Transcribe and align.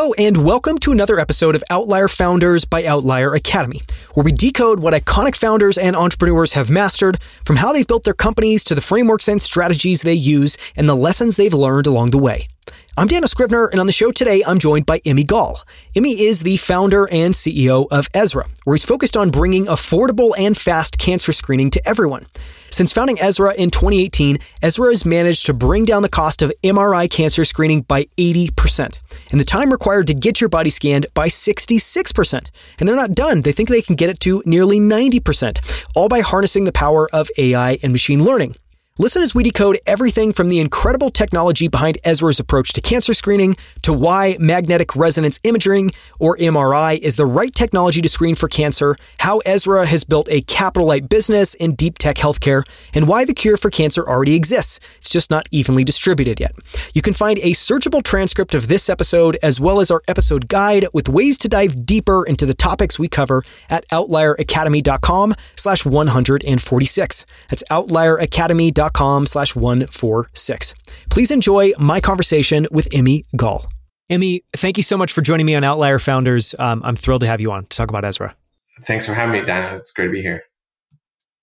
Hello, 0.00 0.14
and 0.16 0.46
welcome 0.46 0.78
to 0.78 0.92
another 0.92 1.20
episode 1.20 1.54
of 1.54 1.62
Outlier 1.68 2.08
Founders 2.08 2.64
by 2.64 2.86
Outlier 2.86 3.34
Academy, 3.34 3.82
where 4.14 4.24
we 4.24 4.32
decode 4.32 4.80
what 4.80 4.94
iconic 4.94 5.36
founders 5.36 5.76
and 5.76 5.94
entrepreneurs 5.94 6.54
have 6.54 6.70
mastered, 6.70 7.22
from 7.44 7.56
how 7.56 7.70
they've 7.70 7.86
built 7.86 8.04
their 8.04 8.14
companies 8.14 8.64
to 8.64 8.74
the 8.74 8.80
frameworks 8.80 9.28
and 9.28 9.42
strategies 9.42 10.00
they 10.00 10.14
use 10.14 10.56
and 10.74 10.88
the 10.88 10.96
lessons 10.96 11.36
they've 11.36 11.52
learned 11.52 11.86
along 11.86 12.12
the 12.12 12.18
way. 12.18 12.48
I'm 12.96 13.08
Daniel 13.08 13.28
Scrivner, 13.28 13.70
and 13.70 13.80
on 13.80 13.86
the 13.86 13.92
show 13.92 14.12
today, 14.12 14.42
I'm 14.46 14.58
joined 14.58 14.84
by 14.84 15.00
Emi 15.00 15.26
Gal. 15.26 15.62
Emi 15.94 16.18
is 16.18 16.42
the 16.42 16.58
founder 16.58 17.08
and 17.10 17.32
CEO 17.32 17.86
of 17.90 18.08
Ezra, 18.12 18.46
where 18.64 18.74
he's 18.74 18.84
focused 18.84 19.16
on 19.16 19.30
bringing 19.30 19.66
affordable 19.66 20.32
and 20.36 20.54
fast 20.56 20.98
cancer 20.98 21.32
screening 21.32 21.70
to 21.70 21.88
everyone. 21.88 22.26
Since 22.68 22.92
founding 22.92 23.18
Ezra 23.18 23.54
in 23.54 23.70
2018, 23.70 24.38
Ezra 24.60 24.90
has 24.90 25.06
managed 25.06 25.46
to 25.46 25.54
bring 25.54 25.84
down 25.86 26.02
the 26.02 26.08
cost 26.08 26.42
of 26.42 26.52
MRI 26.62 27.10
cancer 27.10 27.44
screening 27.44 27.82
by 27.82 28.04
80%, 28.18 28.98
and 29.30 29.40
the 29.40 29.44
time 29.44 29.72
required 29.72 30.06
to 30.08 30.14
get 30.14 30.40
your 30.40 30.50
body 30.50 30.68
scanned 30.68 31.06
by 31.14 31.28
66%. 31.28 32.50
And 32.78 32.88
they're 32.88 32.96
not 32.96 33.14
done. 33.14 33.42
They 33.42 33.52
think 33.52 33.70
they 33.70 33.82
can 33.82 33.96
get 33.96 34.10
it 34.10 34.20
to 34.20 34.42
nearly 34.44 34.78
90%, 34.78 35.86
all 35.94 36.08
by 36.08 36.20
harnessing 36.20 36.64
the 36.64 36.72
power 36.72 37.08
of 37.12 37.30
AI 37.38 37.78
and 37.82 37.92
machine 37.92 38.22
learning. 38.22 38.56
Listen 39.00 39.22
as 39.22 39.34
we 39.34 39.42
decode 39.42 39.78
everything 39.86 40.30
from 40.30 40.50
the 40.50 40.60
incredible 40.60 41.08
technology 41.08 41.68
behind 41.68 41.96
Ezra's 42.04 42.38
approach 42.38 42.74
to 42.74 42.82
cancer 42.82 43.14
screening 43.14 43.56
to 43.80 43.94
why 43.94 44.36
magnetic 44.38 44.94
resonance 44.94 45.40
imaging, 45.42 45.92
or 46.18 46.36
MRI, 46.36 46.98
is 46.98 47.16
the 47.16 47.24
right 47.24 47.54
technology 47.54 48.02
to 48.02 48.10
screen 48.10 48.34
for 48.34 48.46
cancer, 48.46 48.96
how 49.20 49.38
Ezra 49.46 49.86
has 49.86 50.04
built 50.04 50.28
a 50.30 50.42
capital 50.42 50.86
light 50.86 51.08
business 51.08 51.54
in 51.54 51.76
deep 51.76 51.96
tech 51.96 52.16
healthcare, 52.16 52.62
and 52.92 53.08
why 53.08 53.24
the 53.24 53.32
cure 53.32 53.56
for 53.56 53.70
cancer 53.70 54.06
already 54.06 54.34
exists. 54.34 54.78
It's 54.98 55.08
just 55.08 55.30
not 55.30 55.48
evenly 55.50 55.82
distributed 55.82 56.38
yet. 56.38 56.52
You 56.92 57.00
can 57.00 57.14
find 57.14 57.38
a 57.38 57.52
searchable 57.52 58.02
transcript 58.02 58.54
of 58.54 58.68
this 58.68 58.90
episode 58.90 59.38
as 59.42 59.58
well 59.58 59.80
as 59.80 59.90
our 59.90 60.02
episode 60.08 60.46
guide 60.46 60.84
with 60.92 61.08
ways 61.08 61.38
to 61.38 61.48
dive 61.48 61.86
deeper 61.86 62.22
into 62.22 62.44
the 62.44 62.52
topics 62.52 62.98
we 62.98 63.08
cover 63.08 63.44
at 63.70 63.88
outlieracademy.com 63.88 65.34
slash 65.56 65.86
146. 65.86 67.26
That's 67.48 67.64
outlieracademy.com 67.70 68.89
com 68.92 69.26
slash 69.26 69.54
146. 69.54 70.74
Please 71.10 71.30
enjoy 71.30 71.72
my 71.78 72.00
conversation 72.00 72.66
with 72.70 72.88
Emi 72.90 73.22
Gal. 73.36 73.66
Emi, 74.10 74.42
thank 74.54 74.76
you 74.76 74.82
so 74.82 74.96
much 74.96 75.12
for 75.12 75.22
joining 75.22 75.46
me 75.46 75.54
on 75.54 75.62
Outlier 75.62 75.98
Founders. 76.00 76.54
Um, 76.58 76.82
I'm 76.84 76.96
thrilled 76.96 77.20
to 77.20 77.28
have 77.28 77.40
you 77.40 77.52
on 77.52 77.66
to 77.66 77.76
talk 77.76 77.88
about 77.88 78.04
Ezra. 78.04 78.34
Thanks 78.82 79.06
for 79.06 79.14
having 79.14 79.32
me, 79.32 79.46
Dan. 79.46 79.76
It's 79.76 79.92
great 79.92 80.06
to 80.06 80.12
be 80.12 80.22
here. 80.22 80.42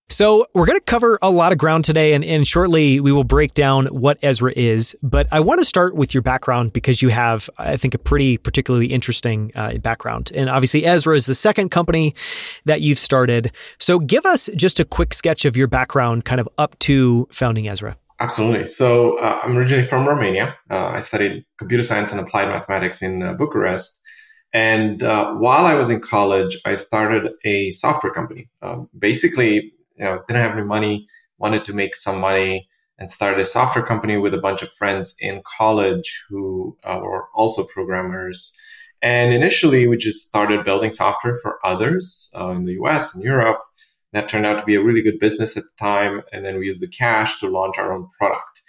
So, 0.09 0.45
we're 0.53 0.65
going 0.65 0.79
to 0.79 0.85
cover 0.85 1.19
a 1.21 1.29
lot 1.29 1.51
of 1.51 1.57
ground 1.57 1.83
today, 1.83 2.13
and, 2.13 2.23
and 2.23 2.47
shortly 2.47 3.01
we 3.01 3.11
will 3.11 3.25
break 3.25 3.53
down 3.53 3.87
what 3.87 4.17
Ezra 4.23 4.53
is. 4.55 4.95
But 5.03 5.27
I 5.33 5.41
want 5.41 5.59
to 5.59 5.65
start 5.65 5.97
with 5.97 6.13
your 6.13 6.23
background 6.23 6.71
because 6.71 7.01
you 7.01 7.09
have, 7.09 7.49
I 7.57 7.75
think, 7.75 7.93
a 7.93 7.97
pretty 7.97 8.37
particularly 8.37 8.87
interesting 8.87 9.51
uh, 9.53 9.77
background. 9.79 10.31
And 10.33 10.49
obviously, 10.49 10.85
Ezra 10.85 11.13
is 11.13 11.25
the 11.25 11.35
second 11.35 11.71
company 11.71 12.15
that 12.63 12.79
you've 12.79 12.99
started. 12.99 13.51
So, 13.79 13.99
give 13.99 14.25
us 14.25 14.49
just 14.55 14.79
a 14.79 14.85
quick 14.85 15.13
sketch 15.13 15.43
of 15.43 15.57
your 15.57 15.67
background, 15.67 16.23
kind 16.23 16.39
of 16.39 16.47
up 16.57 16.79
to 16.79 17.27
founding 17.29 17.67
Ezra. 17.67 17.97
Absolutely. 18.21 18.65
So, 18.65 19.19
uh, 19.19 19.41
I'm 19.43 19.57
originally 19.57 19.83
from 19.83 20.07
Romania. 20.07 20.55
Uh, 20.71 20.85
I 20.85 21.01
studied 21.01 21.43
computer 21.57 21.83
science 21.83 22.13
and 22.13 22.21
applied 22.21 22.47
mathematics 22.47 23.01
in 23.01 23.23
uh, 23.23 23.33
Bucharest. 23.33 24.01
And 24.53 25.03
uh, 25.03 25.33
while 25.33 25.65
I 25.65 25.73
was 25.73 25.89
in 25.89 25.99
college, 25.99 26.57
I 26.65 26.75
started 26.75 27.33
a 27.43 27.71
software 27.71 28.13
company. 28.13 28.49
Um, 28.61 28.87
basically, 28.97 29.73
you 29.97 30.05
know, 30.05 30.21
didn't 30.27 30.43
have 30.43 30.57
any 30.57 30.65
money, 30.65 31.07
wanted 31.37 31.65
to 31.65 31.73
make 31.73 31.95
some 31.95 32.19
money, 32.19 32.67
and 32.99 33.09
started 33.09 33.39
a 33.39 33.45
software 33.45 33.85
company 33.85 34.17
with 34.17 34.33
a 34.33 34.39
bunch 34.39 34.61
of 34.61 34.71
friends 34.71 35.15
in 35.19 35.41
college 35.57 36.23
who 36.29 36.75
uh, 36.83 36.99
were 37.01 37.25
also 37.35 37.63
programmers. 37.65 38.57
And 39.01 39.33
initially, 39.33 39.87
we 39.87 39.97
just 39.97 40.27
started 40.27 40.65
building 40.65 40.91
software 40.91 41.35
for 41.35 41.59
others 41.63 42.31
uh, 42.35 42.49
in 42.49 42.65
the 42.65 42.73
US 42.83 43.13
and 43.13 43.23
Europe. 43.23 43.59
That 44.13 44.29
turned 44.29 44.45
out 44.45 44.59
to 44.59 44.65
be 44.65 44.75
a 44.75 44.81
really 44.81 45.03
good 45.03 45.19
business 45.19 45.57
at 45.57 45.63
the 45.63 45.69
time. 45.77 46.23
And 46.31 46.43
then 46.43 46.57
we 46.57 46.67
used 46.67 46.81
the 46.81 46.87
cash 46.87 47.39
to 47.39 47.49
launch 47.49 47.77
our 47.77 47.93
own 47.93 48.07
product. 48.17 48.61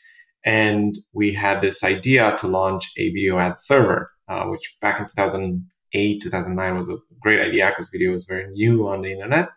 And 0.45 0.99
we 1.13 1.33
had 1.33 1.61
this 1.61 1.83
idea 1.83 2.37
to 2.41 2.47
launch 2.47 2.91
a 2.99 3.11
video 3.11 3.39
ad 3.39 3.59
server, 3.59 4.11
uh, 4.29 4.45
which 4.45 4.77
back 4.83 5.01
in 5.01 5.07
2008, 5.07 6.23
2009 6.23 6.77
was 6.77 6.91
a 6.91 6.97
great 7.21 7.41
idea 7.41 7.69
because 7.69 7.89
video 7.89 8.13
was 8.13 8.27
very 8.27 8.51
new 8.53 8.87
on 8.89 9.03
the 9.03 9.13
internet 9.13 9.49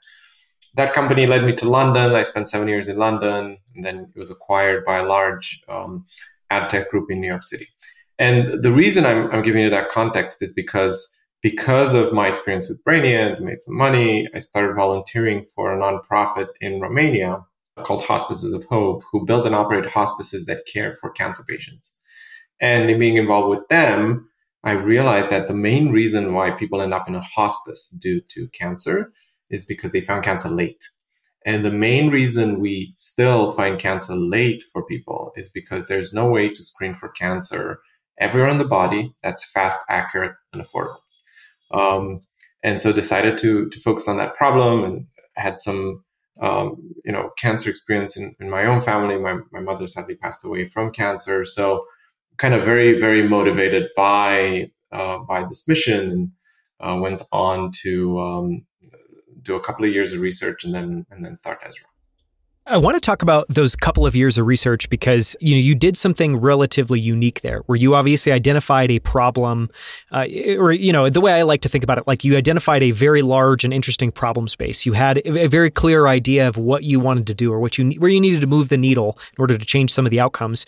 that 0.76 0.94
company 0.94 1.28
led 1.28 1.44
me 1.44 1.54
to 1.56 1.70
London. 1.70 2.12
I 2.12 2.22
spent 2.22 2.50
seven 2.50 2.68
years 2.68 2.88
in 2.88 2.98
London, 2.98 3.58
and 3.76 3.86
then 3.86 4.12
it 4.16 4.20
was 4.20 4.32
acquired 4.32 4.86
by 4.86 5.00
a 5.00 5.06
large 5.06 5.64
um, 5.68 6.06
ad 6.50 6.70
tech 6.70 6.90
group 6.90 7.12
in 7.12 7.20
New 7.20 7.28
York 7.28 7.44
City. 7.44 7.68
And 8.18 8.64
the 8.64 8.72
reason 8.72 9.06
I'm, 9.06 9.32
I'm, 9.32 9.42
giving 9.42 9.64
you 9.64 9.70
that 9.70 9.90
context 9.90 10.42
is 10.42 10.54
because 10.54 11.16
because 11.42 11.96
of 11.96 12.14
my 12.14 12.28
experience 12.28 12.70
with 12.70 12.84
Brainient, 12.84 13.42
made 13.42 13.64
some 13.64 13.76
money. 13.76 14.28
I 14.34 14.38
started 14.38 14.76
volunteering 14.76 15.46
for 15.56 15.74
a 15.74 15.80
nonprofit 15.80 16.48
in 16.62 16.80
Romania 16.80 17.44
called 17.84 18.04
Hospices 18.04 18.54
of 18.54 18.64
Hope, 18.66 19.04
who 19.12 19.26
build 19.26 19.48
and 19.48 19.56
operate 19.56 19.88
hospices 19.88 20.46
that 20.46 20.68
care 20.72 20.94
for 20.94 21.10
cancer 21.10 21.44
patients. 21.48 21.98
And 22.60 22.90
in 22.92 23.00
being 23.00 23.18
involved 23.18 23.50
with 23.50 23.68
them, 23.70 24.30
I 24.64 24.74
realized 24.74 25.32
that 25.32 25.48
the 25.48 25.56
main 25.56 25.92
reason 25.92 26.34
why 26.34 26.52
people 26.52 26.82
end 26.82 26.94
up 26.94 27.08
in 27.08 27.16
a 27.16 27.22
hospice 27.22 27.90
due 27.90 28.22
to 28.22 28.48
cancer 28.50 29.12
is 29.52 29.64
because 29.66 29.92
they 29.92 30.02
found 30.02 30.24
cancer 30.24 30.50
late. 30.50 30.84
And 31.46 31.66
the 31.66 31.72
main 31.72 32.10
reason 32.10 32.60
we 32.60 32.94
still 32.96 33.52
find 33.52 33.80
cancer 33.80 34.16
late 34.16 34.64
for 34.72 34.86
people 34.86 35.32
is 35.36 35.50
because 35.50 35.88
there's 35.88 36.14
no 36.14 36.30
way 36.30 36.50
to 36.50 36.64
screen 36.64 36.96
for 36.96 37.10
cancer 37.10 37.82
everywhere 38.20 38.50
in 38.50 38.60
the 38.60 38.66
body 38.66 39.14
that's 39.24 39.44
fast, 39.44 39.80
accurate, 39.90 40.36
and 40.54 40.62
affordable. 40.62 40.98
Um, 41.72 42.20
and 42.64 42.82
so 42.82 42.94
decided 42.94 43.38
to 43.40 43.70
to 43.70 43.80
focus 43.80 44.08
on 44.08 44.18
that 44.18 44.36
problem 44.36 44.84
and 44.84 45.08
had 45.36 45.60
some 45.60 46.04
um, 46.42 46.94
you 47.04 47.12
know 47.12 47.32
cancer 47.38 47.70
experience 47.70 48.16
in, 48.16 48.36
in 48.40 48.50
my 48.50 48.66
own 48.66 48.82
family. 48.82 49.18
My 49.18 49.40
my 49.52 49.62
mother 49.62 49.88
sadly 49.88 50.16
passed 50.16 50.46
away 50.46 50.68
from 50.68 50.92
cancer, 50.92 51.44
so 51.44 51.86
kind 52.38 52.54
of 52.54 52.64
very 52.64 53.00
very 53.00 53.28
motivated 53.28 53.90
by 53.96 54.70
uh, 54.92 55.20
by 55.20 55.44
this 55.48 55.68
mission 55.68 56.12
and 56.12 56.32
uh, 56.80 57.00
went 57.00 57.24
on 57.32 57.72
to 57.84 58.20
um, 58.20 58.66
do 59.42 59.56
a 59.56 59.60
couple 59.60 59.86
of 59.86 59.92
years 59.92 60.14
of 60.14 60.22
research 60.22 60.64
and 60.64 60.74
then 60.74 61.06
and 61.12 61.26
then 61.26 61.36
start 61.36 61.60
Ezra. 61.66 61.86
I 62.68 62.78
want 62.78 62.94
to 62.94 63.02
talk 63.02 63.24
about 63.24 63.48
those 63.50 63.76
couple 63.76 64.06
of 64.06 64.16
years 64.16 64.38
of 64.38 64.46
research 64.46 64.88
because 64.88 65.36
you 65.40 65.56
know 65.56 65.62
you 65.62 65.74
did 65.74 65.98
something 65.98 66.38
relatively 66.38 67.00
unique 67.00 67.42
there, 67.42 67.62
where 67.66 67.76
you 67.76 67.96
obviously 67.96 68.32
identified 68.32 68.92
a 68.92 69.00
problem, 69.00 69.72
uh, 70.12 70.28
or 70.60 70.72
you 70.72 70.94
know 70.94 71.10
the 71.10 71.22
way 71.22 71.34
I 71.34 71.42
like 71.42 71.62
to 71.62 71.70
think 71.70 71.84
about 71.84 71.98
it, 71.98 72.06
like 72.06 72.24
you 72.24 72.38
identified 72.38 72.84
a 72.84 72.92
very 72.92 73.24
large 73.24 73.64
and 73.64 73.74
interesting 73.74 74.12
problem 74.12 74.48
space. 74.48 74.86
You 74.86 74.94
had 74.94 75.24
a 75.26 75.48
very 75.48 75.72
clear 75.72 76.06
idea 76.06 76.48
of 76.48 76.56
what 76.56 76.84
you 76.84 77.00
wanted 77.00 77.26
to 77.28 77.34
do 77.34 77.52
or 77.52 77.60
what 77.60 77.80
you 77.80 77.92
where 78.00 78.12
you 78.12 78.22
needed 78.22 78.42
to 78.42 78.48
move 78.48 78.70
the 78.70 78.78
needle 78.78 79.18
in 79.36 79.42
order 79.42 79.58
to 79.58 79.66
change 79.66 79.92
some 79.92 80.06
of 80.06 80.12
the 80.12 80.20
outcomes. 80.20 80.68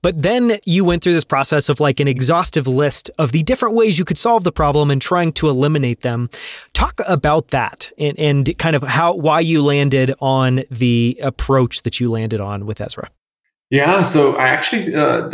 But 0.00 0.22
then 0.22 0.58
you 0.64 0.82
went 0.84 1.04
through 1.04 1.12
this 1.12 1.24
process 1.24 1.68
of 1.68 1.78
like 1.78 2.00
an 2.00 2.08
exhaustive 2.08 2.66
list 2.66 3.10
of 3.18 3.32
the 3.32 3.42
different 3.42 3.74
ways 3.74 3.98
you 3.98 4.06
could 4.06 4.18
solve 4.18 4.44
the 4.44 4.52
problem 4.52 4.90
and 4.90 5.00
trying 5.00 5.30
to 5.34 5.50
eliminate 5.50 6.00
them. 6.00 6.30
Talk 6.74 7.00
about 7.06 7.48
that 7.48 7.90
and, 7.98 8.18
and 8.18 8.58
kind 8.58 8.76
of 8.76 8.82
how 8.82 9.14
why 9.14 9.40
you 9.40 9.62
landed 9.62 10.12
on 10.20 10.64
the 10.70 11.18
approach 11.22 11.82
that 11.82 12.00
you 12.00 12.10
landed 12.10 12.40
on 12.40 12.66
with 12.66 12.80
Ezra? 12.80 13.10
Yeah, 13.70 14.02
so 14.02 14.36
I 14.36 14.48
actually, 14.48 14.94
uh, 14.94 15.30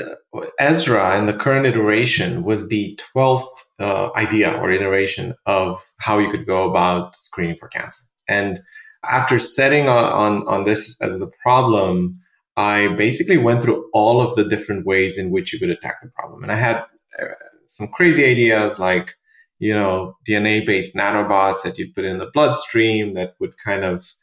Ezra 0.58 1.18
in 1.18 1.26
the 1.26 1.32
current 1.32 1.66
iteration 1.66 2.44
was 2.44 2.68
the 2.68 2.98
12th 3.14 3.48
uh, 3.78 4.10
idea 4.14 4.52
or 4.52 4.70
iteration 4.70 5.34
of 5.46 5.82
how 6.00 6.18
you 6.18 6.30
could 6.30 6.46
go 6.46 6.68
about 6.68 7.16
screening 7.16 7.56
for 7.58 7.68
cancer. 7.68 8.02
And 8.28 8.60
after 9.04 9.38
setting 9.38 9.88
on, 9.88 10.04
on, 10.04 10.48
on 10.48 10.64
this 10.64 10.96
as 11.00 11.18
the 11.18 11.30
problem, 11.42 12.20
I 12.56 12.88
basically 12.88 13.38
went 13.38 13.62
through 13.62 13.88
all 13.92 14.20
of 14.20 14.36
the 14.36 14.48
different 14.48 14.86
ways 14.86 15.18
in 15.18 15.30
which 15.30 15.52
you 15.52 15.58
could 15.58 15.70
attack 15.70 16.00
the 16.00 16.08
problem. 16.08 16.42
And 16.42 16.52
I 16.52 16.56
had 16.56 16.76
uh, 17.20 17.24
some 17.66 17.88
crazy 17.88 18.24
ideas 18.24 18.78
like, 18.78 19.16
you 19.60 19.74
know, 19.74 20.16
DNA 20.26 20.66
based 20.66 20.96
nanobots 20.96 21.62
that 21.62 21.78
you'd 21.78 21.94
put 21.94 22.04
in 22.04 22.18
the 22.18 22.30
bloodstream 22.32 23.14
that 23.14 23.34
would 23.38 23.56
kind 23.58 23.84
of 23.84 24.14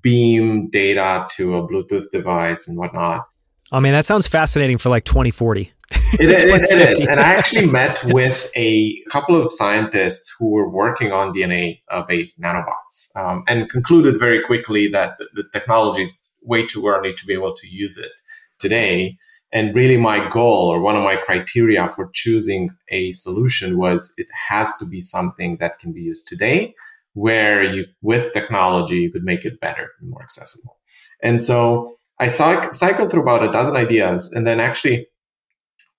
beam 0.00 0.68
data 0.70 1.28
to 1.32 1.56
a 1.56 1.68
Bluetooth 1.68 2.10
device 2.10 2.66
and 2.66 2.76
whatnot. 2.76 3.28
I 3.70 3.80
mean, 3.80 3.92
that 3.92 4.06
sounds 4.06 4.26
fascinating 4.26 4.78
for 4.78 4.88
like 4.88 5.04
2040. 5.04 5.72
it, 5.90 6.20
it, 6.20 6.70
it 6.70 6.98
is. 6.98 7.06
And 7.06 7.20
I 7.20 7.34
actually 7.34 7.66
met 7.66 8.02
with 8.06 8.50
a 8.56 8.96
couple 9.10 9.40
of 9.40 9.52
scientists 9.52 10.34
who 10.38 10.50
were 10.50 10.68
working 10.68 11.12
on 11.12 11.32
DNA 11.32 11.80
based 12.08 12.40
nanobots 12.40 13.14
um, 13.16 13.44
and 13.46 13.68
concluded 13.68 14.18
very 14.18 14.42
quickly 14.42 14.88
that 14.88 15.18
the, 15.18 15.26
the 15.34 15.44
technology 15.52 16.02
is 16.02 16.18
way 16.42 16.66
too 16.66 16.86
early 16.86 17.12
to 17.12 17.26
be 17.26 17.34
able 17.34 17.54
to 17.54 17.68
use 17.68 17.98
it 17.98 18.12
today. 18.58 19.18
And 19.52 19.74
really, 19.74 19.96
my 19.96 20.28
goal 20.28 20.68
or 20.68 20.80
one 20.80 20.96
of 20.96 21.04
my 21.04 21.16
criteria 21.16 21.88
for 21.88 22.10
choosing 22.12 22.70
a 22.90 23.12
solution 23.12 23.78
was 23.78 24.12
it 24.16 24.26
has 24.48 24.76
to 24.78 24.84
be 24.84 25.00
something 25.00 25.56
that 25.60 25.78
can 25.78 25.92
be 25.92 26.02
used 26.02 26.26
today 26.26 26.74
where 27.14 27.62
you, 27.62 27.86
with 28.02 28.32
technology, 28.32 28.96
you 28.96 29.10
could 29.10 29.24
make 29.24 29.44
it 29.44 29.60
better 29.60 29.92
and 30.00 30.10
more 30.10 30.22
accessible. 30.22 30.76
And 31.22 31.42
so 31.42 31.94
I 32.18 32.26
cycled 32.26 33.10
through 33.10 33.22
about 33.22 33.42
a 33.42 33.52
dozen 33.52 33.76
ideas. 33.76 34.32
And 34.32 34.46
then 34.46 34.60
actually 34.60 35.06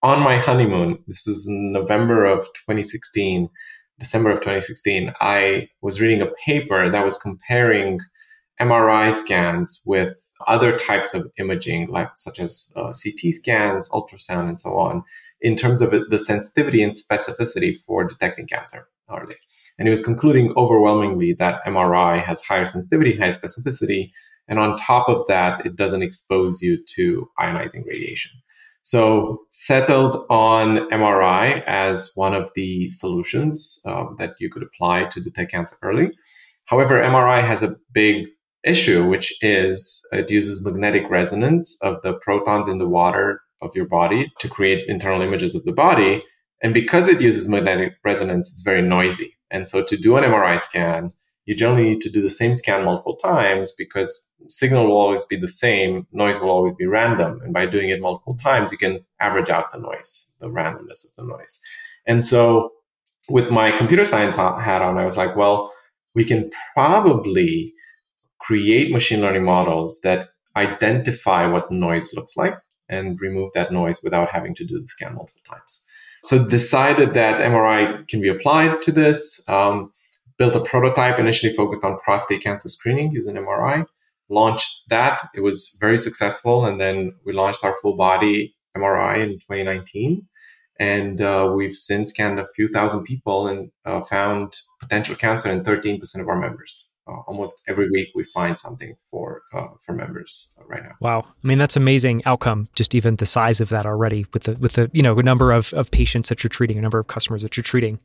on 0.03 0.21
my 0.21 0.37
honeymoon, 0.37 0.99
this 1.07 1.27
is 1.27 1.47
November 1.49 2.25
of 2.25 2.41
2016, 2.67 3.49
December 3.97 4.29
of 4.29 4.37
2016, 4.39 5.11
I 5.19 5.69
was 5.81 5.99
reading 5.99 6.21
a 6.21 6.31
paper 6.45 6.91
that 6.91 7.03
was 7.03 7.17
comparing 7.17 7.99
MRI 8.59 9.13
scans 9.13 9.83
with 9.85 10.33
other 10.47 10.77
types 10.77 11.13
of 11.13 11.31
imaging, 11.37 11.89
like 11.89 12.09
such 12.15 12.39
as 12.39 12.71
uh, 12.75 12.91
CT 12.93 13.33
scans, 13.33 13.89
ultrasound, 13.89 14.47
and 14.47 14.59
so 14.59 14.77
on, 14.77 15.03
in 15.41 15.55
terms 15.55 15.81
of 15.81 15.91
the 16.09 16.19
sensitivity 16.19 16.81
and 16.81 16.93
specificity 16.93 17.75
for 17.75 18.03
detecting 18.03 18.47
cancer 18.47 18.87
early. 19.09 19.35
And 19.77 19.87
he 19.87 19.91
was 19.91 20.03
concluding 20.03 20.53
overwhelmingly 20.57 21.33
that 21.33 21.63
MRI 21.65 22.23
has 22.23 22.41
higher 22.41 22.65
sensitivity, 22.65 23.15
high 23.17 23.29
specificity, 23.29 24.11
and 24.47 24.59
on 24.59 24.77
top 24.77 25.09
of 25.09 25.27
that, 25.27 25.65
it 25.65 25.75
doesn't 25.75 26.01
expose 26.01 26.61
you 26.61 26.83
to 26.95 27.29
ionizing 27.39 27.85
radiation. 27.85 28.31
So 28.81 29.41
settled 29.49 30.25
on 30.29 30.89
MRI 30.89 31.61
as 31.63 32.13
one 32.15 32.33
of 32.33 32.49
the 32.55 32.89
solutions 32.89 33.81
um, 33.85 34.15
that 34.17 34.35
you 34.39 34.49
could 34.49 34.63
apply 34.63 35.05
to 35.09 35.19
detect 35.19 35.51
cancer 35.51 35.75
early. 35.81 36.11
However, 36.65 37.01
MRI 37.01 37.45
has 37.45 37.61
a 37.61 37.75
big 37.91 38.27
issue, 38.63 39.07
which 39.07 39.33
is 39.41 40.05
it 40.11 40.29
uses 40.29 40.63
magnetic 40.63 41.09
resonance 41.09 41.77
of 41.81 42.01
the 42.01 42.13
protons 42.13 42.67
in 42.67 42.77
the 42.77 42.87
water 42.87 43.41
of 43.61 43.75
your 43.75 43.85
body 43.85 44.31
to 44.39 44.49
create 44.49 44.87
internal 44.87 45.21
images 45.21 45.55
of 45.55 45.63
the 45.63 45.71
body. 45.71 46.23
And 46.61 46.73
because 46.73 47.07
it 47.07 47.21
uses 47.21 47.47
magnetic 47.47 47.93
resonance, 48.03 48.51
it's 48.51 48.61
very 48.61 48.81
noisy. 48.81 49.37
And 49.51 49.67
so 49.67 49.83
to 49.83 49.97
do 49.97 50.17
an 50.17 50.23
MRI 50.23 50.59
scan, 50.59 51.13
you 51.45 51.55
generally 51.55 51.91
need 51.91 52.01
to 52.01 52.09
do 52.09 52.21
the 52.21 52.29
same 52.29 52.53
scan 52.53 52.83
multiple 52.83 53.15
times 53.15 53.73
because 53.77 54.25
signal 54.49 54.87
will 54.87 54.97
always 54.97 55.23
be 55.25 55.37
the 55.37 55.47
same, 55.47 56.05
noise 56.11 56.39
will 56.39 56.49
always 56.49 56.75
be 56.75 56.85
random. 56.85 57.39
And 57.41 57.53
by 57.53 57.65
doing 57.65 57.89
it 57.89 58.01
multiple 58.01 58.37
times, 58.37 58.71
you 58.71 58.77
can 58.77 59.05
average 59.19 59.49
out 59.49 59.71
the 59.71 59.79
noise, 59.79 60.35
the 60.39 60.47
randomness 60.47 61.05
of 61.05 61.15
the 61.15 61.23
noise. 61.23 61.59
And 62.05 62.23
so 62.23 62.71
with 63.29 63.49
my 63.49 63.71
computer 63.71 64.05
science 64.05 64.35
hat 64.35 64.81
on, 64.81 64.97
I 64.97 65.05
was 65.05 65.17
like, 65.17 65.35
well, 65.35 65.73
we 66.15 66.25
can 66.25 66.49
probably 66.73 67.73
create 68.39 68.91
machine 68.91 69.21
learning 69.21 69.43
models 69.43 69.99
that 70.01 70.29
identify 70.55 71.45
what 71.45 71.71
noise 71.71 72.13
looks 72.15 72.35
like 72.35 72.57
and 72.89 73.19
remove 73.21 73.51
that 73.53 73.71
noise 73.71 74.01
without 74.03 74.29
having 74.29 74.55
to 74.55 74.65
do 74.65 74.79
the 74.79 74.87
scan 74.87 75.15
multiple 75.15 75.41
times. 75.47 75.85
So 76.23 76.43
decided 76.45 77.13
that 77.13 77.41
MRI 77.41 78.07
can 78.07 78.21
be 78.21 78.29
applied 78.29 78.81
to 78.83 78.91
this. 78.91 79.41
Um, 79.47 79.91
built 80.37 80.55
a 80.55 80.59
prototype 80.59 81.19
initially 81.19 81.53
focused 81.53 81.83
on 81.83 81.99
prostate 81.99 82.43
cancer 82.43 82.69
screening 82.69 83.11
using 83.11 83.35
MRI. 83.35 83.85
Launched 84.29 84.89
that. 84.89 85.29
It 85.33 85.41
was 85.41 85.77
very 85.79 85.97
successful, 85.97 86.65
and 86.65 86.81
then 86.81 87.13
we 87.25 87.33
launched 87.33 87.63
our 87.63 87.73
full 87.81 87.95
body 87.95 88.55
MRI 88.75 89.23
in 89.23 89.29
2019. 89.39 90.27
And 90.79 91.21
uh, 91.21 91.51
we've 91.55 91.73
since 91.73 92.09
scanned 92.09 92.39
a 92.39 92.45
few 92.55 92.67
thousand 92.67 93.03
people 93.03 93.47
and 93.47 93.71
uh, 93.85 94.01
found 94.01 94.53
potential 94.79 95.15
cancer 95.15 95.49
in 95.49 95.61
13% 95.61 96.21
of 96.21 96.27
our 96.27 96.39
members 96.39 96.91
uh, 97.07 97.21
almost 97.27 97.61
every 97.67 97.89
week 97.89 98.09
we 98.15 98.23
find 98.23 98.59
something 98.59 98.95
for 99.11 99.43
uh, 99.53 99.67
for 99.79 99.93
members 99.93 100.55
uh, 100.59 100.65
right 100.65 100.83
now. 100.83 100.91
Wow, 100.99 101.25
I 101.43 101.47
mean 101.47 101.57
that's 101.57 101.75
amazing 101.75 102.21
outcome. 102.25 102.69
Just 102.75 102.93
even 102.93 103.15
the 103.15 103.25
size 103.25 103.61
of 103.61 103.69
that 103.69 103.85
already 103.85 104.25
with 104.33 104.43
the 104.43 104.53
with 104.59 104.73
the 104.73 104.89
you 104.93 105.01
know 105.01 105.13
number 105.15 105.51
of 105.51 105.73
of 105.73 105.91
patients 105.91 106.29
that 106.29 106.43
you're 106.43 106.49
treating, 106.49 106.77
a 106.77 106.81
number 106.81 106.99
of 106.99 107.07
customers 107.07 107.43
that 107.43 107.55
you're 107.55 107.63
treating. 107.63 107.99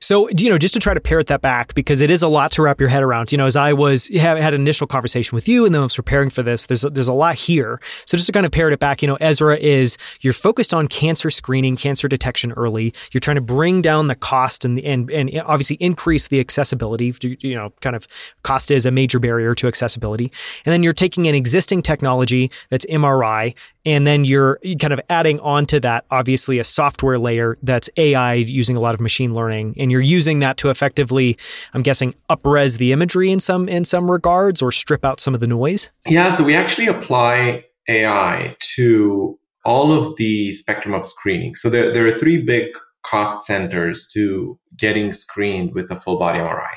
So 0.00 0.28
you 0.30 0.50
know 0.50 0.58
just 0.58 0.74
to 0.74 0.80
try 0.80 0.94
to 0.94 1.00
parrot 1.00 1.28
that 1.28 1.40
back 1.40 1.74
because 1.74 2.00
it 2.00 2.10
is 2.10 2.22
a 2.22 2.28
lot 2.28 2.50
to 2.52 2.62
wrap 2.62 2.80
your 2.80 2.88
head 2.88 3.02
around. 3.02 3.32
You 3.32 3.38
know, 3.38 3.46
as 3.46 3.56
I 3.56 3.72
was 3.72 4.08
had, 4.08 4.36
an 4.36 4.54
initial 4.54 4.86
conversation 4.86 5.34
with 5.34 5.48
you 5.48 5.64
and 5.64 5.74
then 5.74 5.80
I 5.80 5.84
was 5.84 5.96
preparing 5.96 6.30
for 6.30 6.42
this, 6.42 6.66
there's 6.66 6.84
a, 6.84 6.90
there's 6.90 7.08
a 7.08 7.12
lot 7.12 7.34
here. 7.34 7.80
So 8.06 8.16
just 8.16 8.26
to 8.26 8.32
kind 8.32 8.46
of 8.46 8.52
parrot 8.52 8.72
it 8.72 8.80
back, 8.80 9.02
you 9.02 9.08
know, 9.08 9.16
Ezra 9.20 9.56
is 9.56 9.96
you're 10.20 10.32
focused 10.32 10.74
on 10.74 10.88
cancer 10.88 11.30
screening, 11.30 11.76
cancer 11.76 12.08
detection 12.08 12.52
early. 12.52 12.92
You're 13.12 13.20
trying 13.20 13.36
to 13.36 13.42
bring 13.42 13.82
down 13.82 14.08
the 14.08 14.14
cost 14.14 14.64
and 14.64 14.78
and 14.80 15.10
and 15.10 15.30
obviously 15.46 15.76
increase 15.76 16.28
the 16.28 16.40
accessibility. 16.40 17.14
You 17.40 17.54
know, 17.54 17.72
kind 17.80 17.96
of 17.96 18.06
cost 18.42 18.70
is 18.70 18.86
a 18.86 18.90
major 18.90 19.18
barrier 19.18 19.54
to 19.54 19.66
accessibility. 19.66 20.30
And 20.64 20.72
then 20.72 20.82
you're 20.82 20.92
taking 20.92 21.26
an 21.28 21.34
existing 21.34 21.82
technology 21.82 22.50
that's 22.70 22.86
MRI, 22.86 23.56
and 23.86 24.06
then 24.06 24.24
you're 24.24 24.58
kind 24.80 24.92
of 24.92 25.00
adding 25.10 25.40
onto 25.40 25.80
that, 25.80 26.04
obviously, 26.10 26.58
a 26.58 26.64
software 26.64 27.18
layer 27.18 27.58
that's 27.62 27.90
AI 27.96 28.34
using 28.34 28.76
a 28.76 28.80
lot 28.80 28.94
of 28.94 29.00
machine 29.00 29.34
learning, 29.34 29.74
and 29.78 29.90
you're 29.90 30.00
using 30.00 30.40
that 30.40 30.56
to 30.58 30.70
effectively, 30.70 31.36
I'm 31.72 31.82
guessing, 31.82 32.14
upres 32.30 32.78
the 32.78 32.92
imagery 32.92 33.30
in 33.30 33.40
some 33.40 33.68
in 33.68 33.84
some 33.84 34.10
regards, 34.10 34.62
or 34.62 34.72
strip 34.72 35.04
out 35.04 35.20
some 35.20 35.34
of 35.34 35.40
the 35.40 35.46
noise. 35.46 35.90
Yeah, 36.06 36.30
so 36.30 36.44
we 36.44 36.54
actually 36.54 36.86
apply 36.86 37.64
AI 37.88 38.56
to 38.76 39.38
all 39.64 39.92
of 39.92 40.16
the 40.16 40.52
spectrum 40.52 40.94
of 40.94 41.06
screening. 41.06 41.54
So 41.54 41.70
there, 41.70 41.92
there 41.92 42.06
are 42.06 42.12
three 42.12 42.42
big 42.42 42.68
cost 43.04 43.46
centers 43.46 44.06
to 44.08 44.58
getting 44.76 45.12
screened 45.12 45.74
with 45.74 45.90
a 45.90 45.98
full 45.98 46.18
body 46.18 46.38
MRI. 46.38 46.76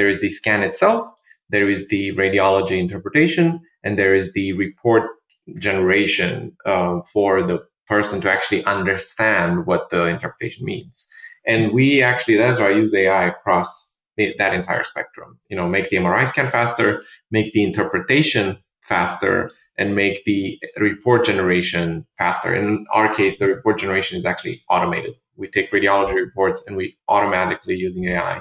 There 0.00 0.08
is 0.08 0.22
the 0.22 0.30
scan 0.30 0.62
itself, 0.62 1.04
there 1.50 1.68
is 1.68 1.88
the 1.88 2.12
radiology 2.12 2.78
interpretation, 2.78 3.60
and 3.84 3.98
there 3.98 4.14
is 4.14 4.32
the 4.32 4.54
report 4.54 5.10
generation 5.58 6.56
uh, 6.64 7.02
for 7.12 7.42
the 7.42 7.58
person 7.86 8.22
to 8.22 8.32
actually 8.32 8.64
understand 8.64 9.66
what 9.66 9.90
the 9.90 10.06
interpretation 10.06 10.64
means. 10.64 11.06
And 11.46 11.74
we 11.74 12.02
actually, 12.02 12.36
that's 12.36 12.58
why 12.58 12.68
I 12.68 12.70
use 12.70 12.94
AI 12.94 13.26
across 13.26 13.98
that 14.16 14.54
entire 14.54 14.84
spectrum. 14.84 15.38
You 15.50 15.56
know, 15.58 15.68
make 15.68 15.90
the 15.90 15.98
MRI 15.98 16.26
scan 16.26 16.50
faster, 16.50 17.02
make 17.30 17.52
the 17.52 17.62
interpretation 17.62 18.56
faster, 18.80 19.50
and 19.76 19.94
make 19.94 20.24
the 20.24 20.58
report 20.78 21.26
generation 21.26 22.06
faster. 22.16 22.54
In 22.54 22.86
our 22.90 23.12
case, 23.12 23.38
the 23.38 23.48
report 23.48 23.78
generation 23.78 24.16
is 24.16 24.24
actually 24.24 24.62
automated. 24.70 25.12
We 25.36 25.46
take 25.48 25.70
radiology 25.70 26.14
reports 26.14 26.62
and 26.66 26.74
we 26.74 26.96
automatically, 27.06 27.76
using 27.76 28.06
AI, 28.06 28.40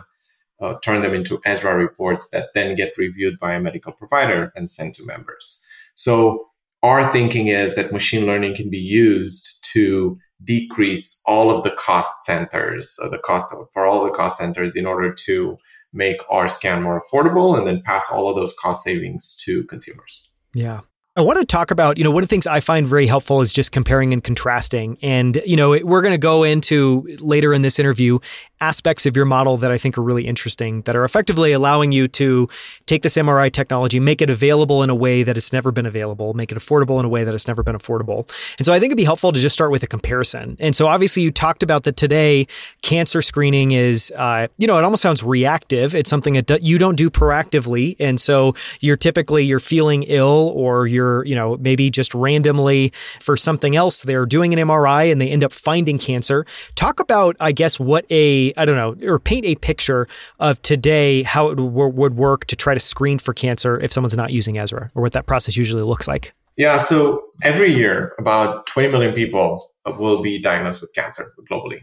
uh, 0.61 0.75
turn 0.83 1.01
them 1.01 1.13
into 1.13 1.39
Ezra 1.45 1.75
reports 1.75 2.29
that 2.29 2.49
then 2.53 2.75
get 2.75 2.97
reviewed 2.97 3.39
by 3.39 3.53
a 3.53 3.59
medical 3.59 3.91
provider 3.91 4.51
and 4.55 4.69
sent 4.69 4.95
to 4.95 5.05
members. 5.05 5.63
So 5.95 6.49
our 6.83 7.11
thinking 7.11 7.47
is 7.47 7.75
that 7.75 7.91
machine 7.91 8.25
learning 8.25 8.55
can 8.55 8.69
be 8.69 8.77
used 8.77 9.63
to 9.73 10.17
decrease 10.43 11.21
all 11.25 11.51
of 11.51 11.63
the 11.63 11.71
cost 11.71 12.23
centers, 12.23 12.95
so 12.95 13.09
the 13.09 13.17
cost 13.17 13.53
of, 13.53 13.67
for 13.73 13.85
all 13.85 14.05
the 14.05 14.11
cost 14.11 14.37
centers 14.37 14.75
in 14.75 14.85
order 14.85 15.13
to 15.13 15.57
make 15.91 16.17
our 16.29 16.47
scan 16.47 16.81
more 16.81 17.01
affordable 17.01 17.57
and 17.57 17.67
then 17.67 17.81
pass 17.83 18.07
all 18.11 18.29
of 18.29 18.35
those 18.35 18.53
cost 18.53 18.83
savings 18.83 19.35
to 19.43 19.63
consumers. 19.65 20.29
Yeah. 20.53 20.81
I 21.15 21.21
want 21.21 21.39
to 21.39 21.45
talk 21.45 21.71
about, 21.71 21.97
you 21.97 22.05
know, 22.05 22.11
one 22.11 22.23
of 22.23 22.29
the 22.29 22.33
things 22.33 22.47
I 22.47 22.61
find 22.61 22.87
very 22.87 23.07
helpful 23.07 23.41
is 23.41 23.51
just 23.51 23.73
comparing 23.73 24.13
and 24.13 24.23
contrasting. 24.23 24.97
And, 25.01 25.41
you 25.45 25.57
know, 25.57 25.71
we're 25.71 26.01
going 26.01 26.13
to 26.13 26.19
go 26.19 26.43
into 26.43 27.05
later 27.19 27.53
in 27.53 27.61
this 27.61 27.77
interview 27.77 28.19
aspects 28.61 29.05
of 29.05 29.15
your 29.15 29.25
model 29.25 29.57
that 29.57 29.71
I 29.71 29.77
think 29.77 29.97
are 29.97 30.01
really 30.01 30.27
interesting 30.27 30.81
that 30.83 30.95
are 30.95 31.03
effectively 31.03 31.51
allowing 31.51 31.91
you 31.91 32.07
to 32.09 32.47
take 32.85 33.03
this 33.03 33.15
MRI 33.15 33.51
technology, 33.51 33.99
make 33.99 34.21
it 34.21 34.29
available 34.29 34.83
in 34.83 34.89
a 34.89 34.95
way 34.95 35.23
that 35.23 35.37
it's 35.37 35.53
never 35.53 35.71
been 35.71 35.85
available, 35.85 36.33
make 36.33 36.51
it 36.51 36.57
affordable 36.57 36.99
in 36.99 37.05
a 37.05 37.09
way 37.09 37.23
that 37.23 37.33
it's 37.33 37.47
never 37.47 37.63
been 37.63 37.75
affordable. 37.75 38.29
And 38.57 38.65
so 38.65 38.73
I 38.73 38.79
think 38.79 38.91
it'd 38.91 38.97
be 38.97 39.03
helpful 39.03 39.31
to 39.31 39.39
just 39.39 39.53
start 39.53 39.71
with 39.71 39.83
a 39.83 39.87
comparison. 39.87 40.57
And 40.59 40.75
so 40.75 40.87
obviously 40.87 41.23
you 41.23 41.31
talked 41.31 41.63
about 41.63 41.83
that 41.83 41.95
today 41.95 42.47
cancer 42.81 43.21
screening 43.21 43.71
is, 43.71 44.11
uh, 44.15 44.47
you 44.57 44.67
know, 44.67 44.77
it 44.77 44.83
almost 44.83 45.01
sounds 45.01 45.23
reactive. 45.23 45.95
It's 45.95 46.09
something 46.09 46.33
that 46.33 46.63
you 46.63 46.77
don't 46.77 46.95
do 46.95 47.09
proactively. 47.09 47.95
And 47.99 48.19
so 48.19 48.55
you're 48.79 48.97
typically, 48.97 49.43
you're 49.43 49.59
feeling 49.59 50.03
ill 50.03 50.53
or 50.55 50.87
you're, 50.87 51.25
you 51.25 51.35
know, 51.35 51.57
maybe 51.57 51.89
just 51.89 52.13
randomly 52.13 52.91
for 53.19 53.37
something 53.37 53.75
else, 53.75 54.03
they're 54.03 54.25
doing 54.25 54.53
an 54.53 54.67
MRI 54.67 55.11
and 55.11 55.21
they 55.21 55.29
end 55.29 55.43
up 55.43 55.53
finding 55.53 55.97
cancer. 55.97 56.45
Talk 56.75 56.99
about, 56.99 57.35
I 57.39 57.51
guess, 57.51 57.79
what 57.79 58.05
a 58.09 58.48
I 58.57 58.65
don't 58.65 58.75
know, 58.75 59.09
or 59.09 59.19
paint 59.19 59.45
a 59.45 59.55
picture 59.55 60.07
of 60.39 60.61
today 60.61 61.23
how 61.23 61.49
it 61.49 61.59
would 61.59 62.15
work 62.15 62.45
to 62.45 62.55
try 62.55 62.73
to 62.73 62.79
screen 62.79 63.19
for 63.19 63.33
cancer 63.33 63.79
if 63.79 63.91
someone's 63.91 64.15
not 64.15 64.31
using 64.31 64.57
Ezra, 64.57 64.91
or 64.95 65.01
what 65.01 65.13
that 65.13 65.25
process 65.25 65.57
usually 65.57 65.83
looks 65.83 66.07
like. 66.07 66.33
Yeah, 66.57 66.77
so 66.77 67.23
every 67.41 67.73
year, 67.73 68.13
about 68.19 68.67
20 68.67 68.89
million 68.89 69.13
people 69.13 69.71
will 69.85 70.21
be 70.21 70.41
diagnosed 70.41 70.81
with 70.81 70.93
cancer 70.93 71.31
globally. 71.49 71.79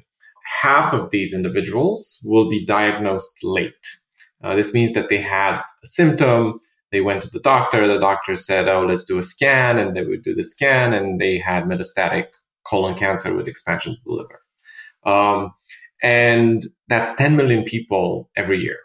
Half 0.61 0.93
of 0.93 1.11
these 1.11 1.33
individuals 1.33 2.21
will 2.25 2.49
be 2.49 2.65
diagnosed 2.65 3.43
late. 3.43 3.73
Uh, 4.45 4.55
this 4.55 4.75
means 4.75 4.93
that 4.93 5.09
they 5.09 5.19
had 5.19 5.57
a 5.57 5.87
symptom, 5.87 6.61
they 6.93 7.01
went 7.01 7.23
to 7.23 7.31
the 7.31 7.41
doctor, 7.41 7.89
the 7.89 7.99
doctor 7.99 8.37
said, 8.37 8.69
Oh, 8.69 8.85
let's 8.87 9.05
do 9.05 9.19
a 9.19 9.23
scan, 9.23 9.79
and 9.79 9.97
they 9.97 10.05
would 10.05 10.23
do 10.23 10.35
the 10.35 10.45
scan, 10.45 10.93
and 10.93 11.21
they 11.21 11.39
had 11.39 11.65
metastatic 11.65 12.27
colon 12.67 12.95
cancer 12.95 13.35
with 13.35 13.49
expansion 13.49 13.95
to 13.95 14.01
the 14.05 14.13
liver. 14.13 14.41
Um, 15.05 15.53
and 16.03 16.67
that's 16.89 17.15
10 17.17 17.37
million 17.37 17.65
people 17.65 18.31
every 18.37 18.59
year. 18.59 18.79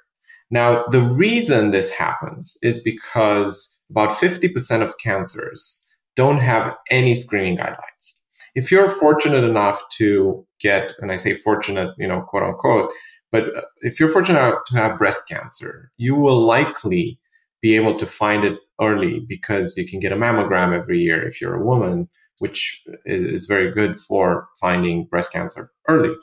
Now, 0.50 0.86
the 0.88 1.02
reason 1.02 1.72
this 1.72 1.92
happens 1.92 2.58
is 2.62 2.82
because 2.84 3.80
about 3.90 4.12
50% 4.12 4.82
of 4.82 4.98
cancers 4.98 5.90
don't 6.16 6.40
have 6.40 6.76
any 6.90 7.16
screening 7.16 7.58
guidelines. 7.58 8.16
If 8.54 8.70
you're 8.70 8.90
fortunate 8.90 9.46
enough 9.46 9.82
to 9.94 10.46
get, 10.60 10.94
and 11.00 11.12
I 11.12 11.16
say 11.16 11.36
fortunate, 11.36 11.92
you 11.98 12.08
know, 12.08 12.22
quote 12.22 12.44
unquote, 12.44 12.92
but 13.32 13.44
uh, 13.56 13.62
if 13.80 14.00
you're 14.00 14.10
fortunate 14.10 14.58
to 14.68 14.76
have 14.76 14.98
breast 14.98 15.22
cancer, 15.28 15.92
you 15.98 16.16
will 16.16 16.42
likely 16.42 17.18
be 17.62 17.76
able 17.78 17.96
to 17.96 18.06
find 18.06 18.44
it 18.44 18.60
early 18.82 19.22
because 19.22 19.78
you 19.78 19.88
can 19.88 20.02
get 20.02 20.12
a 20.12 20.18
mammogram 20.18 20.78
every 20.78 21.00
year 21.00 21.26
if 21.26 21.40
you're 21.40 21.56
a 21.56 21.66
woman 21.66 22.10
which 22.40 22.84
is, 23.06 23.24
is 23.24 23.46
very 23.46 23.72
good 23.72 24.00
for 24.00 24.48
finding 24.60 25.06
breast 25.06 25.32
cancer 25.32 25.72
early. 25.88 26.14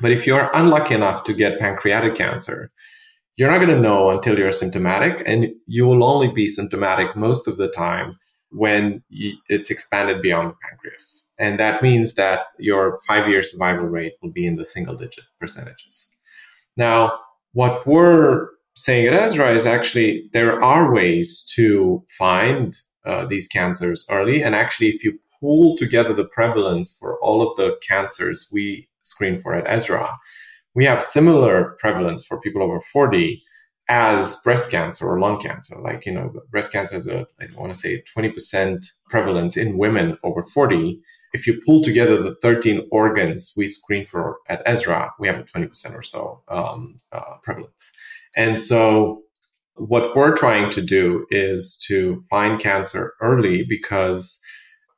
But 0.00 0.12
if 0.12 0.26
you're 0.26 0.50
unlucky 0.54 0.94
enough 0.94 1.24
to 1.24 1.34
get 1.34 1.58
pancreatic 1.58 2.14
cancer, 2.14 2.70
you're 3.36 3.50
not 3.50 3.58
going 3.58 3.74
to 3.74 3.80
know 3.80 4.10
until 4.10 4.38
you're 4.38 4.52
symptomatic, 4.52 5.22
and 5.26 5.48
you 5.66 5.86
will 5.86 6.04
only 6.04 6.28
be 6.28 6.46
symptomatic 6.46 7.16
most 7.16 7.48
of 7.48 7.56
the 7.56 7.68
time 7.68 8.16
when 8.50 9.02
it's 9.48 9.70
expanded 9.70 10.22
beyond 10.22 10.50
the 10.50 10.54
pancreas. 10.62 11.32
And 11.38 11.58
that 11.58 11.82
means 11.82 12.14
that 12.14 12.40
your 12.58 12.98
five 13.06 13.28
year 13.28 13.42
survival 13.42 13.86
rate 13.86 14.12
will 14.22 14.32
be 14.32 14.46
in 14.46 14.56
the 14.56 14.64
single 14.64 14.94
digit 14.94 15.24
percentages. 15.40 16.16
Now, 16.76 17.18
what 17.52 17.84
we're 17.86 18.48
saying 18.76 19.08
at 19.08 19.14
Ezra 19.14 19.52
is 19.52 19.66
actually 19.66 20.28
there 20.32 20.62
are 20.62 20.92
ways 20.92 21.44
to 21.54 22.04
find 22.10 22.76
uh, 23.04 23.26
these 23.26 23.48
cancers 23.48 24.06
early. 24.10 24.42
And 24.42 24.54
actually, 24.54 24.88
if 24.88 25.04
you 25.04 25.18
pull 25.40 25.76
together 25.76 26.12
the 26.12 26.24
prevalence 26.24 26.96
for 26.96 27.18
all 27.20 27.42
of 27.42 27.56
the 27.56 27.76
cancers 27.86 28.48
we 28.52 28.88
screen 29.04 29.38
for 29.38 29.54
at 29.54 29.64
Ezra, 29.66 30.08
we 30.74 30.84
have 30.84 31.02
similar 31.02 31.76
prevalence 31.78 32.24
for 32.26 32.40
people 32.40 32.62
over 32.62 32.80
40 32.80 33.42
as 33.88 34.40
breast 34.42 34.70
cancer 34.70 35.06
or 35.06 35.20
lung 35.20 35.38
cancer. 35.38 35.78
Like, 35.80 36.06
you 36.06 36.12
know, 36.12 36.32
breast 36.50 36.72
cancer 36.72 36.96
is 36.96 37.06
a, 37.06 37.26
I 37.40 37.46
want 37.56 37.72
to 37.72 37.78
say 37.78 38.02
20% 38.16 38.86
prevalence 39.08 39.56
in 39.56 39.78
women 39.78 40.16
over 40.24 40.42
40. 40.42 41.00
If 41.32 41.46
you 41.46 41.60
pull 41.66 41.82
together 41.82 42.22
the 42.22 42.34
13 42.36 42.88
organs 42.90 43.52
we 43.56 43.66
screen 43.66 44.06
for 44.06 44.38
at 44.48 44.62
Ezra, 44.64 45.12
we 45.18 45.28
have 45.28 45.38
a 45.38 45.44
20% 45.44 45.94
or 45.94 46.02
so 46.02 46.42
um, 46.48 46.94
uh, 47.12 47.36
prevalence. 47.42 47.92
And 48.36 48.58
so 48.58 49.22
what 49.76 50.16
we're 50.16 50.36
trying 50.36 50.70
to 50.70 50.82
do 50.82 51.26
is 51.30 51.78
to 51.86 52.22
find 52.30 52.60
cancer 52.60 53.14
early 53.20 53.64
because 53.68 54.42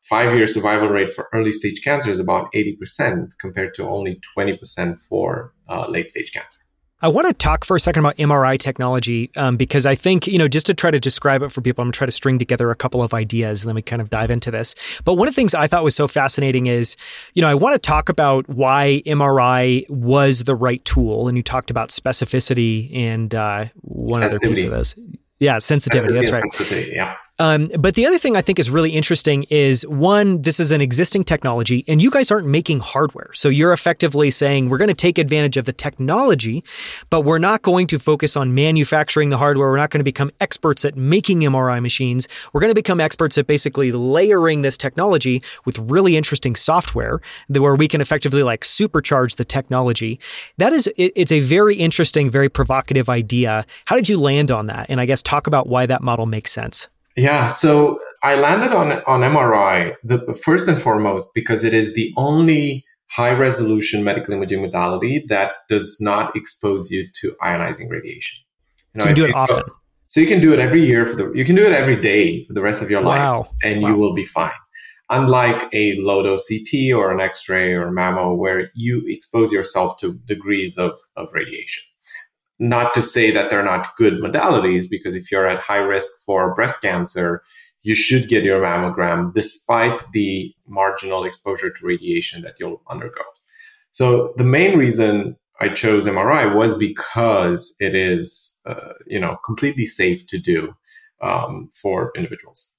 five 0.09 0.35
year 0.35 0.47
survival 0.47 0.89
rate 0.89 1.13
for 1.13 1.29
early 1.33 1.53
stage 1.53 1.83
cancer 1.83 2.11
is 2.11 2.21
about 2.21 2.53
80% 2.55 3.31
compared 3.39 3.75
to 3.75 3.89
only 3.89 4.21
20% 4.37 4.99
for 5.09 5.53
uh, 5.69 5.89
late 5.89 6.07
stage 6.07 6.33
cancer. 6.33 6.61
I 7.03 7.09
want 7.09 7.27
to 7.27 7.35
talk 7.35 7.67
for 7.67 7.77
a 7.77 7.81
second 7.81 8.01
about 8.01 8.17
MRI 8.17 8.59
technology 8.59 9.31
um, 9.37 9.59
because 9.59 9.85
I 9.85 9.95
think, 9.95 10.27
you 10.27 10.39
know, 10.39 10.49
just 10.49 10.65
to 10.67 10.75
try 10.75 10.91
to 10.91 10.99
describe 10.99 11.43
it 11.43 11.53
for 11.53 11.61
people, 11.61 11.83
I'm 11.83 11.89
going 11.89 11.93
to 11.93 11.99
try 11.99 12.07
to 12.07 12.13
string 12.13 12.39
together 12.39 12.71
a 12.71 12.75
couple 12.75 13.03
of 13.03 13.13
ideas 13.13 13.63
and 13.63 13.69
then 13.69 13.75
we 13.75 13.83
kind 13.83 14.01
of 14.01 14.09
dive 14.09 14.31
into 14.31 14.51
this. 14.51 14.75
But 15.05 15.15
one 15.15 15.29
of 15.29 15.35
the 15.35 15.37
things 15.37 15.55
I 15.55 15.67
thought 15.67 15.85
was 15.85 15.95
so 15.95 16.09
fascinating 16.09 16.69
is, 16.69 16.97
you 17.35 17.43
know, 17.43 17.49
I 17.49 17.55
want 17.55 17.75
to 17.75 17.79
talk 17.79 18.09
about 18.09 18.49
why 18.49 19.03
MRI 19.05 19.85
was 19.91 20.45
the 20.45 20.55
right 20.55 20.83
tool. 20.87 21.29
And 21.29 21.37
you 21.37 21.43
talked 21.43 21.71
about 21.71 21.91
specificity 21.91 22.97
and 22.97 23.35
uh, 23.35 23.67
one 23.83 24.23
other 24.23 24.41
piece 24.41 24.65
of 24.65 24.71
this. 24.71 24.95
Yeah, 25.39 25.59
sensitivity. 25.59 26.15
That's 26.15 26.33
right. 26.33 26.93
Yeah. 26.95 27.17
Um, 27.39 27.71
but 27.79 27.95
the 27.95 28.07
other 28.07 28.19
thing 28.19 28.37
I 28.37 28.41
think 28.41 28.59
is 28.59 28.71
really 28.71 28.91
interesting 28.91 29.45
is 29.45 29.87
one, 29.87 30.43
this 30.43 30.59
is 30.59 30.73
an 30.73 30.81
existing 30.81 31.25
technology, 31.25 31.85
and 31.87 32.01
you 32.01 32.11
guys 32.11 32.31
aren't 32.31 32.47
making 32.47 32.81
hardware. 32.81 33.31
So 33.35 33.49
you're 33.49 33.73
effectively 33.73 34.31
saying 34.31 34.71
we're 34.71 34.79
going 34.79 34.89
to 34.89 34.95
take 34.95 35.19
advantage 35.19 35.57
of 35.57 35.67
the 35.67 35.73
technology, 35.73 36.65
but 37.11 37.23
we're 37.23 37.39
not 37.39 37.63
going 37.63 37.87
to 37.89 37.99
focus 37.99 38.37
on 38.37 38.55
manufacturing 38.55 39.31
the 39.31 39.37
hardware. 39.37 39.71
We're 39.71 39.77
not 39.77 39.91
going 39.91 40.01
to 40.01 40.05
become 40.05 40.31
experts 40.41 40.85
at 40.85 40.97
making 40.97 41.41
MRI 41.41 41.83
machines. 41.83 42.27
We're 42.53 42.61
going 42.61 42.71
to 42.71 42.75
become 42.75 43.01
experts 43.01 43.37
at 43.37 43.47
basically 43.47 43.93
layering 43.93 44.63
this 44.63 44.79
technology 44.79 45.43
with 45.67 45.79
really 45.79 46.17
interesting 46.17 46.55
software 46.55 47.21
where 47.49 47.75
we 47.75 47.89
can 47.89 48.01
effectively 48.01 48.43
like 48.43 48.63
supercharge 48.63 49.37
the 49.37 49.45
technology. 49.45 50.19
That 50.57 50.73
is, 50.73 50.91
it's 50.97 51.33
a 51.33 51.41
very 51.41 51.77
interesting, 51.77 52.31
very 52.31 52.49
provocative 52.49 53.11
idea. 53.11 53.67
How 53.85 53.97
did 53.97 54.09
you 54.09 54.19
land 54.19 54.51
on 54.51 54.69
that? 54.69 54.87
And 54.89 55.01
I 55.01 55.07
guess 55.07 55.23
talk 55.23 55.47
about 55.47 55.69
why 55.69 55.87
that 55.87 56.03
model 56.03 56.27
makes 56.27 56.51
sense. 56.51 56.89
Yeah, 57.17 57.49
so 57.49 57.99
I 58.23 58.35
landed 58.35 58.73
on 58.73 58.93
on 59.07 59.21
MRI 59.21 59.95
the 60.05 60.19
first 60.35 60.69
and 60.69 60.81
foremost 60.81 61.31
because 61.35 61.65
it 61.65 61.73
is 61.73 61.95
the 61.95 62.13
only 62.17 62.85
high 63.09 63.33
resolution 63.33 64.05
medical 64.05 64.35
imaging 64.35 64.61
modality 64.61 65.25
that 65.29 65.53
does 65.69 65.99
not 66.01 66.37
expose 66.37 66.91
you 66.91 67.09
to 67.15 67.35
ionizing 67.43 67.89
radiation. 67.89 68.39
You 68.95 68.99
know, 68.99 69.05
so 69.05 69.09
you 69.09 69.15
do 69.15 69.25
it 69.25 69.35
often. 69.35 69.63
So 70.09 70.21
you 70.21 70.27
can 70.27 70.41
do 70.41 70.53
it 70.53 70.59
every 70.59 70.85
year 70.85 71.07
for 71.07 71.17
the 71.17 71.33
you 71.33 71.45
can 71.45 71.57
do 71.57 71.67
it 71.67 71.73
every 71.73 71.97
day 71.97 72.45
for 72.45 72.53
the 72.53 72.63
rest 72.63 72.83
of 72.83 72.91
your 72.91 73.03
wow. 73.03 73.39
life 73.39 73.51
and 73.63 73.83
wow. 73.83 73.89
you 73.89 73.97
will 73.97 74.15
be 74.15 74.25
fine. 74.25 74.53
Unlike 75.09 75.69
a 75.73 75.95
low 75.99 76.23
dose 76.23 76.49
CT 76.49 76.93
or 76.93 77.13
an 77.13 77.21
X-ray 77.21 77.73
or 77.73 77.93
mammo 77.93 78.37
where 78.37 78.71
you 78.75 79.05
expose 79.07 79.53
yourself 79.53 79.99
to 79.99 80.15
degrees 80.27 80.77
of, 80.77 80.99
of 81.17 81.33
radiation 81.33 81.85
not 82.59 82.95
to 82.95 83.03
say 83.03 83.31
that 83.31 83.51
they're 83.51 83.65
not 83.65 83.97
good 83.97 84.15
modalities, 84.15 84.87
because 84.91 85.15
if 85.15 85.31
you're 85.31 85.49
at 85.49 85.59
high 85.59 85.77
risk 85.77 86.11
for 86.25 86.55
breast 86.55 86.81
cancer, 86.81 87.43
you 87.83 87.95
should 87.95 88.29
get 88.29 88.43
your 88.43 88.61
mammogram 88.61 89.33
despite 89.35 90.01
the 90.13 90.55
marginal 90.67 91.25
exposure 91.25 91.71
to 91.71 91.87
radiation 91.87 92.43
that 92.43 92.55
you'll 92.59 92.83
undergo. 92.91 93.23
So 93.93 94.35
the 94.37 94.45
main 94.45 94.79
reason 94.79 95.37
I 95.61 95.69
chose 95.69 96.07
MRI 96.07 96.55
was 96.55 96.77
because 96.77 97.75
it 97.79 97.95
is, 97.95 98.61
uh, 98.67 98.93
you 99.07 99.21
know, 99.21 99.37
completely 99.45 99.87
safe 99.87 100.27
to 100.27 100.39
do 100.39 100.75
um, 101.23 101.71
for 101.81 102.13
individuals. 102.17 102.75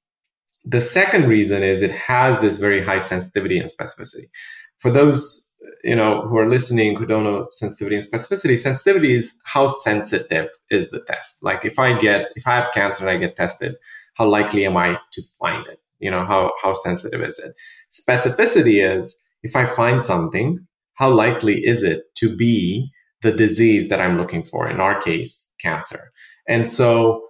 The 0.66 0.82
second 0.82 1.28
reason 1.28 1.64
is 1.64 1.82
it 1.82 1.92
has 1.92 2.40
this 2.40 2.58
very 2.58 2.84
high 2.84 3.00
sensitivity 3.00 3.58
and 3.58 3.72
specificity. 3.72 4.30
For 4.78 4.92
those 4.92 5.47
you 5.84 5.96
know 5.96 6.22
who 6.22 6.38
are 6.38 6.50
listening 6.50 6.96
who 6.96 7.06
don't 7.06 7.24
know 7.24 7.48
sensitivity 7.52 7.96
and 7.96 8.06
specificity 8.06 8.58
sensitivity 8.58 9.16
is 9.16 9.36
how 9.46 9.68
sensitive 9.68 10.50
is 10.70 10.90
the 10.90 11.02
test. 11.08 11.44
Like 11.44 11.66
if 11.66 11.80
i 11.80 11.98
get 11.98 12.28
if 12.36 12.48
i 12.48 12.56
have 12.56 12.72
cancer 12.74 13.08
and 13.08 13.12
i 13.12 13.18
get 13.18 13.36
tested 13.36 13.76
how 14.16 14.28
likely 14.28 14.66
am 14.66 14.78
i 14.78 15.00
to 15.14 15.22
find 15.40 15.66
it? 15.68 15.80
You 16.00 16.12
know 16.12 16.26
how 16.26 16.52
how 16.62 16.74
sensitive 16.74 17.22
is 17.22 17.40
it? 17.40 17.54
Specificity 17.92 18.84
is 18.88 19.22
if 19.44 19.56
i 19.56 19.66
find 19.66 20.04
something 20.04 20.68
how 20.94 21.12
likely 21.12 21.66
is 21.66 21.84
it 21.84 22.04
to 22.16 22.36
be 22.36 22.92
the 23.22 23.32
disease 23.32 23.90
that 23.90 24.02
i'm 24.02 24.18
looking 24.18 24.44
for? 24.44 24.70
In 24.70 24.80
our 24.80 25.00
case 25.02 25.50
cancer. 25.60 26.12
And 26.48 26.70
so 26.70 27.24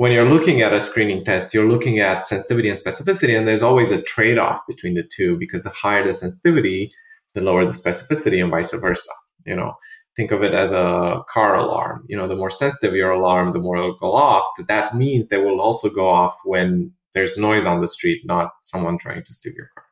when 0.00 0.12
you're 0.12 0.30
looking 0.30 0.62
at 0.62 0.72
a 0.72 0.80
screening 0.80 1.22
test, 1.26 1.52
you're 1.52 1.68
looking 1.68 1.98
at 1.98 2.26
sensitivity 2.26 2.70
and 2.70 2.78
specificity, 2.78 3.36
and 3.36 3.46
there's 3.46 3.60
always 3.60 3.90
a 3.90 4.00
trade 4.00 4.38
off 4.38 4.60
between 4.66 4.94
the 4.94 5.02
two 5.02 5.36
because 5.36 5.62
the 5.62 5.68
higher 5.68 6.02
the 6.02 6.14
sensitivity, 6.14 6.90
the 7.34 7.40
lower 7.40 7.64
the 7.64 7.72
specificity 7.72 8.42
and 8.42 8.50
vice 8.50 8.72
versa. 8.72 9.10
You 9.46 9.56
know, 9.56 9.74
think 10.16 10.30
of 10.30 10.42
it 10.42 10.52
as 10.52 10.72
a 10.72 11.22
car 11.28 11.56
alarm. 11.56 12.04
You 12.08 12.16
know, 12.16 12.28
the 12.28 12.36
more 12.36 12.50
sensitive 12.50 12.94
your 12.94 13.10
alarm, 13.10 13.52
the 13.52 13.58
more 13.58 13.76
it'll 13.76 13.96
go 13.96 14.12
off. 14.12 14.44
That 14.66 14.96
means 14.96 15.28
they 15.28 15.38
will 15.38 15.60
also 15.60 15.88
go 15.88 16.08
off 16.08 16.38
when 16.44 16.92
there's 17.14 17.38
noise 17.38 17.66
on 17.66 17.80
the 17.80 17.88
street, 17.88 18.22
not 18.24 18.52
someone 18.62 18.98
trying 18.98 19.24
to 19.24 19.32
steal 19.32 19.52
your 19.54 19.70
car. 19.74 19.84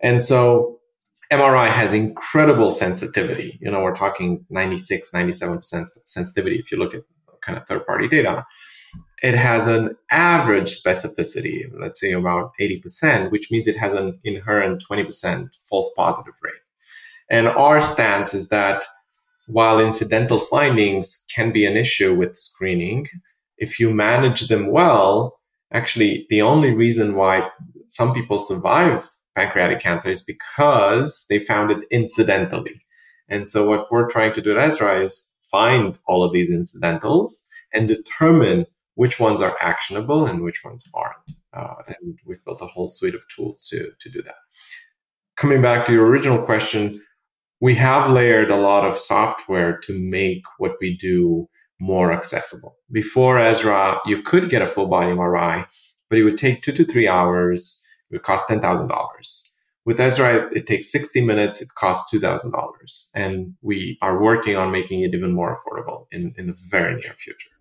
And 0.00 0.22
so 0.22 0.78
MRI 1.32 1.68
has 1.68 1.92
incredible 1.92 2.70
sensitivity. 2.70 3.58
You 3.60 3.70
know, 3.70 3.80
we're 3.80 3.94
talking 3.94 4.44
96, 4.50 5.10
97% 5.10 5.88
sensitivity 6.04 6.58
if 6.58 6.70
you 6.70 6.78
look 6.78 6.94
at 6.94 7.02
kind 7.42 7.58
of 7.58 7.66
third 7.66 7.86
party 7.86 8.08
data. 8.08 8.46
It 9.22 9.34
has 9.34 9.66
an 9.66 9.96
average 10.10 10.70
specificity, 10.82 11.64
let's 11.78 11.98
say 11.98 12.12
about 12.12 12.52
80%, 12.60 13.30
which 13.30 13.50
means 13.50 13.66
it 13.66 13.76
has 13.76 13.94
an 13.94 14.18
inherent 14.22 14.84
20% 14.88 15.48
false 15.68 15.92
positive 15.96 16.34
rate. 16.42 16.52
And 17.30 17.48
our 17.48 17.80
stance 17.80 18.34
is 18.34 18.48
that 18.48 18.84
while 19.46 19.78
incidental 19.78 20.38
findings 20.38 21.24
can 21.34 21.52
be 21.52 21.66
an 21.66 21.76
issue 21.76 22.14
with 22.14 22.36
screening, 22.36 23.06
if 23.58 23.78
you 23.78 23.92
manage 23.92 24.48
them 24.48 24.70
well, 24.70 25.38
actually, 25.72 26.26
the 26.30 26.42
only 26.42 26.72
reason 26.72 27.14
why 27.14 27.48
some 27.88 28.14
people 28.14 28.38
survive 28.38 29.06
pancreatic 29.34 29.80
cancer 29.80 30.10
is 30.10 30.22
because 30.22 31.26
they 31.28 31.38
found 31.38 31.70
it 31.70 31.78
incidentally. 31.90 32.84
And 33.28 33.48
so, 33.48 33.66
what 33.66 33.90
we're 33.90 34.08
trying 34.08 34.32
to 34.34 34.42
do 34.42 34.56
at 34.56 34.62
Ezra 34.62 35.02
is 35.02 35.30
find 35.44 35.98
all 36.06 36.22
of 36.22 36.32
these 36.32 36.50
incidentals 36.50 37.46
and 37.72 37.88
determine 37.88 38.66
which 38.94 39.18
ones 39.18 39.40
are 39.40 39.56
actionable 39.60 40.26
and 40.26 40.42
which 40.42 40.62
ones 40.64 40.88
aren't. 40.94 41.32
Uh, 41.52 41.82
and 41.86 42.18
we've 42.24 42.44
built 42.44 42.62
a 42.62 42.66
whole 42.66 42.88
suite 42.88 43.14
of 43.14 43.26
tools 43.28 43.66
to, 43.68 43.90
to 43.98 44.10
do 44.10 44.22
that. 44.22 44.36
Coming 45.36 45.62
back 45.62 45.84
to 45.86 45.92
your 45.92 46.06
original 46.06 46.38
question, 46.38 47.02
we 47.64 47.74
have 47.74 48.10
layered 48.10 48.50
a 48.50 48.58
lot 48.58 48.84
of 48.84 48.98
software 48.98 49.78
to 49.78 49.98
make 49.98 50.42
what 50.58 50.76
we 50.82 50.94
do 50.94 51.48
more 51.80 52.12
accessible. 52.12 52.76
Before 52.92 53.38
Ezra, 53.38 54.00
you 54.04 54.20
could 54.20 54.50
get 54.50 54.60
a 54.60 54.68
full 54.68 54.86
body 54.86 55.12
MRI, 55.12 55.66
but 56.10 56.18
it 56.18 56.24
would 56.24 56.36
take 56.36 56.60
two 56.60 56.72
to 56.72 56.84
three 56.84 57.08
hours. 57.08 57.82
It 58.10 58.16
would 58.16 58.22
cost 58.22 58.50
$10,000. 58.50 59.48
With 59.86 59.98
Ezra, 59.98 60.50
it 60.54 60.66
takes 60.66 60.92
60 60.92 61.22
minutes. 61.22 61.62
It 61.62 61.74
costs 61.74 62.14
$2,000. 62.14 63.10
And 63.14 63.54
we 63.62 63.96
are 64.02 64.22
working 64.22 64.56
on 64.56 64.70
making 64.70 65.00
it 65.00 65.14
even 65.14 65.32
more 65.32 65.56
affordable 65.56 66.04
in, 66.12 66.34
in 66.36 66.44
the 66.48 66.56
very 66.68 66.96
near 66.96 67.14
future. 67.16 67.53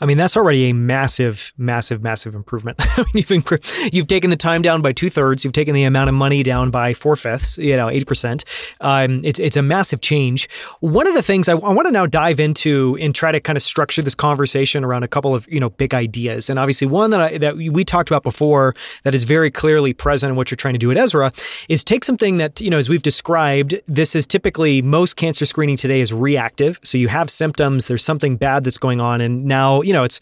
I 0.00 0.06
mean, 0.06 0.16
that's 0.16 0.36
already 0.36 0.70
a 0.70 0.74
massive, 0.74 1.52
massive, 1.56 2.02
massive 2.02 2.34
improvement. 2.34 2.78
I 2.98 3.04
mean, 3.14 3.24
you've, 3.28 3.90
you've 3.92 4.06
taken 4.08 4.28
the 4.30 4.36
time 4.36 4.60
down 4.60 4.82
by 4.82 4.92
two 4.92 5.08
thirds. 5.08 5.44
You've 5.44 5.52
taken 5.52 5.72
the 5.72 5.84
amount 5.84 6.08
of 6.08 6.14
money 6.14 6.42
down 6.42 6.72
by 6.72 6.94
four 6.94 7.14
fifths. 7.14 7.58
You 7.58 7.76
know, 7.76 7.88
eighty 7.88 8.04
percent. 8.04 8.44
Um, 8.80 9.20
it's 9.24 9.38
it's 9.38 9.56
a 9.56 9.62
massive 9.62 10.00
change. 10.00 10.50
One 10.80 11.06
of 11.06 11.14
the 11.14 11.22
things 11.22 11.48
I, 11.48 11.52
I 11.52 11.72
want 11.72 11.86
to 11.86 11.92
now 11.92 12.06
dive 12.06 12.40
into 12.40 12.98
and 13.00 13.14
try 13.14 13.30
to 13.30 13.38
kind 13.38 13.56
of 13.56 13.62
structure 13.62 14.02
this 14.02 14.16
conversation 14.16 14.82
around 14.82 15.04
a 15.04 15.08
couple 15.08 15.32
of 15.32 15.46
you 15.48 15.60
know 15.60 15.70
big 15.70 15.94
ideas. 15.94 16.50
And 16.50 16.58
obviously, 16.58 16.88
one 16.88 17.10
that 17.10 17.20
I, 17.20 17.38
that 17.38 17.56
we 17.56 17.84
talked 17.84 18.10
about 18.10 18.24
before 18.24 18.74
that 19.04 19.14
is 19.14 19.22
very 19.22 19.50
clearly 19.50 19.92
present 19.92 20.30
in 20.30 20.36
what 20.36 20.50
you're 20.50 20.56
trying 20.56 20.74
to 20.74 20.78
do 20.78 20.90
at 20.90 20.96
Ezra 20.96 21.32
is 21.68 21.84
take 21.84 22.02
something 22.02 22.38
that 22.38 22.60
you 22.60 22.68
know 22.68 22.78
as 22.78 22.88
we've 22.88 23.02
described. 23.02 23.80
This 23.86 24.16
is 24.16 24.26
typically 24.26 24.82
most 24.82 25.14
cancer 25.14 25.46
screening 25.46 25.76
today 25.76 26.00
is 26.00 26.12
reactive. 26.12 26.80
So 26.82 26.98
you 26.98 27.06
have 27.08 27.30
symptoms. 27.30 27.86
There's 27.86 28.04
something 28.04 28.36
bad 28.36 28.64
that's 28.64 28.78
going 28.78 29.00
on, 29.00 29.20
and 29.20 29.44
now 29.44 29.83
you 29.84 29.92
know, 29.92 30.04
it's, 30.04 30.20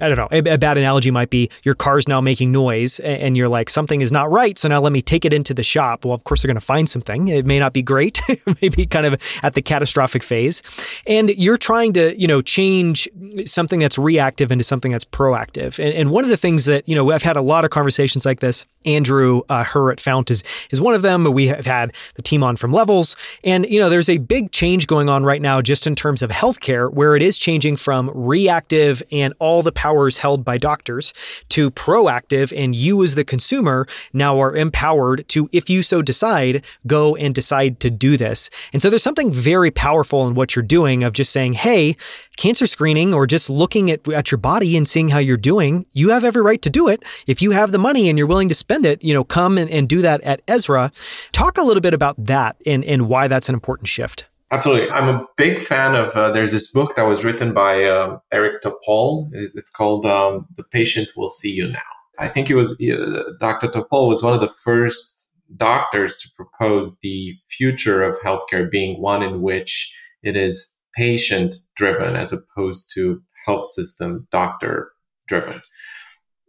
I 0.00 0.08
don't 0.08 0.16
know, 0.16 0.28
a, 0.30 0.54
a, 0.54 0.58
bad 0.58 0.78
analogy 0.78 1.10
might 1.10 1.30
be 1.30 1.50
your 1.62 1.74
car's 1.74 2.08
now 2.08 2.20
making 2.20 2.52
noise 2.52 3.00
and 3.00 3.36
you're 3.36 3.48
like, 3.48 3.70
something 3.70 4.00
is 4.00 4.12
not 4.12 4.30
right. 4.30 4.58
So 4.58 4.68
now 4.68 4.80
let 4.80 4.92
me 4.92 5.02
take 5.02 5.24
it 5.24 5.32
into 5.32 5.54
the 5.54 5.62
shop. 5.62 6.04
Well, 6.04 6.14
of 6.14 6.24
course, 6.24 6.42
they're 6.42 6.48
going 6.48 6.56
to 6.56 6.60
find 6.60 6.88
something. 6.88 7.28
It 7.28 7.46
may 7.46 7.58
not 7.58 7.72
be 7.72 7.82
great, 7.82 8.20
maybe 8.62 8.86
kind 8.86 9.06
of 9.06 9.20
at 9.42 9.54
the 9.54 9.62
catastrophic 9.62 10.22
phase. 10.22 10.62
And 11.06 11.30
you're 11.30 11.58
trying 11.58 11.92
to, 11.94 12.18
you 12.18 12.26
know, 12.26 12.42
change 12.42 13.08
something 13.44 13.80
that's 13.80 13.98
reactive 13.98 14.50
into 14.50 14.64
something 14.64 14.92
that's 14.92 15.04
proactive. 15.04 15.78
And, 15.78 15.94
and 15.94 16.10
one 16.10 16.24
of 16.24 16.30
the 16.30 16.36
things 16.36 16.64
that, 16.66 16.88
you 16.88 16.94
know, 16.94 17.10
I've 17.10 17.22
had 17.22 17.36
a 17.36 17.42
lot 17.42 17.64
of 17.64 17.70
conversations 17.70 18.24
like 18.26 18.40
this. 18.40 18.66
Andrew 18.84 19.42
uh, 19.48 19.64
Herr 19.64 19.90
at 19.90 20.00
Fount 20.00 20.30
is, 20.30 20.42
is 20.70 20.80
one 20.80 20.94
of 20.94 21.02
them. 21.02 21.24
We 21.32 21.46
have 21.46 21.66
had 21.66 21.94
the 22.14 22.22
team 22.22 22.42
on 22.42 22.56
from 22.56 22.72
Levels. 22.72 23.16
And, 23.42 23.66
you 23.66 23.78
know, 23.78 23.88
there's 23.88 24.08
a 24.08 24.18
big 24.18 24.52
change 24.52 24.86
going 24.86 25.08
on 25.08 25.24
right 25.24 25.40
now 25.40 25.62
just 25.62 25.86
in 25.86 25.94
terms 25.94 26.22
of 26.22 26.30
healthcare 26.30 26.92
where 26.92 27.16
it 27.16 27.22
is 27.22 27.38
changing 27.38 27.76
from 27.76 28.10
reactive 28.14 29.02
and 29.10 29.34
all 29.38 29.62
the 29.62 29.72
powers 29.72 30.18
held 30.18 30.44
by 30.44 30.58
doctors 30.58 31.12
to 31.50 31.70
proactive 31.70 32.52
and 32.56 32.74
you 32.74 33.02
as 33.02 33.14
the 33.14 33.24
consumer 33.24 33.86
now 34.12 34.40
are 34.40 34.56
empowered 34.56 35.26
to, 35.28 35.48
if 35.52 35.68
you 35.70 35.82
so 35.82 36.02
decide, 36.02 36.64
go 36.86 37.16
and 37.16 37.34
decide 37.34 37.80
to 37.80 37.90
do 37.90 38.16
this. 38.16 38.50
And 38.72 38.82
so 38.82 38.90
there's 38.90 39.02
something 39.02 39.32
very 39.32 39.70
powerful 39.70 40.26
in 40.26 40.34
what 40.34 40.54
you're 40.54 40.62
doing 40.62 41.04
of 41.04 41.12
just 41.12 41.32
saying, 41.32 41.54
Hey, 41.54 41.96
cancer 42.36 42.66
screening 42.66 43.14
or 43.14 43.26
just 43.26 43.48
looking 43.50 43.90
at, 43.90 44.06
at 44.08 44.30
your 44.30 44.38
body 44.38 44.76
and 44.76 44.86
seeing 44.86 45.08
how 45.08 45.18
you're 45.18 45.36
doing, 45.36 45.86
you 45.92 46.10
have 46.10 46.24
every 46.24 46.42
right 46.42 46.62
to 46.62 46.70
do 46.70 46.88
it. 46.88 47.02
If 47.26 47.42
you 47.42 47.52
have 47.52 47.72
the 47.72 47.78
money 47.78 48.08
and 48.08 48.18
you're 48.18 48.26
willing 48.26 48.48
to 48.48 48.54
spend 48.54 48.86
it, 48.86 49.02
you 49.02 49.14
know, 49.14 49.24
come 49.24 49.58
and, 49.58 49.70
and 49.70 49.88
do 49.88 50.02
that 50.02 50.20
at 50.22 50.42
Ezra. 50.48 50.92
Talk 51.32 51.58
a 51.58 51.62
little 51.62 51.80
bit 51.80 51.94
about 51.94 52.16
that 52.26 52.56
and, 52.66 52.84
and 52.84 53.08
why 53.08 53.28
that's 53.28 53.48
an 53.48 53.54
important 53.54 53.88
shift. 53.88 54.26
Absolutely. 54.54 54.88
I'm 54.90 55.08
a 55.08 55.26
big 55.36 55.60
fan 55.60 55.96
of, 55.96 56.14
uh, 56.14 56.30
there's 56.30 56.52
this 56.52 56.70
book 56.70 56.94
that 56.94 57.08
was 57.08 57.24
written 57.24 57.52
by 57.52 57.82
uh, 57.82 58.18
Eric 58.30 58.62
Topol. 58.62 59.28
It's 59.32 59.68
called 59.68 60.06
um, 60.06 60.46
The 60.56 60.62
Patient 60.62 61.08
Will 61.16 61.28
See 61.28 61.50
You 61.50 61.72
Now. 61.72 61.80
I 62.20 62.28
think 62.28 62.48
it 62.48 62.54
was 62.54 62.80
uh, 62.80 63.22
Dr. 63.40 63.66
Topol 63.66 64.08
was 64.08 64.22
one 64.22 64.32
of 64.32 64.40
the 64.40 64.54
first 64.62 65.28
doctors 65.56 66.16
to 66.18 66.28
propose 66.36 66.96
the 66.98 67.34
future 67.48 68.04
of 68.04 68.16
healthcare 68.20 68.70
being 68.70 69.02
one 69.02 69.24
in 69.24 69.42
which 69.42 69.92
it 70.22 70.36
is 70.36 70.72
patient 70.94 71.56
driven 71.74 72.14
as 72.14 72.32
opposed 72.32 72.92
to 72.94 73.20
health 73.44 73.68
system 73.68 74.28
doctor 74.30 74.92
driven. 75.26 75.60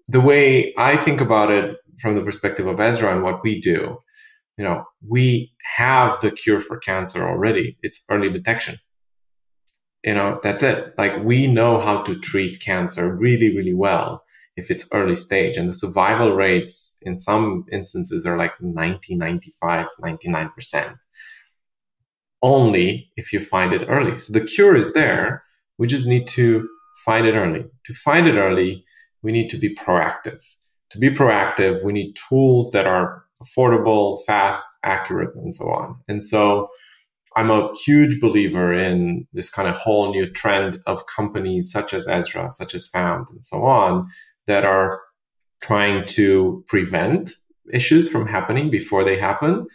The 0.07 0.21
way 0.21 0.75
I 0.77 0.95
think 0.95 1.21
about 1.21 1.49
it 1.49 1.77
from 1.99 2.13
the 2.13 2.21
perspective 2.21 2.67
of 2.67 2.79
Ezra 2.79 3.11
and 3.11 3.23
what 3.23 3.41
we 3.41 3.59
do 3.59 3.97
you 4.57 4.63
know, 4.63 4.85
we 5.07 5.51
have 5.77 6.19
the 6.21 6.31
cure 6.31 6.59
for 6.59 6.77
cancer 6.77 7.27
already. 7.27 7.77
It's 7.81 8.03
early 8.09 8.29
detection. 8.29 8.79
You 10.03 10.13
know, 10.13 10.39
that's 10.43 10.63
it. 10.63 10.93
Like 10.97 11.23
we 11.23 11.47
know 11.47 11.79
how 11.79 12.03
to 12.03 12.19
treat 12.19 12.61
cancer 12.61 13.15
really, 13.15 13.55
really 13.55 13.73
well 13.73 14.23
if 14.55 14.71
it's 14.71 14.87
early 14.93 15.15
stage. 15.15 15.57
And 15.57 15.67
the 15.67 15.73
survival 15.73 16.33
rates 16.35 16.97
in 17.01 17.17
some 17.17 17.65
instances 17.71 18.25
are 18.25 18.37
like 18.37 18.53
90, 18.61 19.15
95, 19.15 19.87
99%. 20.01 20.95
Only 22.41 23.11
if 23.17 23.33
you 23.33 23.39
find 23.39 23.73
it 23.73 23.85
early. 23.89 24.17
So 24.17 24.31
the 24.31 24.45
cure 24.45 24.75
is 24.75 24.93
there. 24.93 25.43
We 25.77 25.87
just 25.87 26.07
need 26.07 26.27
to 26.29 26.69
find 27.03 27.25
it 27.25 27.33
early. 27.33 27.65
To 27.85 27.93
find 27.93 28.27
it 28.27 28.35
early, 28.35 28.85
we 29.21 29.31
need 29.31 29.49
to 29.49 29.57
be 29.57 29.75
proactive. 29.75 30.41
To 30.91 30.99
be 30.99 31.09
proactive, 31.09 31.83
we 31.83 31.91
need 31.91 32.15
tools 32.29 32.71
that 32.71 32.85
are 32.85 33.24
affordable, 33.41 34.19
fast, 34.25 34.65
accurate, 34.83 35.35
and 35.35 35.53
so 35.53 35.65
on. 35.65 35.97
And 36.07 36.23
so 36.23 36.69
I'm 37.35 37.51
a 37.51 37.73
huge 37.85 38.21
believer 38.21 38.73
in 38.73 39.27
this 39.33 39.49
kind 39.49 39.67
of 39.67 39.75
whole 39.75 40.11
new 40.11 40.29
trend 40.29 40.79
of 40.85 41.05
companies 41.07 41.69
such 41.71 41.93
as 41.93 42.07
Ezra, 42.07 42.49
such 42.49 42.73
as 42.73 42.87
Fount, 42.87 43.29
and 43.29 43.43
so 43.43 43.63
on, 43.63 44.07
that 44.47 44.63
are 44.63 45.01
trying 45.61 46.05
to 46.05 46.63
prevent 46.67 47.31
issues 47.73 48.09
from 48.09 48.27
happening 48.27 48.69
before 48.69 49.03
they 49.03 49.17
happen. 49.17 49.65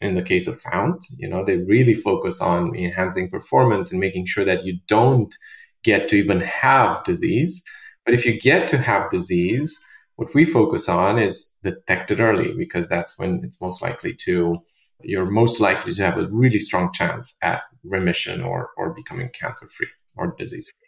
In 0.00 0.14
the 0.14 0.22
case 0.22 0.46
of 0.46 0.58
Fount, 0.58 1.04
you 1.18 1.28
know, 1.28 1.44
they 1.44 1.58
really 1.58 1.92
focus 1.92 2.40
on 2.40 2.74
enhancing 2.74 3.28
performance 3.28 3.90
and 3.90 4.00
making 4.00 4.24
sure 4.24 4.46
that 4.46 4.64
you 4.64 4.78
don't 4.88 5.34
get 5.82 6.08
to 6.08 6.16
even 6.16 6.40
have 6.40 7.04
disease. 7.04 7.62
But 8.06 8.14
if 8.14 8.24
you 8.24 8.40
get 8.40 8.66
to 8.68 8.78
have 8.78 9.10
disease, 9.10 9.78
what 10.20 10.34
we 10.34 10.44
focus 10.44 10.86
on 10.86 11.18
is 11.18 11.56
detected 11.64 12.20
early 12.20 12.52
because 12.52 12.86
that's 12.88 13.18
when 13.18 13.40
it's 13.42 13.58
most 13.58 13.80
likely 13.80 14.12
to, 14.12 14.58
you're 15.02 15.24
most 15.24 15.60
likely 15.60 15.92
to 15.92 16.02
have 16.02 16.18
a 16.18 16.26
really 16.26 16.58
strong 16.58 16.92
chance 16.92 17.38
at 17.42 17.62
remission 17.84 18.42
or, 18.42 18.68
or 18.76 18.92
becoming 18.92 19.30
cancer 19.30 19.66
free 19.66 19.88
or 20.18 20.34
disease 20.38 20.70
free. 20.70 20.79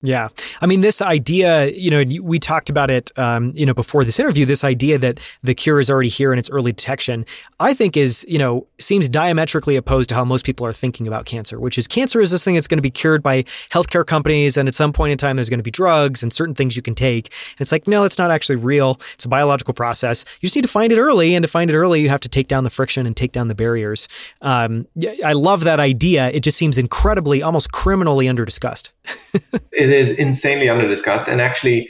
Yeah. 0.00 0.28
I 0.60 0.66
mean, 0.66 0.80
this 0.80 1.02
idea, 1.02 1.70
you 1.70 1.90
know, 1.90 2.22
we 2.22 2.38
talked 2.38 2.70
about 2.70 2.88
it, 2.88 3.10
um, 3.18 3.52
you 3.56 3.66
know, 3.66 3.74
before 3.74 4.04
this 4.04 4.20
interview, 4.20 4.46
this 4.46 4.62
idea 4.62 4.96
that 4.98 5.18
the 5.42 5.54
cure 5.54 5.80
is 5.80 5.90
already 5.90 6.08
here 6.08 6.30
and 6.30 6.38
it's 6.38 6.48
early 6.50 6.70
detection, 6.70 7.26
I 7.58 7.74
think 7.74 7.96
is, 7.96 8.24
you 8.28 8.38
know, 8.38 8.68
seems 8.78 9.08
diametrically 9.08 9.74
opposed 9.74 10.08
to 10.10 10.14
how 10.14 10.24
most 10.24 10.44
people 10.44 10.64
are 10.64 10.72
thinking 10.72 11.08
about 11.08 11.24
cancer, 11.24 11.58
which 11.58 11.78
is 11.78 11.88
cancer 11.88 12.20
is 12.20 12.30
this 12.30 12.44
thing 12.44 12.54
that's 12.54 12.68
going 12.68 12.78
to 12.78 12.82
be 12.82 12.92
cured 12.92 13.24
by 13.24 13.42
healthcare 13.72 14.06
companies. 14.06 14.56
And 14.56 14.68
at 14.68 14.74
some 14.74 14.92
point 14.92 15.10
in 15.10 15.18
time, 15.18 15.34
there's 15.34 15.48
going 15.48 15.58
to 15.58 15.64
be 15.64 15.72
drugs 15.72 16.22
and 16.22 16.32
certain 16.32 16.54
things 16.54 16.76
you 16.76 16.82
can 16.82 16.94
take. 16.94 17.26
And 17.26 17.62
it's 17.62 17.72
like, 17.72 17.88
no, 17.88 18.04
it's 18.04 18.18
not 18.18 18.30
actually 18.30 18.56
real. 18.56 19.00
It's 19.14 19.24
a 19.24 19.28
biological 19.28 19.74
process. 19.74 20.24
You 20.40 20.46
just 20.46 20.54
need 20.54 20.62
to 20.62 20.68
find 20.68 20.92
it 20.92 20.98
early. 20.98 21.34
And 21.34 21.42
to 21.42 21.48
find 21.48 21.72
it 21.72 21.76
early, 21.76 22.02
you 22.02 22.08
have 22.08 22.20
to 22.20 22.28
take 22.28 22.46
down 22.46 22.62
the 22.62 22.70
friction 22.70 23.04
and 23.04 23.16
take 23.16 23.32
down 23.32 23.48
the 23.48 23.56
barriers. 23.56 24.06
Um, 24.42 24.86
I 25.24 25.32
love 25.32 25.64
that 25.64 25.80
idea. 25.80 26.30
It 26.30 26.44
just 26.44 26.56
seems 26.56 26.78
incredibly, 26.78 27.42
almost 27.42 27.72
criminally 27.72 28.28
under 28.28 28.44
discussed. 28.44 28.92
it 29.88 29.94
is 29.94 30.12
insanely 30.12 30.68
under 30.68 30.88
discussed. 30.88 31.28
And 31.28 31.40
actually, 31.40 31.88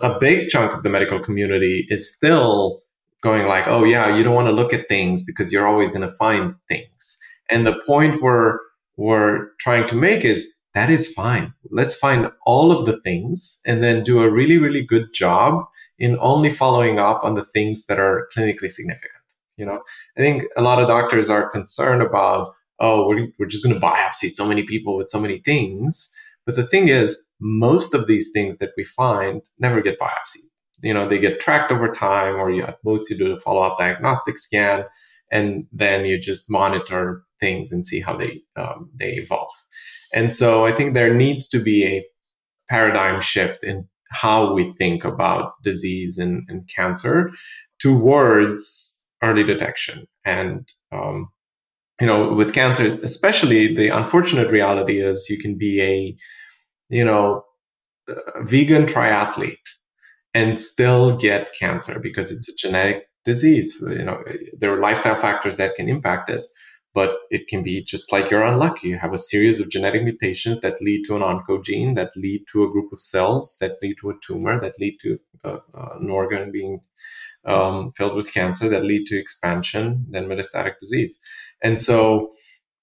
a 0.00 0.18
big 0.18 0.48
chunk 0.48 0.72
of 0.72 0.82
the 0.82 0.90
medical 0.90 1.20
community 1.20 1.86
is 1.88 2.12
still 2.12 2.82
going 3.22 3.46
like, 3.46 3.66
oh, 3.66 3.84
yeah, 3.84 4.14
you 4.14 4.22
don't 4.22 4.34
want 4.34 4.48
to 4.48 4.52
look 4.52 4.72
at 4.72 4.88
things 4.88 5.22
because 5.22 5.52
you're 5.52 5.66
always 5.66 5.90
going 5.90 6.06
to 6.06 6.14
find 6.14 6.54
things. 6.68 7.18
And 7.48 7.66
the 7.66 7.80
point 7.86 8.22
we're, 8.22 8.58
we're 8.96 9.48
trying 9.58 9.86
to 9.88 9.94
make 9.94 10.24
is 10.24 10.52
that 10.74 10.90
is 10.90 11.12
fine. 11.12 11.54
Let's 11.70 11.94
find 11.94 12.30
all 12.44 12.70
of 12.70 12.84
the 12.84 13.00
things 13.00 13.60
and 13.64 13.82
then 13.82 14.04
do 14.04 14.22
a 14.22 14.30
really, 14.30 14.58
really 14.58 14.84
good 14.84 15.12
job 15.14 15.64
in 15.98 16.18
only 16.20 16.50
following 16.50 16.98
up 16.98 17.24
on 17.24 17.34
the 17.34 17.44
things 17.44 17.86
that 17.86 17.98
are 17.98 18.28
clinically 18.36 18.70
significant. 18.70 19.12
You 19.56 19.64
know, 19.64 19.80
I 20.18 20.20
think 20.20 20.44
a 20.56 20.60
lot 20.60 20.80
of 20.80 20.88
doctors 20.88 21.30
are 21.30 21.48
concerned 21.48 22.02
about, 22.02 22.52
oh, 22.78 23.08
we're, 23.08 23.28
we're 23.38 23.46
just 23.46 23.64
going 23.64 23.74
to 23.74 23.86
biopsy 23.86 24.28
so 24.28 24.46
many 24.46 24.64
people 24.64 24.96
with 24.96 25.08
so 25.08 25.18
many 25.18 25.38
things. 25.38 26.12
But 26.46 26.56
the 26.56 26.66
thing 26.66 26.88
is, 26.88 27.22
most 27.40 27.92
of 27.92 28.06
these 28.06 28.30
things 28.32 28.58
that 28.58 28.70
we 28.76 28.84
find 28.84 29.42
never 29.58 29.82
get 29.82 29.98
biopsied. 29.98 30.48
You 30.82 30.94
know, 30.94 31.08
they 31.08 31.18
get 31.18 31.40
tracked 31.40 31.72
over 31.72 31.92
time, 31.92 32.36
or 32.36 32.50
you, 32.50 32.62
at 32.62 32.78
most 32.84 33.10
you 33.10 33.16
do 33.18 33.32
a 33.32 33.40
follow 33.40 33.62
up 33.62 33.78
diagnostic 33.78 34.38
scan, 34.38 34.84
and 35.30 35.66
then 35.72 36.04
you 36.04 36.18
just 36.18 36.50
monitor 36.50 37.22
things 37.40 37.72
and 37.72 37.84
see 37.84 38.00
how 38.00 38.16
they 38.16 38.42
um, 38.56 38.90
they 38.94 39.14
evolve. 39.14 39.50
And 40.14 40.32
so 40.32 40.64
I 40.64 40.72
think 40.72 40.94
there 40.94 41.12
needs 41.14 41.48
to 41.48 41.58
be 41.58 41.84
a 41.84 42.04
paradigm 42.68 43.20
shift 43.20 43.64
in 43.64 43.88
how 44.10 44.52
we 44.52 44.72
think 44.72 45.04
about 45.04 45.52
disease 45.62 46.18
and, 46.18 46.42
and 46.48 46.68
cancer 46.74 47.32
towards 47.80 49.04
early 49.22 49.44
detection. 49.44 50.06
And 50.24 50.68
um, 50.92 51.28
you 52.00 52.06
know, 52.06 52.32
with 52.32 52.52
cancer, 52.52 52.98
especially 53.02 53.74
the 53.74 53.88
unfortunate 53.88 54.50
reality 54.50 55.00
is 55.00 55.28
you 55.30 55.38
can 55.38 55.56
be 55.56 55.80
a 55.80 56.16
you 56.88 57.04
know, 57.04 57.44
vegan 58.42 58.86
triathlete 58.86 59.56
and 60.34 60.58
still 60.58 61.16
get 61.16 61.50
cancer 61.58 61.98
because 62.00 62.30
it's 62.30 62.48
a 62.48 62.54
genetic 62.54 63.08
disease. 63.24 63.76
You 63.80 64.04
know, 64.04 64.22
there 64.56 64.72
are 64.72 64.80
lifestyle 64.80 65.16
factors 65.16 65.56
that 65.56 65.74
can 65.74 65.88
impact 65.88 66.30
it, 66.30 66.44
but 66.94 67.16
it 67.30 67.48
can 67.48 67.62
be 67.62 67.82
just 67.82 68.12
like 68.12 68.30
you're 68.30 68.44
unlucky. 68.44 68.88
You 68.88 68.98
have 68.98 69.12
a 69.12 69.18
series 69.18 69.60
of 69.60 69.70
genetic 69.70 70.04
mutations 70.04 70.60
that 70.60 70.80
lead 70.80 71.04
to 71.06 71.16
an 71.16 71.22
oncogene, 71.22 71.96
that 71.96 72.10
lead 72.16 72.44
to 72.52 72.62
a 72.62 72.70
group 72.70 72.92
of 72.92 73.00
cells, 73.00 73.56
that 73.60 73.78
lead 73.82 73.96
to 74.00 74.10
a 74.10 74.14
tumor, 74.24 74.60
that 74.60 74.78
lead 74.78 74.98
to 75.00 75.18
uh, 75.44 75.58
uh, 75.74 75.96
an 76.00 76.10
organ 76.10 76.52
being 76.52 76.80
um, 77.46 77.90
filled 77.92 78.16
with 78.16 78.32
cancer, 78.32 78.68
that 78.68 78.84
lead 78.84 79.06
to 79.06 79.18
expansion, 79.18 80.06
then 80.10 80.26
metastatic 80.26 80.78
disease. 80.78 81.18
And 81.62 81.78
so, 81.80 82.32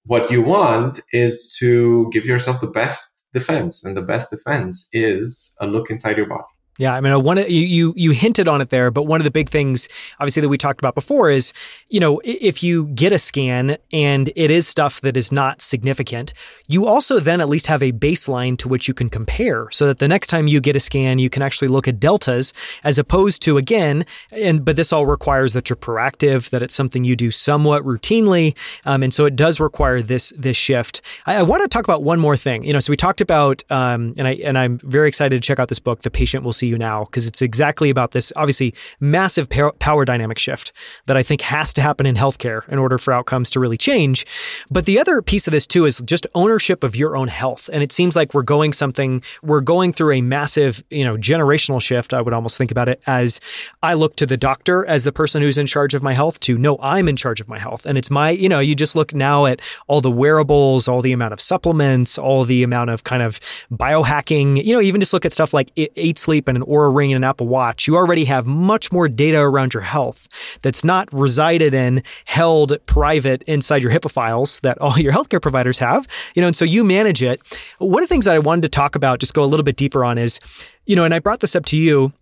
what 0.06 0.30
you 0.30 0.42
want 0.42 1.00
is 1.12 1.56
to 1.60 2.10
give 2.12 2.26
yourself 2.26 2.60
the 2.60 2.66
best 2.66 3.08
defense. 3.32 3.84
And 3.84 3.96
the 3.96 4.02
best 4.02 4.30
defense 4.30 4.88
is 4.92 5.54
a 5.60 5.66
look 5.66 5.90
inside 5.90 6.16
your 6.16 6.28
body. 6.28 6.44
Yeah, 6.76 6.92
I 6.92 7.00
mean, 7.00 7.22
one 7.22 7.36
you, 7.36 7.44
you 7.46 7.94
you 7.96 8.10
hinted 8.10 8.48
on 8.48 8.60
it 8.60 8.70
there, 8.70 8.90
but 8.90 9.04
one 9.04 9.20
of 9.20 9.24
the 9.24 9.30
big 9.30 9.48
things, 9.48 9.88
obviously, 10.18 10.42
that 10.42 10.48
we 10.48 10.58
talked 10.58 10.80
about 10.80 10.96
before 10.96 11.30
is, 11.30 11.52
you 11.88 12.00
know, 12.00 12.20
if 12.24 12.64
you 12.64 12.86
get 12.88 13.12
a 13.12 13.18
scan 13.18 13.76
and 13.92 14.32
it 14.34 14.50
is 14.50 14.66
stuff 14.66 15.00
that 15.02 15.16
is 15.16 15.30
not 15.30 15.62
significant, 15.62 16.34
you 16.66 16.84
also 16.84 17.20
then 17.20 17.40
at 17.40 17.48
least 17.48 17.68
have 17.68 17.80
a 17.80 17.92
baseline 17.92 18.58
to 18.58 18.68
which 18.68 18.88
you 18.88 18.94
can 18.94 19.08
compare, 19.08 19.70
so 19.70 19.86
that 19.86 20.00
the 20.00 20.08
next 20.08 20.26
time 20.26 20.48
you 20.48 20.60
get 20.60 20.74
a 20.74 20.80
scan, 20.80 21.20
you 21.20 21.30
can 21.30 21.42
actually 21.42 21.68
look 21.68 21.86
at 21.86 22.00
deltas 22.00 22.52
as 22.82 22.98
opposed 22.98 23.40
to 23.42 23.56
again, 23.56 24.04
and 24.32 24.64
but 24.64 24.74
this 24.74 24.92
all 24.92 25.06
requires 25.06 25.52
that 25.52 25.70
you're 25.70 25.76
proactive, 25.76 26.50
that 26.50 26.60
it's 26.60 26.74
something 26.74 27.04
you 27.04 27.14
do 27.14 27.30
somewhat 27.30 27.84
routinely, 27.84 28.56
um, 28.84 29.04
and 29.04 29.14
so 29.14 29.26
it 29.26 29.36
does 29.36 29.60
require 29.60 30.02
this 30.02 30.32
this 30.36 30.56
shift. 30.56 31.02
I, 31.24 31.36
I, 31.36 31.42
want 31.42 31.62
to 31.62 31.68
talk 31.68 31.84
about 31.84 32.02
one 32.02 32.18
more 32.18 32.36
thing, 32.36 32.64
you 32.64 32.72
know, 32.72 32.80
so 32.80 32.90
we 32.90 32.96
talked 32.96 33.20
about, 33.20 33.62
um, 33.70 34.14
and 34.18 34.26
I 34.26 34.32
and 34.42 34.58
I'm 34.58 34.78
very 34.78 35.06
excited 35.06 35.40
to 35.40 35.46
check 35.46 35.60
out 35.60 35.68
this 35.68 35.78
book, 35.78 36.02
The 36.02 36.10
Patient 36.10 36.42
Will 36.42 36.52
See 36.52 36.63
you 36.64 36.78
now 36.78 37.04
because 37.04 37.26
it's 37.26 37.42
exactly 37.42 37.90
about 37.90 38.12
this 38.12 38.32
obviously 38.36 38.74
massive 39.00 39.48
power 39.78 40.04
dynamic 40.04 40.38
shift 40.38 40.72
that 41.06 41.16
I 41.16 41.22
think 41.22 41.42
has 41.42 41.72
to 41.74 41.82
happen 41.82 42.06
in 42.06 42.16
healthcare 42.16 42.68
in 42.68 42.78
order 42.78 42.98
for 42.98 43.12
outcomes 43.12 43.50
to 43.50 43.60
really 43.60 43.78
change. 43.78 44.26
But 44.70 44.86
the 44.86 44.98
other 44.98 45.22
piece 45.22 45.46
of 45.46 45.52
this 45.52 45.66
too 45.66 45.84
is 45.84 45.98
just 46.04 46.26
ownership 46.34 46.84
of 46.84 46.96
your 46.96 47.16
own 47.16 47.28
health. 47.28 47.70
And 47.72 47.82
it 47.82 47.92
seems 47.92 48.16
like 48.16 48.34
we're 48.34 48.42
going 48.42 48.72
something, 48.72 49.22
we're 49.42 49.60
going 49.60 49.92
through 49.92 50.12
a 50.12 50.20
massive, 50.20 50.82
you 50.90 51.04
know, 51.04 51.16
generational 51.16 51.80
shift. 51.80 52.12
I 52.14 52.20
would 52.20 52.34
almost 52.34 52.58
think 52.58 52.70
about 52.70 52.88
it 52.88 53.02
as 53.06 53.40
I 53.82 53.94
look 53.94 54.16
to 54.16 54.26
the 54.26 54.36
doctor 54.36 54.84
as 54.86 55.04
the 55.04 55.12
person 55.12 55.42
who's 55.42 55.58
in 55.58 55.66
charge 55.66 55.94
of 55.94 56.02
my 56.02 56.12
health 56.12 56.40
to 56.40 56.58
no, 56.58 56.78
I'm 56.80 57.08
in 57.08 57.16
charge 57.16 57.40
of 57.40 57.48
my 57.48 57.58
health. 57.58 57.86
And 57.86 57.98
it's 57.98 58.10
my, 58.10 58.30
you 58.30 58.48
know, 58.48 58.60
you 58.60 58.74
just 58.74 58.96
look 58.96 59.14
now 59.14 59.46
at 59.46 59.60
all 59.86 60.00
the 60.00 60.10
wearables, 60.10 60.88
all 60.88 61.02
the 61.02 61.12
amount 61.12 61.32
of 61.32 61.40
supplements, 61.40 62.18
all 62.18 62.44
the 62.44 62.62
amount 62.62 62.90
of 62.90 63.04
kind 63.04 63.22
of 63.22 63.40
biohacking, 63.70 64.64
you 64.64 64.74
know, 64.74 64.80
even 64.80 65.00
just 65.00 65.12
look 65.12 65.24
at 65.24 65.32
stuff 65.32 65.52
like 65.52 65.70
eat, 65.76 66.18
sleep, 66.18 66.48
and 66.48 66.53
an 66.56 66.62
Oura 66.62 66.94
Ring 66.94 67.12
and 67.12 67.24
an 67.24 67.28
Apple 67.28 67.48
Watch, 67.48 67.86
you 67.86 67.96
already 67.96 68.24
have 68.26 68.46
much 68.46 68.92
more 68.92 69.08
data 69.08 69.38
around 69.38 69.74
your 69.74 69.82
health 69.82 70.28
that's 70.62 70.84
not 70.84 71.12
resided 71.12 71.74
in, 71.74 72.02
held 72.24 72.76
private 72.86 73.42
inside 73.42 73.82
your 73.82 73.92
HIPAA 73.92 74.10
files 74.10 74.60
that 74.60 74.78
all 74.80 74.98
your 74.98 75.12
healthcare 75.12 75.42
providers 75.42 75.78
have. 75.78 76.06
You 76.34 76.42
know, 76.42 76.48
and 76.48 76.56
so 76.56 76.64
you 76.64 76.84
manage 76.84 77.22
it. 77.22 77.40
One 77.78 78.02
of 78.02 78.08
the 78.08 78.12
things 78.12 78.24
that 78.24 78.34
I 78.34 78.38
wanted 78.38 78.62
to 78.62 78.68
talk 78.68 78.94
about, 78.94 79.20
just 79.20 79.34
go 79.34 79.42
a 79.42 79.46
little 79.46 79.64
bit 79.64 79.76
deeper 79.76 80.04
on, 80.04 80.18
is, 80.18 80.40
you 80.86 80.96
know, 80.96 81.04
and 81.04 81.14
I 81.14 81.18
brought 81.18 81.40
this 81.40 81.56
up 81.56 81.64
to 81.66 81.76
you 81.76 82.12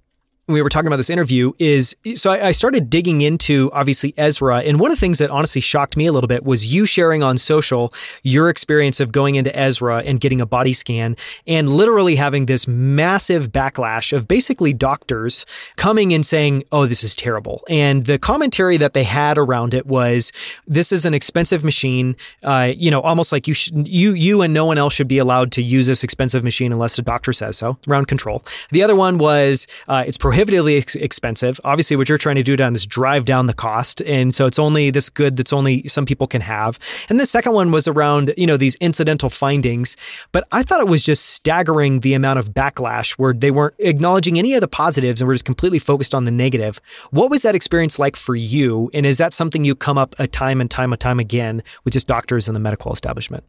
we 0.49 0.61
were 0.61 0.69
talking 0.69 0.89
about 0.89 0.97
this 0.97 1.11
interview 1.11 1.53
is 1.61 1.97
so 2.17 2.33
I, 2.33 2.49
I, 2.49 2.53
started 2.53 2.91
digging 2.91 3.23
into 3.23 3.71
obviously 3.73 4.13
Ezra. 4.17 4.59
And 4.59 4.81
one 4.81 4.91
of 4.91 4.97
the 4.97 5.01
things 5.01 5.19
that 5.19 5.31
honestly 5.31 5.61
shocked 5.61 5.97
me 5.97 6.07
a 6.07 6.13
little 6.13 6.27
bit 6.27 6.45
was 6.45 6.67
you 6.67 6.85
sharing 6.85 7.23
on 7.23 7.39
social 7.39 7.93
your 8.25 8.51
experience 8.51 8.99
of 8.99 9.13
going 9.13 9.37
into 9.37 9.57
Ezra 9.57 9.99
and 9.99 10.21
getting 10.21 10.41
a 10.41 10.47
body 10.47 10.73
scan 10.73 11.17
and 11.47 11.71
literally 11.71 12.17
having 12.17 12.47
this 12.47 12.67
massive 12.67 13.53
backlash 13.53 14.13
of 14.13 14.27
basically 14.27 14.73
doctors 14.73 15.47
coming 15.77 16.13
and 16.13 16.27
saying, 16.27 16.65
Oh, 16.73 16.87
this 16.87 17.05
is 17.05 17.15
terrible. 17.15 17.63
And 17.69 18.07
the 18.07 18.19
commentary 18.19 18.77
that 18.79 18.95
they 18.95 19.05
had 19.05 19.39
around 19.39 19.75
it 19.75 19.87
was, 19.87 20.33
this 20.67 20.91
is 20.91 21.05
an 21.05 21.15
expensive 21.15 21.63
machine. 21.63 22.17
Uh, 22.43 22.73
you 22.77 22.91
know, 22.91 23.01
almost 23.01 23.31
like 23.31 23.47
you 23.47 23.55
should, 23.55 23.87
you, 23.87 24.13
you 24.13 24.43
and 24.43 24.53
no 24.53 24.67
one 24.67 24.77
else 24.77 24.93
should 24.93 25.09
be 25.09 25.19
allowed 25.19 25.53
to 25.53 25.63
use 25.63 25.87
this 25.87 26.03
expensive 26.03 26.43
machine 26.43 26.73
unless 26.73 26.97
the 26.97 27.03
doctor 27.03 27.33
says 27.33 27.57
so 27.57 27.79
around 27.87 28.09
control. 28.09 28.43
The 28.71 28.83
other 28.83 28.97
one 28.97 29.19
was, 29.19 29.69
uh, 29.87 30.03
it's 30.05 30.19
prohibitively 30.33 30.79
ex- 30.79 30.95
expensive. 30.97 31.61
Obviously, 31.62 31.95
what 31.95 32.09
you're 32.09 32.16
trying 32.16 32.37
to 32.37 32.42
do 32.42 32.57
down 32.57 32.75
is 32.75 32.87
drive 32.87 33.27
down 33.27 33.49
the 33.49 33.53
cost, 33.53 34.01
and 34.07 34.35
so 34.35 34.47
it's 34.47 34.59
only 34.59 34.88
this 34.88 35.11
good 35.11 35.37
that's 35.37 35.53
only 35.53 35.87
some 35.87 36.07
people 36.07 36.27
can 36.27 36.40
have. 36.40 36.79
And 37.11 37.21
the 37.21 37.27
second 37.27 37.53
one 37.53 37.71
was 37.71 37.87
around 37.87 38.33
you 38.38 38.47
know 38.47 38.57
these 38.57 38.75
incidental 38.77 39.29
findings, 39.29 39.95
but 40.33 40.49
I 40.51 40.62
thought 40.62 40.81
it 40.81 40.88
was 40.88 41.03
just 41.03 41.27
staggering 41.27 42.01
the 42.01 42.14
amount 42.14 42.38
of 42.38 42.55
backlash 42.55 43.12
where 43.18 43.35
they 43.35 43.51
weren't 43.51 43.75
acknowledging 43.79 44.38
any 44.38 44.55
of 44.55 44.62
the 44.62 44.68
positives 44.68 45.21
and 45.21 45.29
were 45.29 45.35
just 45.35 45.45
completely 45.45 45.79
focused 45.79 46.14
on 46.14 46.25
the 46.25 46.31
negative. 46.31 46.81
What 47.11 47.31
was 47.31 47.42
that 47.42 47.55
experience 47.55 47.99
like 47.99 48.16
for 48.16 48.35
you? 48.35 48.90
And 48.95 49.05
is 49.05 49.18
that 49.18 49.35
something 49.35 49.66
you 49.66 49.75
come 49.75 49.99
up 49.99 50.14
a 50.18 50.27
time 50.27 50.62
and 50.62 50.71
time 50.71 50.95
and 50.95 51.01
time 51.01 51.21
again 51.21 51.62
with 51.85 51.92
just 51.92 52.09
doctors 52.09 52.49
in 52.49 52.55
the 52.55 52.61
medical 52.61 52.90
establishment? 52.90 53.45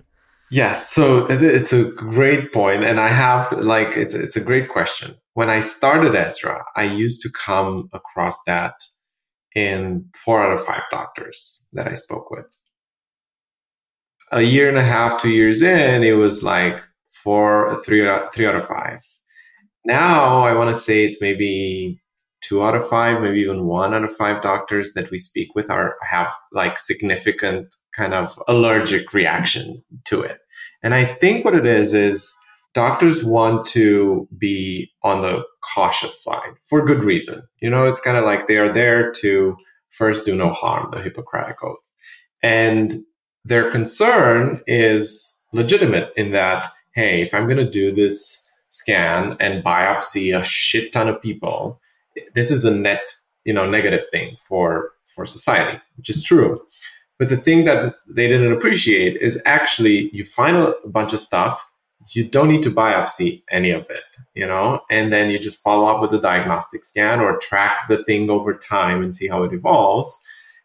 Yes, 0.52 0.92
so 0.92 1.28
it's 1.30 1.72
a 1.72 1.86
great 1.86 2.52
point, 2.52 2.84
and 2.84 3.00
I 3.00 3.08
have 3.08 3.50
like 3.54 3.96
it's 3.96 4.14
it's 4.14 4.36
a 4.36 4.42
great 4.42 4.68
question. 4.68 5.16
When 5.34 5.50
I 5.50 5.62
started 5.62 6.16
Ezra, 6.16 6.64
I 6.76 6.84
used 6.84 7.22
to 7.24 7.30
come 7.32 7.90
across 7.92 8.44
that 8.46 8.76
in 9.56 10.10
four 10.16 10.42
out 10.42 10.54
of 10.54 10.64
five 10.64 10.84
doctors 10.92 11.68
that 11.74 11.88
I 11.88 11.94
spoke 11.94 12.30
with. 12.30 12.62
A 14.32 14.42
year 14.42 14.70
and 14.70 14.78
a 14.78 14.84
half, 14.84 15.22
two 15.22 15.30
years 15.30 15.62
in, 15.62 16.04
it 16.04 16.14
was 16.14 16.44
like 16.44 16.80
four, 17.08 17.82
three, 17.84 18.08
three 18.34 18.48
out 18.48 18.56
of 18.56 18.68
five. 18.68 19.00
Now 19.86 20.40
I 20.40 20.54
want 20.54 20.70
to 20.70 20.80
say 20.80 21.04
it's 21.04 21.22
maybe 21.22 22.00
two 22.42 22.64
out 22.64 22.76
of 22.76 22.88
five, 22.88 23.22
maybe 23.22 23.40
even 23.40 23.66
one 23.66 23.94
out 23.94 24.04
of 24.04 24.16
five 24.16 24.42
doctors 24.42 24.94
that 24.94 25.10
we 25.10 25.18
speak 25.18 25.56
with 25.56 25.70
are 25.70 25.96
have 26.04 26.32
like 26.52 26.78
significant 26.78 27.74
kind 27.96 28.14
of 28.14 28.40
allergic 28.48 29.14
reaction 29.14 29.84
to 30.06 30.22
it. 30.22 30.38
And 30.82 30.94
I 30.94 31.06
think 31.06 31.46
what 31.46 31.56
it 31.56 31.66
is 31.66 31.94
is 31.94 32.34
doctors 32.74 33.24
want 33.24 33.66
to 33.66 34.28
be 34.38 34.92
on 35.04 35.22
the 35.22 35.46
cautious 35.74 36.24
side 36.24 36.54
for 36.62 36.86
good 36.86 37.04
reason. 37.04 37.44
You 37.60 37.70
know, 37.70 37.88
it's 37.88 38.02
kind 38.02 38.18
of 38.18 38.26
like 38.26 38.48
they 38.48 38.58
are 38.58 38.72
there 38.72 39.12
to 39.14 39.56
first 39.90 40.26
do 40.26 40.36
no 40.36 40.52
harm, 40.52 40.92
the 40.92 41.02
Hippocratic 41.02 41.64
Oath. 41.64 41.78
And 42.42 43.04
their 43.46 43.70
concern 43.72 44.62
is 44.68 45.42
legitimate 45.54 46.12
in 46.18 46.32
that, 46.32 46.68
hey, 46.96 47.22
if 47.22 47.34
I'm 47.34 47.48
going 47.48 47.64
to 47.64 47.70
do 47.70 47.92
this 47.92 48.48
scan 48.70 49.38
and 49.40 49.64
biopsy 49.64 50.38
a 50.38 50.44
shit 50.44 50.92
ton 50.92 51.08
of 51.08 51.22
people, 51.22 51.80
this 52.34 52.50
is 52.50 52.66
a 52.66 52.72
net, 52.72 53.14
you 53.46 53.54
know, 53.54 53.70
negative 53.70 54.06
thing 54.12 54.36
for 54.38 54.92
for 55.06 55.26
society, 55.26 55.80
which 55.96 56.10
is 56.10 56.24
true. 56.24 56.62
But 57.20 57.30
the 57.30 57.38
thing 57.38 57.66
that 57.66 57.96
they 58.08 58.28
didn't 58.28 58.52
appreciate 58.52 59.22
is 59.22 59.40
actually 59.46 60.10
you 60.12 60.26
find 60.26 60.58
a 60.58 60.74
bunch 60.86 61.14
of 61.14 61.20
stuff, 61.20 61.70
you 62.12 62.28
don't 62.28 62.50
need 62.50 62.64
to 62.64 62.72
biopsy 62.72 63.44
any 63.52 63.72
of 63.72 63.90
it, 63.90 64.04
you 64.34 64.46
know, 64.46 64.82
and 64.90 65.12
then 65.12 65.30
you 65.30 65.40
just 65.40 65.64
follow 65.64 65.88
up 65.88 66.02
with 66.02 66.14
a 66.14 66.22
diagnostic 66.22 66.84
scan 66.84 67.20
or 67.20 67.38
track 67.38 67.88
the 67.88 68.04
thing 68.04 68.30
over 68.30 68.54
time 68.54 69.04
and 69.04 69.16
see 69.16 69.28
how 69.28 69.44
it 69.44 69.54
evolves. 69.54 70.20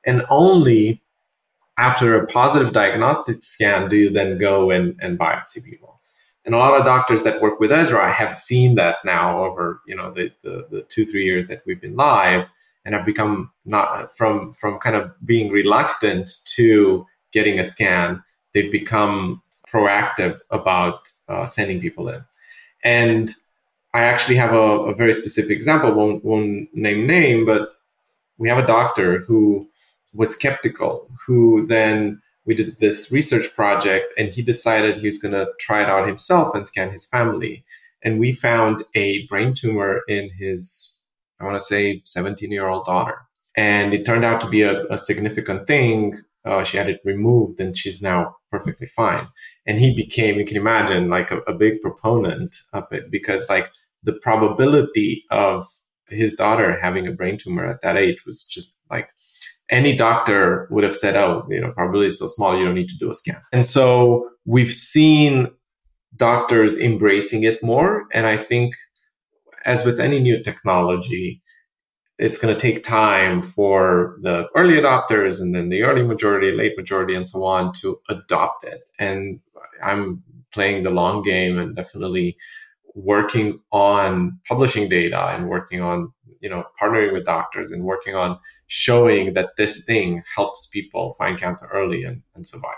And 0.05 0.24
only 0.31 1.03
after 1.79 2.14
a 2.14 2.27
positive 2.27 2.72
diagnostic 2.72 3.42
scan 3.42 3.88
do 3.88 3.96
you 3.96 4.11
then 4.11 4.38
go 4.38 4.70
and, 4.70 4.98
and 5.01 5.18
biopsy 5.18 5.64
people. 5.64 6.01
And 6.44 6.55
a 6.55 6.59
lot 6.59 6.79
of 6.79 6.87
doctors 6.87 7.22
that 7.24 7.42
work 7.42 7.61
with 7.61 7.70
Ezra 7.70 8.11
have 8.11 8.33
seen 8.33 8.74
that 8.77 8.96
now 9.05 9.44
over, 9.44 9.83
you 9.87 9.94
know, 9.94 10.11
the, 10.11 10.33
the, 10.42 10.66
the 10.70 10.83
two, 10.83 11.05
three 11.05 11.24
years 11.24 11.46
that 11.48 11.61
we've 11.66 11.81
been 11.81 11.96
live 11.96 12.48
and 12.85 12.94
have 12.94 13.05
become 13.05 13.51
not 13.66 14.11
from 14.16 14.51
from 14.53 14.79
kind 14.79 14.96
of 14.96 15.12
being 15.22 15.53
reluctant 15.53 16.31
to 16.46 17.07
getting 17.33 17.59
a 17.59 17.64
scan 17.64 18.22
they've 18.55 18.72
become 18.72 19.42
proactive 19.70 20.38
about 20.51 21.11
uh, 21.29 21.47
sending 21.47 21.81
people 21.81 22.09
in 22.09 22.25
and 22.85 23.35
i 23.95 24.03
actually 24.03 24.37
have 24.37 24.53
a, 24.53 24.67
a 24.91 24.95
very 24.95 25.14
specific 25.14 25.57
example 25.57 25.93
won't, 25.93 26.25
won't 26.25 26.69
name 26.75 27.07
name 27.07 27.45
but 27.45 27.75
we 28.38 28.49
have 28.49 28.59
a 28.59 28.67
doctor 28.67 29.21
who 29.21 29.69
was 30.14 30.31
skeptical 30.31 31.09
who 31.27 31.67
then 31.67 32.21
we 32.45 32.55
did 32.55 32.79
this 32.79 33.12
research 33.12 33.55
project 33.55 34.07
and 34.17 34.31
he 34.31 34.43
decided 34.43 34.97
he 34.97 35.07
was 35.07 35.19
going 35.19 35.35
to 35.35 35.47
try 35.61 35.83
it 35.83 35.88
out 35.91 36.07
himself 36.07 36.55
and 36.55 36.67
scan 36.67 36.91
his 36.91 37.05
family 37.05 37.64
and 38.03 38.19
we 38.19 38.33
found 38.33 38.85
a 38.95 39.27
brain 39.27 39.53
tumor 39.55 40.03
in 40.09 40.31
his 40.38 40.99
I 41.41 41.45
want 41.45 41.59
to 41.59 41.64
say 41.64 42.03
17 42.05 42.51
year 42.51 42.67
old 42.67 42.85
daughter. 42.85 43.19
And 43.57 43.93
it 43.95 44.05
turned 44.05 44.25
out 44.25 44.41
to 44.43 44.49
be 44.49 44.62
a, 44.62 44.85
a 44.87 44.99
significant 44.99 45.67
thing. 45.67 46.21
Uh, 46.45 46.64
she 46.64 46.77
had 46.77 46.88
it 46.88 47.01
removed 47.05 47.61
and 47.61 47.77
she's 47.77 48.03
now 48.03 48.37
perfectly 48.50 48.87
fine. 48.87 49.28
And 49.66 49.78
he 49.78 49.94
became, 49.94 50.38
you 50.38 50.44
can 50.44 50.56
imagine, 50.56 51.08
like 51.08 51.30
a, 51.30 51.38
a 51.40 51.52
big 51.52 51.80
proponent 51.80 52.56
of 52.72 52.84
it 52.90 53.11
because, 53.11 53.48
like, 53.48 53.68
the 54.02 54.12
probability 54.12 55.24
of 55.30 55.66
his 56.08 56.34
daughter 56.34 56.78
having 56.80 57.06
a 57.06 57.12
brain 57.12 57.37
tumor 57.37 57.66
at 57.66 57.80
that 57.82 57.96
age 57.96 58.24
was 58.24 58.44
just 58.44 58.78
like 58.90 59.08
any 59.70 59.94
doctor 59.94 60.66
would 60.70 60.84
have 60.84 60.96
said, 60.96 61.16
oh, 61.16 61.46
you 61.50 61.61
know, 61.61 61.70
probability 61.72 62.08
is 62.08 62.18
so 62.18 62.26
small, 62.26 62.56
you 62.56 62.64
don't 62.64 62.74
need 62.74 62.88
to 62.88 62.98
do 62.98 63.11
a 63.11 63.14
scan. 63.14 63.40
And 63.52 63.66
so 63.66 64.28
we've 64.46 64.72
seen 64.72 65.48
doctors 66.16 66.78
embracing 66.78 67.42
it 67.42 67.62
more. 67.62 68.06
And 68.12 68.26
I 68.26 68.37
think 68.37 68.74
as 69.64 69.84
with 69.84 70.00
any 70.00 70.20
new 70.20 70.42
technology, 70.42 71.42
it's 72.18 72.38
going 72.38 72.52
to 72.52 72.61
take 72.61 72.83
time 72.83 73.42
for 73.42 74.16
the 74.22 74.48
early 74.57 74.74
adopters 74.74 75.40
and 75.40 75.54
then 75.54 75.68
the 75.68 75.83
early 75.83 76.02
majority, 76.02 76.50
late 76.50 76.76
majority, 76.76 77.14
and 77.14 77.28
so 77.28 77.44
on 77.44 77.72
to 77.74 78.00
adopt 78.09 78.64
it. 78.64 78.83
And 78.98 79.40
I'm 79.83 80.22
playing 80.52 80.83
the 80.83 80.90
long 80.90 81.22
game 81.22 81.59
and 81.59 81.76
definitely 81.76 82.37
working 82.94 83.61
on 83.70 84.38
publishing 84.48 84.88
data 84.88 85.28
and 85.28 85.48
working 85.48 85.81
on 85.81 86.12
you 86.40 86.48
know 86.48 86.64
partnering 86.81 87.12
with 87.12 87.24
doctors 87.24 87.70
and 87.70 87.85
working 87.85 88.14
on 88.14 88.38
showing 88.66 89.35
that 89.35 89.50
this 89.57 89.85
thing 89.85 90.22
helps 90.35 90.66
people 90.66 91.12
find 91.14 91.38
cancer 91.38 91.68
early 91.72 92.02
and, 92.02 92.22
and 92.35 92.46
survive 92.46 92.74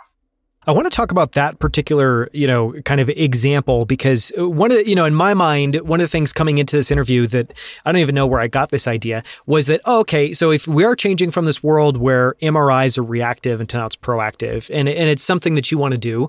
I 0.66 0.72
want 0.72 0.84
to 0.84 0.90
talk 0.90 1.10
about 1.10 1.32
that 1.32 1.58
particular, 1.58 2.28
you 2.34 2.46
know, 2.46 2.72
kind 2.82 3.00
of 3.00 3.08
example 3.08 3.86
because 3.86 4.30
uh, 4.38 4.46
one 4.46 4.70
of 4.70 4.76
the, 4.76 4.86
you 4.86 4.94
know, 4.94 5.06
in 5.06 5.14
my 5.14 5.32
mind, 5.32 5.76
one 5.76 6.00
of 6.00 6.04
the 6.04 6.08
things 6.08 6.34
coming 6.34 6.58
into 6.58 6.76
this 6.76 6.90
interview 6.90 7.26
that 7.28 7.54
I 7.86 7.92
don't 7.92 8.00
even 8.00 8.14
know 8.14 8.26
where 8.26 8.40
I 8.40 8.46
got 8.46 8.68
this 8.68 8.86
idea 8.86 9.22
was 9.46 9.68
that, 9.68 9.80
oh, 9.86 10.00
okay, 10.00 10.34
so 10.34 10.50
if 10.50 10.68
we 10.68 10.84
are 10.84 10.94
changing 10.94 11.30
from 11.30 11.46
this 11.46 11.62
world 11.62 11.96
where 11.96 12.34
MRIs 12.42 12.98
are 12.98 13.02
reactive 13.02 13.58
and 13.58 13.72
now 13.72 13.86
it's 13.86 13.96
proactive 13.96 14.68
and, 14.72 14.86
and 14.86 15.08
it's 15.08 15.24
something 15.24 15.54
that 15.54 15.70
you 15.70 15.78
want 15.78 15.92
to 15.92 15.98
do, 15.98 16.28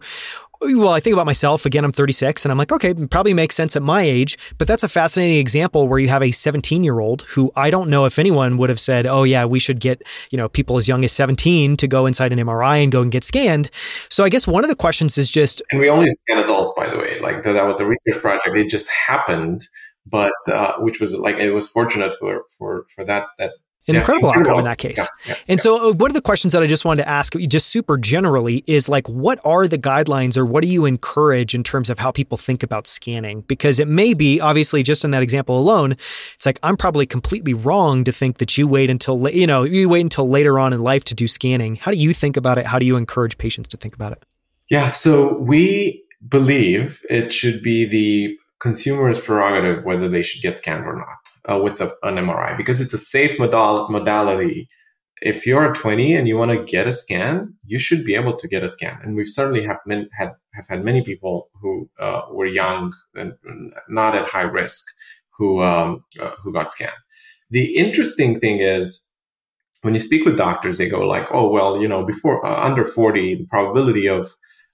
well, 0.62 0.90
I 0.90 1.00
think 1.00 1.14
about 1.14 1.26
myself. 1.26 1.66
Again, 1.66 1.84
I'm 1.84 1.92
36 1.92 2.46
and 2.46 2.52
I'm 2.52 2.58
like, 2.58 2.72
okay, 2.72 2.94
probably 2.94 3.34
makes 3.34 3.56
sense 3.56 3.76
at 3.76 3.82
my 3.82 4.02
age. 4.02 4.38
But 4.58 4.68
that's 4.68 4.84
a 4.84 4.90
fascinating 4.90 5.38
example 5.38 5.88
where 5.88 6.00
you 6.00 6.08
have 6.10 6.22
a 6.22 6.32
17 6.32 6.84
year 6.84 7.00
old 7.00 7.24
who 7.24 7.52
I 7.56 7.70
don't 7.70 7.90
know 7.90 8.06
if 8.06 8.20
anyone 8.20 8.58
would 8.58 8.70
have 8.70 8.80
said, 8.80 9.06
oh, 9.06 9.24
yeah, 9.24 9.46
we 9.46 9.60
should 9.60 9.80
get, 9.80 10.02
you 10.30 10.38
know, 10.38 10.48
people 10.48 10.78
as 10.78 10.88
young 10.88 11.04
as 11.04 11.12
17 11.12 11.78
to 11.78 11.88
go 11.88 12.06
inside 12.06 12.32
an 12.32 12.40
MRI 12.40 12.84
and 12.84 12.92
go 12.92 13.02
and 13.02 13.12
get 13.12 13.24
scanned. 13.24 13.70
So 14.10 14.24
I 14.24 14.30
guess 14.30 14.48
one 14.48 14.64
of 14.64 14.70
the 14.70 14.76
questions 14.76 15.18
is 15.18 15.32
just. 15.32 15.62
And 15.72 15.80
we 15.80 15.90
only 15.90 16.10
scan 16.12 16.38
adults, 16.38 16.74
by 16.78 16.90
the 16.90 16.98
way. 16.98 17.20
Like 17.20 17.44
that 17.44 17.66
was 17.66 17.80
a 17.80 17.86
research 17.86 18.22
project. 18.22 18.56
It 18.56 18.70
just 18.70 18.90
happened 18.90 19.68
but 20.06 20.34
uh, 20.52 20.74
which 20.80 21.00
was 21.00 21.16
like 21.16 21.36
it 21.38 21.52
was 21.52 21.68
fortunate 21.68 22.14
for 22.16 22.44
for 22.58 22.86
for 22.96 23.04
that 23.06 23.28
that 23.38 23.52
an 23.88 23.96
yeah, 23.96 24.02
incredible 24.02 24.30
outcome 24.30 24.60
in 24.60 24.66
that 24.66 24.78
case. 24.78 24.98
Yeah, 24.98 25.34
yeah, 25.34 25.36
and 25.48 25.60
so, 25.60 25.90
uh, 25.90 25.94
one 25.94 26.12
of 26.12 26.16
the 26.16 26.22
questions 26.22 26.54
that 26.54 26.62
I 26.62 26.68
just 26.68 26.86
wanted 26.86 27.04
to 27.04 27.10
ask, 27.10 27.36
just 27.36 27.68
super 27.68 27.98
generally, 27.98 28.64
is 28.68 28.88
like, 28.88 29.08
what 29.08 29.40
are 29.44 29.68
the 29.68 29.78
guidelines 29.78 30.38
or 30.38 30.46
what 30.46 30.62
do 30.62 30.70
you 30.70 30.86
encourage 30.86 31.56
in 31.56 31.64
terms 31.64 31.90
of 31.90 31.98
how 31.98 32.12
people 32.12 32.38
think 32.38 32.62
about 32.62 32.86
scanning? 32.86 33.42
Because 33.42 33.80
it 33.80 33.88
may 33.88 34.14
be, 34.14 34.40
obviously, 34.40 34.84
just 34.84 35.04
in 35.04 35.12
that 35.12 35.24
example 35.24 35.58
alone, 35.58 35.94
it's 35.94 36.46
like, 36.46 36.60
I'm 36.62 36.78
probably 36.78 37.08
completely 37.08 37.54
wrong 37.54 38.04
to 38.04 38.12
think 38.12 38.38
that 38.38 38.58
you 38.58 38.68
wait 38.68 38.90
until, 38.90 39.28
you 39.30 39.48
know, 39.48 39.64
you 39.64 39.90
wait 39.90 40.02
until 40.02 40.30
later 40.30 40.60
on 40.60 40.74
in 40.74 40.82
life 40.82 41.04
to 41.06 41.16
do 41.16 41.28
scanning. 41.28 41.76
How 41.76 41.92
do 41.92 41.98
you 41.98 42.14
think 42.14 42.38
about 42.38 42.60
it? 42.60 42.68
How 42.68 42.78
do 42.78 42.86
you 42.86 42.98
encourage 42.98 43.38
patients 43.38 43.68
to 43.70 43.78
think 43.78 43.96
about 43.96 44.12
it? 44.12 44.24
Yeah. 44.70 44.92
So, 44.92 45.38
we 45.38 46.04
believe 46.28 47.02
it 47.10 47.34
should 47.34 47.64
be 47.64 47.86
the 47.86 48.38
consumer's 48.60 49.20
prerogative 49.20 49.84
whether 49.86 50.08
they 50.08 50.22
should 50.22 50.44
get 50.44 50.56
scanned 50.56 50.86
or 50.86 50.96
not 50.96 51.18
uh, 51.50 51.58
with 51.58 51.82
a, 51.82 51.92
an 52.04 52.16
MRI 52.16 52.56
because 52.58 52.82
it's 52.82 52.94
a 52.94 52.98
safe 52.98 53.38
modal- 53.40 53.88
modality. 53.90 54.70
If 55.22 55.46
you're 55.46 55.72
20 55.74 56.16
and 56.16 56.28
you 56.28 56.36
want 56.36 56.52
to 56.52 56.64
get 56.64 56.88
a 56.88 56.94
scan, 56.94 57.54
you 57.66 57.78
should 57.78 58.04
be 58.04 58.16
able 58.16 58.36
to 58.38 58.48
get 58.48 58.64
a 58.64 58.70
scan. 58.70 59.00
And 59.04 59.16
we've 59.16 59.28
certainly 59.28 59.64
have 59.64 59.78
been, 59.86 60.10
had 60.18 60.32
have 60.56 60.68
had 60.68 60.84
many 60.84 61.04
people 61.04 61.50
who 61.62 61.90
uh, 62.00 62.24
were 62.32 62.48
young 62.48 62.94
and 63.16 63.34
not 63.88 64.16
at 64.16 64.26
high 64.26 64.42
risk 64.42 64.84
who 65.42 65.62
um, 65.62 66.04
uh, 66.20 66.32
who 66.44 66.54
got 66.54 66.72
scanned. 66.72 66.92
The 67.50 67.76
interesting 67.76 68.40
thing 68.40 68.60
is 68.60 69.08
when 69.82 69.94
you 69.94 70.00
speak 70.00 70.26
with 70.26 70.38
doctors, 70.38 70.78
they 70.78 70.88
go 70.90 71.02
like, 71.02 71.28
"Oh, 71.32 71.50
well, 71.50 71.82
you 71.82 71.88
know, 71.88 72.06
before 72.06 72.46
uh, 72.46 72.64
under 72.64 72.86
40, 72.86 73.36
the 73.36 73.46
probability 73.46 74.08
of 74.08 74.28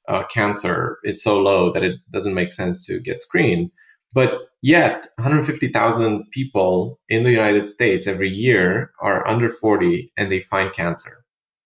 uh, 0.08 0.24
cancer 0.24 0.98
is 1.04 1.24
so 1.24 1.42
low 1.42 1.72
that 1.74 1.84
it 1.84 2.00
doesn't 2.12 2.34
make 2.34 2.52
sense 2.52 2.86
to 2.88 3.00
get 3.00 3.22
screened." 3.22 3.72
But 4.18 4.48
yet, 4.64 5.06
150,000 5.18 6.32
people 6.32 7.00
in 7.08 7.22
the 7.22 7.30
United 7.30 7.66
States 7.66 8.08
every 8.08 8.32
year 8.32 8.92
are 9.00 9.28
under 9.28 9.48
40 9.48 10.12
and 10.18 10.32
they 10.32 10.40
find 10.40 10.74
cancer, 10.74 11.24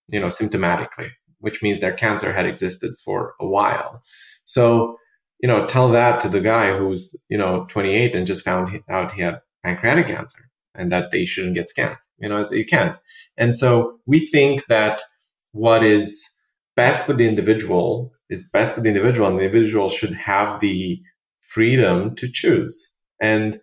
you 0.10 0.20
know, 0.20 0.28
symptomatically, 0.28 1.12
which 1.40 1.64
means 1.64 1.80
their 1.80 1.94
cancer 1.94 2.34
had 2.34 2.46
existed 2.46 2.98
for 2.98 3.36
a 3.40 3.48
while. 3.48 4.02
So, 4.44 4.98
you 5.40 5.48
know, 5.48 5.66
tell 5.66 5.88
that 5.92 6.20
to 6.20 6.28
the 6.28 6.42
guy 6.42 6.76
who's, 6.78 7.16
you 7.30 7.38
know, 7.38 7.68
28 7.70 8.18
and 8.18 8.28
just 8.28 8.44
found 8.44 8.82
out 8.90 9.14
he 9.14 9.22
had 9.22 9.40
pancreatic 9.64 10.08
cancer 10.08 10.50
and 10.76 10.92
that 10.92 11.12
they 11.12 11.24
shouldn't 11.24 11.56
get 11.56 11.70
scanned. 11.70 11.96
You 12.20 12.28
know, 12.28 12.52
you 12.52 12.66
can't. 12.66 12.98
And 13.38 13.56
so 13.56 13.98
we 14.06 14.20
think 14.20 14.66
that 14.66 15.02
what 15.54 15.84
is 15.84 16.30
best 16.76 17.06
for 17.06 17.14
the 17.14 17.30
individual 17.30 18.12
is 18.30 18.50
best 18.50 18.76
for 18.76 18.82
the 18.82 18.90
individual 18.90 19.30
and 19.30 19.40
the 19.40 19.44
individual 19.44 19.88
should 19.88 20.16
have 20.16 20.60
the 20.60 21.02
freedom 21.42 22.16
to 22.16 22.30
choose. 22.32 22.96
And 23.22 23.60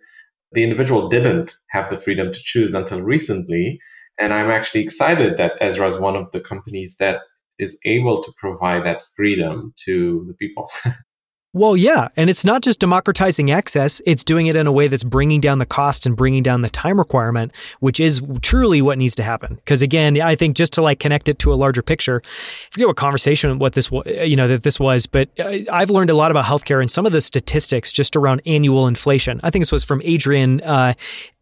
the 0.51 0.63
individual 0.63 1.09
didn't 1.09 1.55
have 1.69 1.89
the 1.89 1.97
freedom 1.97 2.31
to 2.31 2.39
choose 2.41 2.73
until 2.73 3.01
recently. 3.01 3.79
And 4.19 4.33
I'm 4.33 4.49
actually 4.49 4.81
excited 4.81 5.37
that 5.37 5.53
Ezra 5.61 5.87
is 5.87 5.99
one 5.99 6.15
of 6.15 6.31
the 6.31 6.41
companies 6.41 6.97
that 6.99 7.21
is 7.57 7.77
able 7.85 8.23
to 8.23 8.31
provide 8.37 8.85
that 8.85 9.01
freedom 9.15 9.73
to 9.85 10.25
the 10.27 10.33
people. 10.33 10.69
Well, 11.51 11.75
yeah. 11.75 12.09
And 12.15 12.29
it's 12.29 12.45
not 12.45 12.61
just 12.61 12.79
democratizing 12.79 13.49
access, 13.49 14.03
it's 14.05 14.23
doing 14.23 14.45
it 14.45 14.55
in 14.55 14.67
a 14.67 14.71
way 14.71 14.87
that's 14.87 15.03
bringing 15.03 15.41
down 15.41 15.57
the 15.57 15.65
cost 15.65 16.05
and 16.05 16.15
bringing 16.15 16.43
down 16.43 16.61
the 16.61 16.69
time 16.69 16.99
requirement, 16.99 17.55
which 17.79 17.99
is 17.99 18.21
truly 18.43 18.83
what 18.83 18.99
needs 18.99 19.15
to 19.15 19.23
happen. 19.23 19.55
Because 19.55 19.81
again, 19.81 20.21
I 20.21 20.35
think 20.35 20.55
just 20.55 20.73
to 20.73 20.83
like 20.83 20.99
connect 20.99 21.27
it 21.27 21.39
to 21.39 21.51
a 21.51 21.55
larger 21.55 21.81
picture, 21.81 22.21
I 22.23 22.67
forget 22.71 22.87
what 22.87 22.97
conversation 22.97 23.57
what 23.57 23.73
this 23.73 23.89
you 24.05 24.35
know 24.35 24.47
that 24.47 24.61
this 24.61 24.79
was, 24.79 25.07
but 25.07 25.29
I've 25.39 25.89
learned 25.89 26.11
a 26.11 26.13
lot 26.13 26.29
about 26.29 26.45
healthcare 26.45 26.81
and 26.81 26.91
some 26.91 27.07
of 27.07 27.13
the 27.13 27.21
statistics 27.21 27.91
just 27.91 28.15
around 28.15 28.43
annual 28.45 28.85
inflation. 28.85 29.39
I 29.41 29.49
think 29.49 29.63
this 29.63 29.71
was 29.71 29.83
from 29.83 30.03
Adrian 30.03 30.61
uh, 30.61 30.93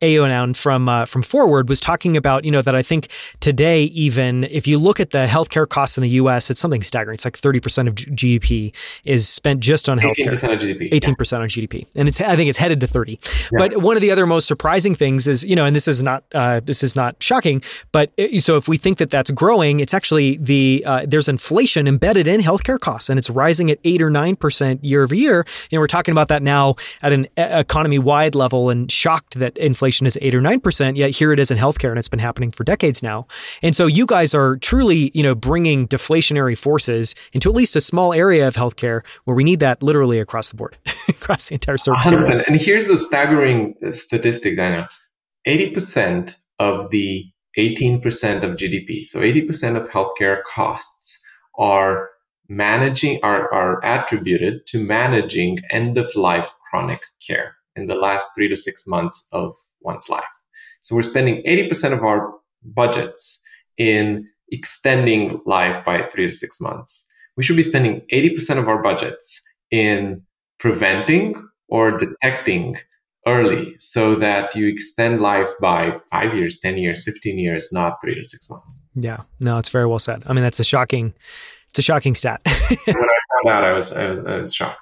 Aoun 0.01 0.55
from 0.55 0.87
uh, 0.87 1.03
from 1.03 1.21
Forward 1.21 1.67
was 1.67 1.81
talking 1.81 2.15
about 2.15 2.45
you 2.45 2.51
know 2.51 2.61
that 2.61 2.75
I 2.75 2.81
think 2.81 3.09
today 3.41 3.83
even 3.83 4.45
if 4.45 4.67
you 4.67 4.77
look 4.77 5.01
at 5.01 5.09
the 5.09 5.27
healthcare 5.29 5.67
costs 5.67 5.97
in 5.97 6.01
the 6.01 6.09
U.S., 6.11 6.49
it's 6.49 6.61
something 6.61 6.81
staggering. 6.81 7.15
It's 7.15 7.25
like 7.25 7.37
thirty 7.37 7.59
percent 7.59 7.89
of 7.89 7.95
GDP 7.95 8.73
is 9.03 9.27
spent 9.27 9.59
just 9.59 9.89
on 9.89 9.96
on 9.99 10.03
healthcare. 10.03 10.31
18% 10.31 10.53
of 10.53 10.59
GDP. 10.59 10.91
18% 10.91 11.31
yeah. 11.31 11.39
on 11.39 11.49
GDP. 11.49 11.87
And 11.95 12.07
it's 12.07 12.21
I 12.21 12.35
think 12.35 12.49
it's 12.49 12.57
headed 12.57 12.81
to 12.81 12.87
30. 12.87 13.13
Yeah. 13.13 13.17
But 13.57 13.77
one 13.77 13.95
of 13.95 14.01
the 14.01 14.11
other 14.11 14.25
most 14.25 14.47
surprising 14.47 14.95
things 14.95 15.27
is, 15.27 15.43
you 15.43 15.55
know, 15.55 15.65
and 15.65 15.75
this 15.75 15.87
is 15.87 16.03
not 16.03 16.23
uh, 16.33 16.59
this 16.63 16.83
is 16.83 16.95
not 16.95 17.21
shocking, 17.21 17.61
but 17.91 18.11
it, 18.17 18.41
so 18.41 18.57
if 18.57 18.67
we 18.67 18.77
think 18.77 18.97
that 18.97 19.09
that's 19.09 19.31
growing, 19.31 19.79
it's 19.79 19.93
actually 19.93 20.37
the 20.37 20.83
uh, 20.85 21.05
there's 21.07 21.27
inflation 21.27 21.87
embedded 21.87 22.27
in 22.27 22.41
healthcare 22.41 22.79
costs 22.79 23.09
and 23.09 23.17
it's 23.17 23.29
rising 23.29 23.71
at 23.71 23.79
8 23.83 24.01
or 24.01 24.09
9% 24.09 24.79
year 24.81 25.03
over 25.03 25.15
year. 25.15 25.45
And 25.71 25.81
we're 25.81 25.87
talking 25.87 26.11
about 26.11 26.27
that 26.29 26.43
now 26.43 26.75
at 27.01 27.11
an 27.11 27.27
economy 27.37 27.99
wide 27.99 28.35
level 28.35 28.69
and 28.69 28.91
shocked 28.91 29.35
that 29.39 29.57
inflation 29.57 30.07
is 30.07 30.17
8 30.21 30.35
or 30.35 30.41
9%, 30.41 30.97
yet 30.97 31.11
here 31.11 31.31
it 31.31 31.39
is 31.39 31.51
in 31.51 31.57
healthcare 31.57 31.89
and 31.89 31.99
it's 31.99 32.07
been 32.07 32.19
happening 32.19 32.51
for 32.51 32.63
decades 32.63 33.01
now. 33.01 33.27
And 33.61 33.75
so 33.75 33.85
you 33.85 34.05
guys 34.05 34.33
are 34.33 34.57
truly, 34.57 35.11
you 35.13 35.23
know, 35.23 35.35
bringing 35.35 35.87
deflationary 35.87 36.57
forces 36.57 37.15
into 37.33 37.49
at 37.49 37.55
least 37.55 37.75
a 37.75 37.81
small 37.81 38.13
area 38.13 38.47
of 38.47 38.55
healthcare 38.55 39.03
where 39.25 39.35
we 39.35 39.43
need 39.43 39.59
that 39.59 39.81
literally 39.87 40.19
across 40.19 40.49
the 40.49 40.55
board, 40.55 40.77
across 41.07 41.47
the 41.47 41.55
entire 41.55 41.77
service 41.77 42.11
area. 42.11 42.43
And 42.45 42.59
here's 42.61 42.87
the 42.87 42.97
staggering 42.97 43.73
uh, 43.83 43.93
statistic, 43.93 44.57
Daniel. 44.57 44.85
80% 45.47 46.37
of 46.59 46.91
the 46.91 47.25
18% 47.57 48.43
of 48.43 48.57
GDP, 48.57 49.03
so 49.03 49.21
80% 49.21 49.77
of 49.77 49.89
healthcare 49.89 50.43
costs 50.43 51.23
are 51.57 52.09
managing, 52.49 53.19
are, 53.23 53.51
are 53.51 53.79
attributed 53.83 54.67
to 54.67 54.83
managing 54.83 55.59
end 55.71 55.97
of 55.97 56.13
life 56.15 56.53
chronic 56.69 57.01
care 57.25 57.55
in 57.75 57.87
the 57.87 57.95
last 57.95 58.31
three 58.35 58.49
to 58.49 58.57
six 58.57 58.85
months 58.85 59.27
of 59.31 59.55
one's 59.81 60.09
life. 60.09 60.23
So 60.81 60.95
we're 60.95 61.03
spending 61.03 61.41
80% 61.43 61.93
of 61.93 62.03
our 62.03 62.33
budgets 62.63 63.41
in 63.77 64.27
extending 64.51 65.39
life 65.45 65.83
by 65.85 66.03
three 66.09 66.27
to 66.27 66.33
six 66.33 66.59
months. 66.59 67.05
We 67.37 67.43
should 67.43 67.55
be 67.55 67.63
spending 67.63 68.01
80% 68.11 68.57
of 68.57 68.67
our 68.67 68.81
budgets 68.81 69.41
in 69.71 70.23
preventing 70.59 71.35
or 71.69 71.97
detecting 71.97 72.77
early 73.27 73.75
so 73.77 74.15
that 74.15 74.55
you 74.55 74.67
extend 74.67 75.21
life 75.21 75.49
by 75.61 75.97
five 76.09 76.33
years, 76.33 76.59
10 76.59 76.77
years, 76.77 77.03
15 77.03 77.37
years, 77.37 77.69
not 77.73 77.97
three 78.01 78.15
to 78.15 78.23
six 78.23 78.49
months. 78.49 78.81
Yeah, 78.95 79.23
no, 79.39 79.57
it's 79.57 79.69
very 79.69 79.85
well 79.85 79.99
said. 79.99 80.23
I 80.27 80.33
mean, 80.33 80.43
that's 80.43 80.59
a 80.59 80.63
shocking, 80.63 81.13
it's 81.67 81.79
a 81.79 81.81
shocking 81.81 82.15
stat. 82.15 82.41
when 82.45 82.95
I 82.95 83.43
found 83.43 83.49
out, 83.49 83.63
I 83.63 83.73
was, 83.73 83.91
I 83.95 84.09
was, 84.09 84.19
I 84.19 84.37
was 84.37 84.53
shocked. 84.53 84.79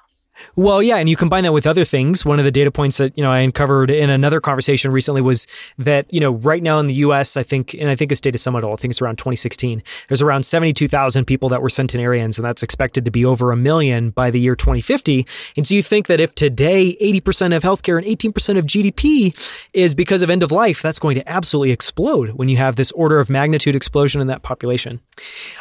Well, 0.54 0.82
yeah, 0.82 0.96
and 0.96 1.08
you 1.08 1.16
combine 1.16 1.44
that 1.44 1.52
with 1.52 1.66
other 1.66 1.84
things. 1.84 2.24
One 2.24 2.38
of 2.38 2.44
the 2.44 2.50
data 2.50 2.70
points 2.70 2.98
that 2.98 3.16
you 3.16 3.24
know 3.24 3.30
I 3.30 3.40
uncovered 3.40 3.90
in 3.90 4.10
another 4.10 4.40
conversation 4.40 4.92
recently 4.92 5.22
was 5.22 5.46
that 5.78 6.12
you 6.12 6.20
know 6.20 6.32
right 6.32 6.62
now 6.62 6.78
in 6.78 6.86
the 6.86 6.94
U.S. 6.94 7.36
I 7.36 7.42
think, 7.42 7.74
and 7.74 7.90
I 7.90 7.96
think 7.96 8.08
this 8.08 8.20
data 8.20 8.38
somewhat 8.38 8.64
old. 8.64 8.78
I 8.78 8.82
think 8.82 8.92
it's 8.92 9.02
around 9.02 9.18
2016. 9.18 9.82
There's 10.08 10.22
around 10.22 10.44
72,000 10.44 11.24
people 11.24 11.48
that 11.50 11.62
were 11.62 11.68
centenarians, 11.68 12.38
and 12.38 12.44
that's 12.44 12.62
expected 12.62 13.04
to 13.04 13.10
be 13.10 13.24
over 13.24 13.52
a 13.52 13.56
million 13.56 14.10
by 14.10 14.30
the 14.30 14.40
year 14.40 14.56
2050. 14.56 15.26
And 15.56 15.66
so 15.66 15.74
you 15.74 15.82
think 15.82 16.06
that 16.06 16.20
if 16.20 16.34
today 16.34 16.96
80% 17.00 17.56
of 17.56 17.62
healthcare 17.62 17.98
and 17.98 18.06
18% 18.06 18.58
of 18.58 18.66
GDP 18.66 19.34
is 19.72 19.94
because 19.94 20.22
of 20.22 20.30
end 20.30 20.42
of 20.42 20.52
life, 20.52 20.82
that's 20.82 20.98
going 20.98 21.16
to 21.16 21.28
absolutely 21.28 21.72
explode 21.72 22.30
when 22.30 22.48
you 22.48 22.56
have 22.56 22.76
this 22.76 22.92
order 22.92 23.20
of 23.20 23.30
magnitude 23.30 23.74
explosion 23.74 24.20
in 24.20 24.26
that 24.26 24.42
population. 24.42 25.00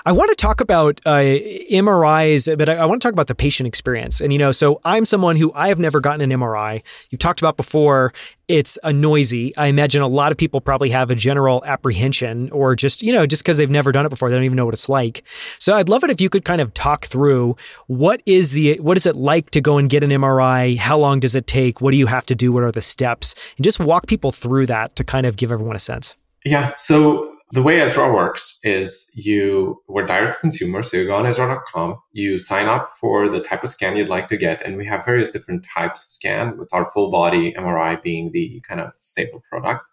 I 0.05 0.11
want 0.11 0.29
to 0.29 0.35
talk 0.35 0.61
about 0.61 1.01
uh, 1.05 1.19
MRIs, 1.19 2.57
but 2.57 2.69
I, 2.69 2.75
I 2.75 2.85
want 2.85 3.01
to 3.01 3.05
talk 3.05 3.13
about 3.13 3.27
the 3.27 3.35
patient 3.35 3.67
experience. 3.67 4.21
And 4.21 4.33
you 4.33 4.39
know, 4.39 4.51
so 4.65 4.81
I'm 4.83 5.05
someone 5.05 5.35
who 5.35 5.53
I 5.53 5.67
have 5.67 5.77
never 5.77 5.99
gotten 5.99 6.21
an 6.21 6.39
MRI. 6.39 6.81
You 7.11 7.19
talked 7.19 7.39
about 7.39 7.55
before, 7.55 8.15
it's 8.47 8.79
a 8.81 8.91
noisy. 8.91 9.55
I 9.57 9.67
imagine 9.67 10.01
a 10.01 10.07
lot 10.07 10.31
of 10.31 10.39
people 10.39 10.59
probably 10.59 10.89
have 10.89 11.11
a 11.11 11.15
general 11.15 11.63
apprehension 11.65 12.49
or 12.49 12.75
just, 12.75 13.03
you 13.03 13.13
know, 13.13 13.27
just 13.27 13.43
because 13.43 13.57
they've 13.57 13.69
never 13.69 13.91
done 13.91 14.07
it 14.07 14.09
before, 14.09 14.27
they 14.27 14.35
don't 14.35 14.43
even 14.43 14.55
know 14.55 14.65
what 14.65 14.73
it's 14.73 14.89
like. 14.89 15.23
So 15.59 15.75
I'd 15.75 15.87
love 15.87 16.03
it 16.03 16.09
if 16.09 16.19
you 16.19 16.31
could 16.31 16.45
kind 16.45 16.61
of 16.61 16.73
talk 16.73 17.05
through 17.05 17.55
what 17.85 18.23
is 18.25 18.53
the, 18.53 18.79
what 18.79 18.97
is 18.97 19.05
it 19.05 19.15
like 19.15 19.51
to 19.51 19.61
go 19.61 19.77
and 19.77 19.87
get 19.87 20.03
an 20.03 20.09
MRI? 20.09 20.77
How 20.77 20.97
long 20.97 21.19
does 21.19 21.35
it 21.35 21.45
take? 21.45 21.79
What 21.79 21.91
do 21.91 21.97
you 21.97 22.07
have 22.07 22.25
to 22.25 22.33
do? 22.33 22.51
What 22.51 22.63
are 22.63 22.71
the 22.71 22.81
steps? 22.81 23.35
And 23.57 23.63
just 23.63 23.79
walk 23.79 24.07
people 24.07 24.31
through 24.31 24.65
that 24.65 24.95
to 24.95 25.03
kind 25.03 25.27
of 25.27 25.35
give 25.35 25.51
everyone 25.51 25.75
a 25.75 25.79
sense. 25.79 26.15
Yeah. 26.43 26.73
So 26.75 27.34
the 27.51 27.61
way 27.61 27.79
Ezra 27.79 28.11
works 28.11 28.59
is 28.63 29.11
you 29.13 29.81
we're 29.87 30.05
direct 30.05 30.41
consumer, 30.41 30.81
so 30.81 30.97
you 30.97 31.05
go 31.05 31.15
on 31.15 31.27
Ezra.com, 31.27 31.97
you 32.11 32.39
sign 32.39 32.67
up 32.67 32.89
for 32.99 33.29
the 33.29 33.39
type 33.39 33.63
of 33.63 33.69
scan 33.69 33.95
you'd 33.95 34.09
like 34.09 34.27
to 34.29 34.37
get, 34.37 34.65
and 34.65 34.77
we 34.77 34.85
have 34.85 35.05
various 35.05 35.29
different 35.29 35.65
types 35.73 36.03
of 36.03 36.11
scan, 36.11 36.57
with 36.57 36.73
our 36.73 36.85
full 36.85 37.11
body 37.11 37.53
MRI 37.53 38.01
being 38.01 38.31
the 38.31 38.61
kind 38.67 38.81
of 38.81 38.95
staple 38.95 39.43
product. 39.49 39.85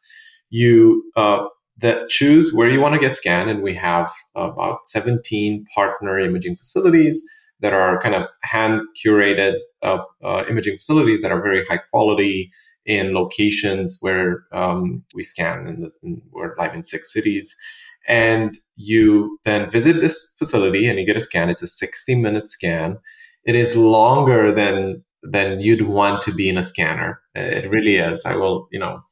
You 0.49 1.11
uh, 1.15 1.47
that 1.79 2.09
choose 2.09 2.55
where 2.55 2.71
you 2.71 2.81
want 2.81 2.95
to 2.95 3.01
get 3.01 3.17
scanned, 3.17 3.51
and 3.51 3.63
we 3.63 3.75
have 3.75 4.11
about 4.35 4.89
17 4.89 5.67
partner 5.75 6.19
imaging 6.19 6.57
facilities 6.57 7.23
that 7.61 7.73
are 7.73 8.01
kind 8.01 8.15
of 8.15 8.29
hand 8.43 8.81
curated 9.03 9.57
uh, 9.83 9.99
uh, 10.23 10.45
imaging 10.49 10.77
facilities 10.77 11.23
that 11.23 11.31
are 11.31 11.41
very 11.41 11.65
high 11.67 11.79
quality 11.91 12.51
in 12.87 13.15
locations 13.15 13.99
where 14.01 14.45
um, 14.53 15.05
we 15.15 15.23
scan 15.23 15.91
and, 16.03 16.21
we're 16.33 16.55
live 16.57 16.75
in 16.75 16.83
six 16.83 17.13
cities. 17.13 17.55
And 18.09 18.57
you 18.77 19.39
then 19.45 19.71
visit 19.71 20.01
this 20.01 20.35
facility 20.39 20.89
and 20.89 20.99
you 20.99 21.07
get 21.07 21.17
a 21.17 21.21
scan. 21.21 21.49
It's 21.49 21.63
a 21.63 21.69
60 21.69 22.17
minute 22.17 22.51
scan. 22.51 22.99
It 23.45 23.55
is 23.55 23.77
longer 23.77 24.53
than 24.53 25.05
than 25.23 25.61
you'd 25.61 25.87
want 25.87 26.21
to 26.23 26.35
be 26.35 26.49
in 26.49 26.59
a 26.59 26.65
scanner. 26.65 27.21
It 27.37 27.71
really 27.71 27.97
is. 27.97 28.25
I 28.27 28.35
will 28.35 28.69
you 28.73 28.81
know 28.81 29.03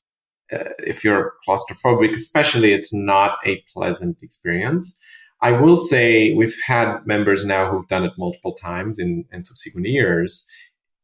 uh, 0.52 0.70
if 0.78 1.04
you're 1.04 1.34
claustrophobic 1.46 2.14
especially 2.14 2.72
it's 2.72 2.92
not 2.92 3.38
a 3.46 3.62
pleasant 3.72 4.22
experience. 4.22 4.96
I 5.42 5.52
will 5.52 5.76
say 5.76 6.34
we've 6.34 6.56
had 6.66 7.06
members 7.06 7.46
now 7.46 7.70
who've 7.70 7.88
done 7.88 8.04
it 8.04 8.12
multiple 8.18 8.52
times 8.54 8.98
in, 8.98 9.24
in 9.32 9.42
subsequent 9.42 9.86
years 9.86 10.46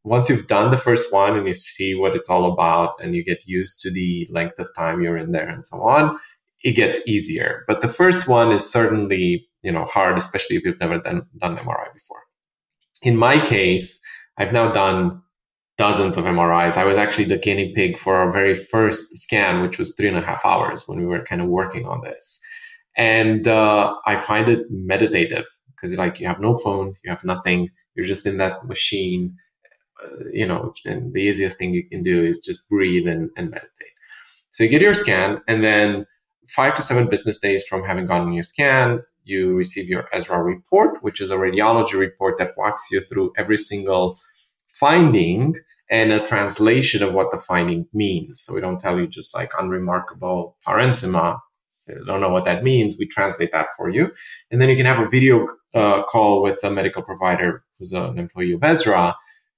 once 0.06 0.28
you've 0.28 0.46
done 0.46 0.70
the 0.70 0.76
first 0.76 1.12
one 1.12 1.36
and 1.36 1.48
you 1.48 1.52
see 1.52 1.94
what 1.94 2.14
it's 2.14 2.30
all 2.30 2.50
about 2.50 2.92
and 3.02 3.16
you 3.16 3.24
get 3.24 3.44
used 3.44 3.80
to 3.80 3.90
the 3.90 4.26
length 4.30 4.56
of 4.60 4.68
time 4.76 5.02
you're 5.02 5.16
in 5.16 5.32
there 5.32 5.48
and 5.48 5.64
so 5.64 5.82
on, 5.82 6.16
it 6.62 6.72
gets 6.72 7.00
easier. 7.08 7.64
But 7.66 7.80
the 7.80 7.88
first 7.88 8.28
one 8.28 8.52
is 8.52 8.70
certainly, 8.70 9.48
you 9.62 9.72
know, 9.72 9.84
hard, 9.84 10.16
especially 10.16 10.56
if 10.56 10.64
you've 10.64 10.78
never 10.78 11.00
done, 11.00 11.26
done 11.38 11.56
MRI 11.56 11.92
before. 11.92 12.20
In 13.02 13.16
my 13.16 13.44
case, 13.44 14.00
I've 14.38 14.52
now 14.52 14.70
done 14.70 15.20
dozens 15.76 16.16
of 16.16 16.24
MRIs. 16.24 16.76
I 16.76 16.84
was 16.84 16.96
actually 16.96 17.24
the 17.24 17.36
guinea 17.36 17.74
pig 17.74 17.98
for 17.98 18.14
our 18.14 18.30
very 18.30 18.54
first 18.54 19.18
scan, 19.18 19.60
which 19.60 19.76
was 19.76 19.96
three 19.96 20.08
and 20.08 20.16
a 20.16 20.22
half 20.22 20.46
hours 20.46 20.84
when 20.86 21.00
we 21.00 21.06
were 21.06 21.24
kind 21.24 21.40
of 21.42 21.48
working 21.48 21.84
on 21.84 22.02
this. 22.02 22.40
And 22.96 23.48
uh, 23.48 23.94
I 24.06 24.16
find 24.16 24.48
it 24.48 24.66
meditative 24.70 25.46
because 25.74 25.98
like 25.98 26.20
you 26.20 26.28
have 26.28 26.40
no 26.40 26.54
phone, 26.54 26.94
you 27.02 27.10
have 27.10 27.24
nothing, 27.24 27.70
you're 27.96 28.06
just 28.06 28.24
in 28.24 28.36
that 28.36 28.64
machine 28.66 29.36
you 30.32 30.46
know, 30.46 30.72
and 30.84 31.12
the 31.12 31.22
easiest 31.22 31.58
thing 31.58 31.74
you 31.74 31.88
can 31.88 32.02
do 32.02 32.24
is 32.24 32.38
just 32.38 32.68
breathe 32.68 33.06
and, 33.06 33.30
and 33.36 33.50
meditate. 33.50 33.94
So 34.50 34.64
you 34.64 34.70
get 34.70 34.82
your 34.82 34.94
scan, 34.94 35.40
and 35.48 35.62
then 35.62 36.06
five 36.48 36.74
to 36.76 36.82
seven 36.82 37.08
business 37.08 37.38
days 37.38 37.64
from 37.66 37.84
having 37.84 38.06
gotten 38.06 38.32
your 38.32 38.42
scan, 38.42 39.02
you 39.24 39.54
receive 39.54 39.88
your 39.88 40.08
Ezra 40.12 40.42
report, 40.42 41.02
which 41.02 41.20
is 41.20 41.30
a 41.30 41.36
radiology 41.36 41.98
report 41.98 42.38
that 42.38 42.56
walks 42.56 42.90
you 42.90 43.00
through 43.00 43.32
every 43.36 43.56
single 43.56 44.18
finding 44.68 45.56
and 45.90 46.12
a 46.12 46.24
translation 46.24 47.02
of 47.02 47.14
what 47.14 47.30
the 47.30 47.38
finding 47.38 47.86
means. 47.92 48.40
So 48.40 48.54
we 48.54 48.60
don't 48.60 48.80
tell 48.80 48.98
you 48.98 49.06
just 49.06 49.34
like 49.34 49.52
unremarkable 49.58 50.56
parenchyma. 50.66 51.38
You 51.88 52.04
don't 52.04 52.20
know 52.20 52.30
what 52.30 52.44
that 52.44 52.64
means. 52.64 52.96
We 52.98 53.06
translate 53.06 53.52
that 53.52 53.68
for 53.76 53.88
you. 53.88 54.12
And 54.50 54.60
then 54.60 54.68
you 54.68 54.76
can 54.76 54.86
have 54.86 55.04
a 55.04 55.08
video 55.08 55.46
uh, 55.74 56.02
call 56.02 56.42
with 56.42 56.62
a 56.64 56.70
medical 56.70 57.02
provider 57.02 57.64
who's 57.78 57.92
an 57.92 58.18
employee 58.18 58.52
of 58.52 58.64
Ezra 58.64 59.16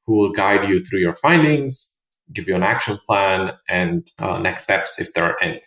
who 0.09 0.17
will 0.17 0.33
guide 0.33 0.67
you 0.67 0.81
through 0.81 1.01
your 1.01 1.15
findings, 1.15 1.99
give 2.33 2.49
you 2.49 2.57
an 2.57 2.63
action 2.63 2.99
plan, 3.07 3.53
and 3.69 4.09
uh, 4.19 4.39
next 4.39 4.65
steps 4.65 4.99
if 4.99 5.13
there 5.13 5.25
are 5.25 5.37
any. 5.43 5.61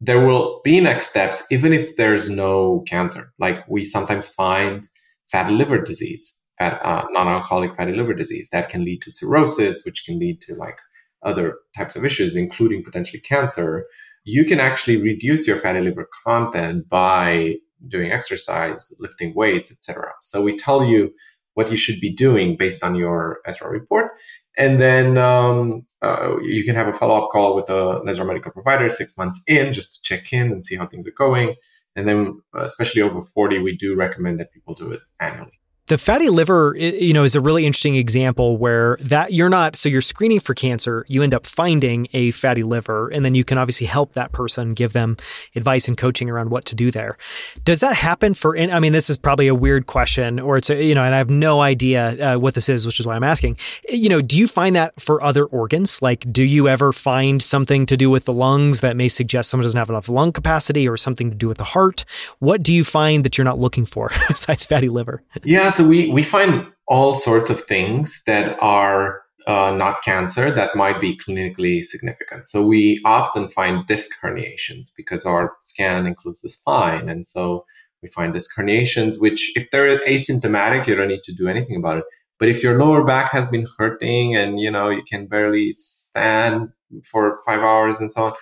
There 0.00 0.26
will 0.26 0.60
be 0.64 0.80
next 0.80 1.08
steps 1.08 1.46
even 1.52 1.72
if 1.72 1.94
there's 1.94 2.28
no 2.28 2.82
cancer. 2.88 3.32
Like 3.38 3.66
we 3.68 3.84
sometimes 3.84 4.28
find 4.28 4.88
fatty 5.30 5.54
liver 5.54 5.80
disease, 5.80 6.40
fat, 6.58 6.80
uh, 6.84 7.06
non-alcoholic 7.12 7.76
fatty 7.76 7.92
liver 7.92 8.14
disease 8.14 8.48
that 8.50 8.68
can 8.68 8.84
lead 8.84 9.02
to 9.02 9.12
cirrhosis, 9.12 9.84
which 9.84 10.04
can 10.04 10.18
lead 10.18 10.40
to 10.42 10.56
like 10.56 10.78
other 11.22 11.58
types 11.76 11.94
of 11.94 12.04
issues, 12.04 12.34
including 12.34 12.82
potentially 12.82 13.20
cancer. 13.20 13.86
You 14.24 14.44
can 14.44 14.58
actually 14.58 15.00
reduce 15.00 15.46
your 15.46 15.58
fatty 15.58 15.80
liver 15.80 16.08
content 16.26 16.88
by 16.88 17.58
doing 17.86 18.10
exercise, 18.10 18.92
lifting 18.98 19.32
weights, 19.36 19.70
etc. 19.70 20.10
So 20.20 20.42
we 20.42 20.56
tell 20.56 20.84
you 20.84 21.12
what 21.58 21.72
you 21.72 21.76
should 21.76 22.00
be 22.00 22.08
doing 22.08 22.56
based 22.56 22.84
on 22.84 22.94
your 22.94 23.40
Ezra 23.44 23.68
report. 23.68 24.12
And 24.56 24.78
then 24.78 25.18
um, 25.18 25.84
uh, 26.00 26.38
you 26.40 26.62
can 26.62 26.76
have 26.76 26.86
a 26.86 26.92
follow 26.92 27.20
up 27.20 27.30
call 27.32 27.56
with 27.56 27.68
a 27.68 28.00
Ezra 28.06 28.24
medical 28.24 28.52
provider 28.52 28.88
six 28.88 29.18
months 29.18 29.42
in 29.48 29.72
just 29.72 29.94
to 29.94 30.02
check 30.02 30.32
in 30.32 30.52
and 30.52 30.64
see 30.64 30.76
how 30.76 30.86
things 30.86 31.08
are 31.08 31.18
going. 31.26 31.56
And 31.96 32.06
then, 32.06 32.40
especially 32.54 33.02
over 33.02 33.22
40, 33.22 33.58
we 33.58 33.76
do 33.76 33.96
recommend 33.96 34.38
that 34.38 34.52
people 34.52 34.72
do 34.72 34.92
it 34.92 35.00
annually. 35.18 35.58
The 35.88 35.96
fatty 35.96 36.28
liver, 36.28 36.76
you 36.78 37.14
know, 37.14 37.24
is 37.24 37.34
a 37.34 37.40
really 37.40 37.64
interesting 37.64 37.96
example 37.96 38.58
where 38.58 38.98
that 39.00 39.32
you're 39.32 39.48
not 39.48 39.74
so 39.74 39.88
you're 39.88 40.02
screening 40.02 40.38
for 40.38 40.52
cancer, 40.52 41.06
you 41.08 41.22
end 41.22 41.32
up 41.32 41.46
finding 41.46 42.08
a 42.12 42.30
fatty 42.32 42.62
liver, 42.62 43.08
and 43.08 43.24
then 43.24 43.34
you 43.34 43.42
can 43.42 43.56
obviously 43.56 43.86
help 43.86 44.12
that 44.12 44.30
person, 44.32 44.74
give 44.74 44.92
them 44.92 45.16
advice 45.56 45.88
and 45.88 45.96
coaching 45.96 46.28
around 46.28 46.50
what 46.50 46.66
to 46.66 46.74
do 46.74 46.90
there. 46.90 47.16
Does 47.64 47.80
that 47.80 47.96
happen 47.96 48.34
for? 48.34 48.54
I 48.58 48.80
mean, 48.80 48.92
this 48.92 49.08
is 49.08 49.16
probably 49.16 49.48
a 49.48 49.54
weird 49.54 49.86
question, 49.86 50.38
or 50.38 50.58
it's 50.58 50.68
a 50.68 50.84
you 50.84 50.94
know, 50.94 51.02
and 51.02 51.14
I 51.14 51.18
have 51.18 51.30
no 51.30 51.62
idea 51.62 52.34
uh, 52.34 52.38
what 52.38 52.52
this 52.52 52.68
is, 52.68 52.84
which 52.84 53.00
is 53.00 53.06
why 53.06 53.16
I'm 53.16 53.24
asking. 53.24 53.56
You 53.88 54.10
know, 54.10 54.20
do 54.20 54.36
you 54.36 54.46
find 54.46 54.76
that 54.76 55.00
for 55.00 55.24
other 55.24 55.46
organs? 55.46 56.02
Like, 56.02 56.30
do 56.30 56.44
you 56.44 56.68
ever 56.68 56.92
find 56.92 57.42
something 57.42 57.86
to 57.86 57.96
do 57.96 58.10
with 58.10 58.26
the 58.26 58.34
lungs 58.34 58.82
that 58.82 58.94
may 58.94 59.08
suggest 59.08 59.48
someone 59.48 59.64
doesn't 59.64 59.78
have 59.78 59.88
enough 59.88 60.10
lung 60.10 60.32
capacity, 60.32 60.86
or 60.86 60.98
something 60.98 61.30
to 61.30 61.36
do 61.36 61.48
with 61.48 61.56
the 61.56 61.64
heart? 61.64 62.04
What 62.40 62.62
do 62.62 62.74
you 62.74 62.84
find 62.84 63.24
that 63.24 63.38
you're 63.38 63.46
not 63.46 63.58
looking 63.58 63.86
for 63.86 64.10
besides 64.28 64.66
fatty 64.66 64.90
liver? 64.90 65.22
Yes 65.44 65.77
so 65.78 65.86
we, 65.86 66.10
we 66.10 66.24
find 66.24 66.66
all 66.88 67.14
sorts 67.14 67.50
of 67.50 67.60
things 67.60 68.24
that 68.26 68.58
are 68.60 69.22
uh, 69.46 69.72
not 69.76 70.02
cancer 70.02 70.50
that 70.50 70.74
might 70.74 71.00
be 71.00 71.16
clinically 71.16 71.84
significant. 71.84 72.48
So 72.48 72.66
we 72.66 73.00
often 73.04 73.46
find 73.46 73.86
disc 73.86 74.10
herniations 74.20 74.88
because 74.96 75.24
our 75.24 75.52
scan 75.62 76.04
includes 76.04 76.40
the 76.40 76.48
spine. 76.48 77.08
And 77.08 77.24
so 77.24 77.64
we 78.02 78.08
find 78.08 78.32
disc 78.32 78.50
herniations, 78.56 79.20
which 79.20 79.52
if 79.54 79.70
they're 79.70 80.00
asymptomatic, 80.00 80.88
you 80.88 80.96
don't 80.96 81.06
need 81.06 81.22
to 81.22 81.32
do 81.32 81.46
anything 81.46 81.76
about 81.76 81.98
it. 81.98 82.04
But 82.40 82.48
if 82.48 82.60
your 82.60 82.76
lower 82.76 83.04
back 83.04 83.30
has 83.30 83.46
been 83.46 83.68
hurting 83.78 84.34
and 84.34 84.58
you 84.58 84.72
know 84.72 84.88
you 84.88 85.04
can 85.08 85.28
barely 85.28 85.70
stand 85.74 86.70
for 87.08 87.38
five 87.46 87.60
hours 87.60 88.00
and 88.00 88.10
so 88.10 88.24
on, 88.26 88.32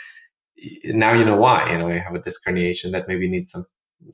now 0.85 1.13
you 1.13 1.27
know 1.27 1.37
why. 1.37 1.71
You 1.71 1.77
know 1.77 1.89
you 1.89 2.01
have 2.01 2.15
a 2.15 2.19
disc 2.19 2.41
herniation 2.49 2.93
that 2.93 3.09
maybe 3.09 3.29
needs 3.29 3.51
some 3.51 3.67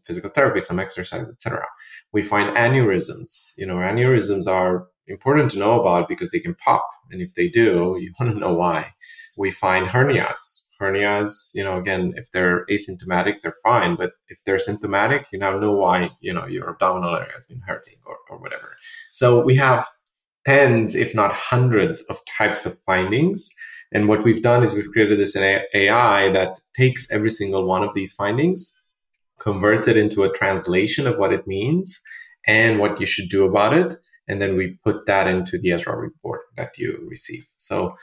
physical 0.04 0.30
therapy, 0.30 0.60
some 0.60 0.78
exercise, 0.78 1.26
etc. 1.28 1.64
We 2.12 2.22
find 2.22 2.56
aneurysms. 2.56 3.54
You 3.56 3.66
know, 3.66 3.76
aneurysms 3.76 4.46
are 4.46 4.86
important 5.06 5.50
to 5.52 5.58
know 5.58 5.80
about 5.80 6.08
because 6.08 6.30
they 6.30 6.40
can 6.40 6.54
pop, 6.54 6.86
and 7.10 7.20
if 7.20 7.34
they 7.34 7.48
do, 7.48 7.96
you 8.00 8.12
want 8.20 8.32
to 8.32 8.38
know 8.38 8.54
why. 8.54 8.94
We 9.36 9.50
find 9.50 9.88
hernias. 9.88 10.68
Hernias, 10.80 11.52
you 11.54 11.62
know, 11.62 11.78
again, 11.78 12.12
if 12.16 12.30
they're 12.32 12.66
asymptomatic, 12.66 13.34
they're 13.42 13.54
fine, 13.62 13.94
but 13.94 14.12
if 14.28 14.42
they're 14.44 14.58
symptomatic, 14.58 15.26
you 15.32 15.38
now 15.38 15.56
know 15.58 15.72
why, 15.72 16.10
you 16.20 16.32
know, 16.32 16.46
your 16.46 16.70
abdominal 16.70 17.14
area 17.14 17.32
has 17.34 17.44
been 17.44 17.60
hurting 17.60 17.94
or, 18.04 18.16
or 18.28 18.38
whatever. 18.38 18.76
So 19.12 19.44
we 19.44 19.54
have 19.56 19.86
tens, 20.44 20.96
if 20.96 21.14
not 21.14 21.32
hundreds, 21.32 22.02
of 22.06 22.20
types 22.26 22.66
of 22.66 22.78
findings. 22.80 23.48
And 23.92 24.08
what 24.08 24.24
we've 24.24 24.42
done 24.42 24.64
is 24.64 24.72
we've 24.72 24.90
created 24.90 25.20
this 25.20 25.36
AI 25.36 26.28
that 26.30 26.60
takes 26.74 27.08
every 27.12 27.30
single 27.30 27.64
one 27.64 27.84
of 27.84 27.94
these 27.94 28.12
findings 28.12 28.76
converts 29.42 29.88
it 29.88 29.96
into 29.96 30.22
a 30.22 30.32
translation 30.32 31.06
of 31.06 31.18
what 31.18 31.32
it 31.32 31.46
means 31.46 32.00
and 32.46 32.78
what 32.78 33.00
you 33.00 33.06
should 33.06 33.28
do 33.28 33.44
about 33.44 33.74
it. 33.74 33.96
And 34.28 34.40
then 34.40 34.56
we 34.56 34.78
put 34.84 35.06
that 35.06 35.26
into 35.26 35.58
the 35.58 35.72
Ezra 35.72 35.96
report 35.96 36.42
that 36.56 36.78
you 36.78 37.06
receive. 37.08 37.46
So 37.56 37.96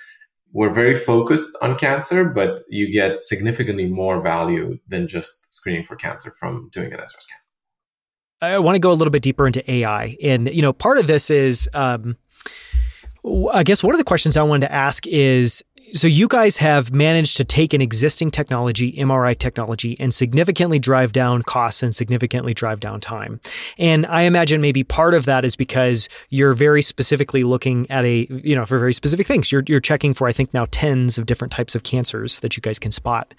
we're 0.52 0.74
very 0.74 0.96
focused 0.96 1.56
on 1.62 1.78
cancer, 1.78 2.26
but 2.26 2.64
you 2.70 2.92
get 2.92 3.24
significantly 3.24 3.86
more 3.86 4.22
value 4.22 4.80
than 4.88 5.08
just 5.08 5.52
screening 5.54 5.86
for 5.86 5.96
cancer 5.96 6.32
from 6.32 6.70
doing 6.72 6.92
an 6.94 7.00
Ezra 7.00 7.22
scan. 7.22 7.38
I 8.42 8.60
want 8.60 8.76
to 8.76 8.80
go 8.80 8.92
a 8.92 8.94
little 8.94 9.12
bit 9.12 9.22
deeper 9.22 9.46
into 9.46 9.70
AI. 9.70 10.18
And, 10.24 10.50
you 10.54 10.62
know, 10.62 10.74
part 10.74 10.98
of 10.98 11.08
this 11.08 11.30
is, 11.30 11.70
um, 11.74 12.18
I 13.54 13.64
guess 13.64 13.84
one 13.84 13.94
of 13.94 14.00
the 14.00 14.06
questions 14.06 14.38
I 14.38 14.44
wanted 14.44 14.68
to 14.68 14.74
ask 14.74 15.06
is 15.06 15.64
so 15.94 16.08
you 16.08 16.28
guys 16.28 16.58
have 16.58 16.94
managed 16.94 17.38
to 17.38 17.44
take 17.44 17.74
an 17.74 17.82
existing 17.82 18.32
technology, 18.32 18.94
MRI 18.94 19.38
technology, 19.38 19.96
and 20.00 20.14
significantly 20.14 20.80
drive 20.80 21.12
down 21.12 21.44
costs 21.44 21.84
and 21.84 21.96
significantly 21.96 22.54
drive 22.54 22.80
down 22.80 23.00
time. 23.00 23.40
And 23.78 24.06
I 24.06 24.24
imagine 24.24 24.62
maybe 24.62 24.84
part 24.84 25.14
of 25.14 25.26
that 25.26 25.46
is 25.46 25.56
because 25.56 26.10
you're 26.30 26.54
very 26.54 26.82
specifically 26.82 27.44
looking 27.44 27.90
at 27.90 28.06
a, 28.06 28.28
you 28.30 28.56
know, 28.56 28.66
for 28.66 28.80
very 28.80 28.94
specific 28.94 29.28
things. 29.28 29.52
You're, 29.52 29.64
you're 29.68 29.80
checking 29.80 30.14
for, 30.14 30.28
I 30.28 30.32
think 30.32 30.54
now 30.54 30.68
tens 30.72 31.18
of 31.18 31.26
different 31.26 31.52
types 31.52 31.76
of 31.76 31.84
cancers 31.84 32.40
that 32.42 32.58
you 32.58 32.62
guys 32.62 32.80
can 32.80 32.92
spot 32.92 33.34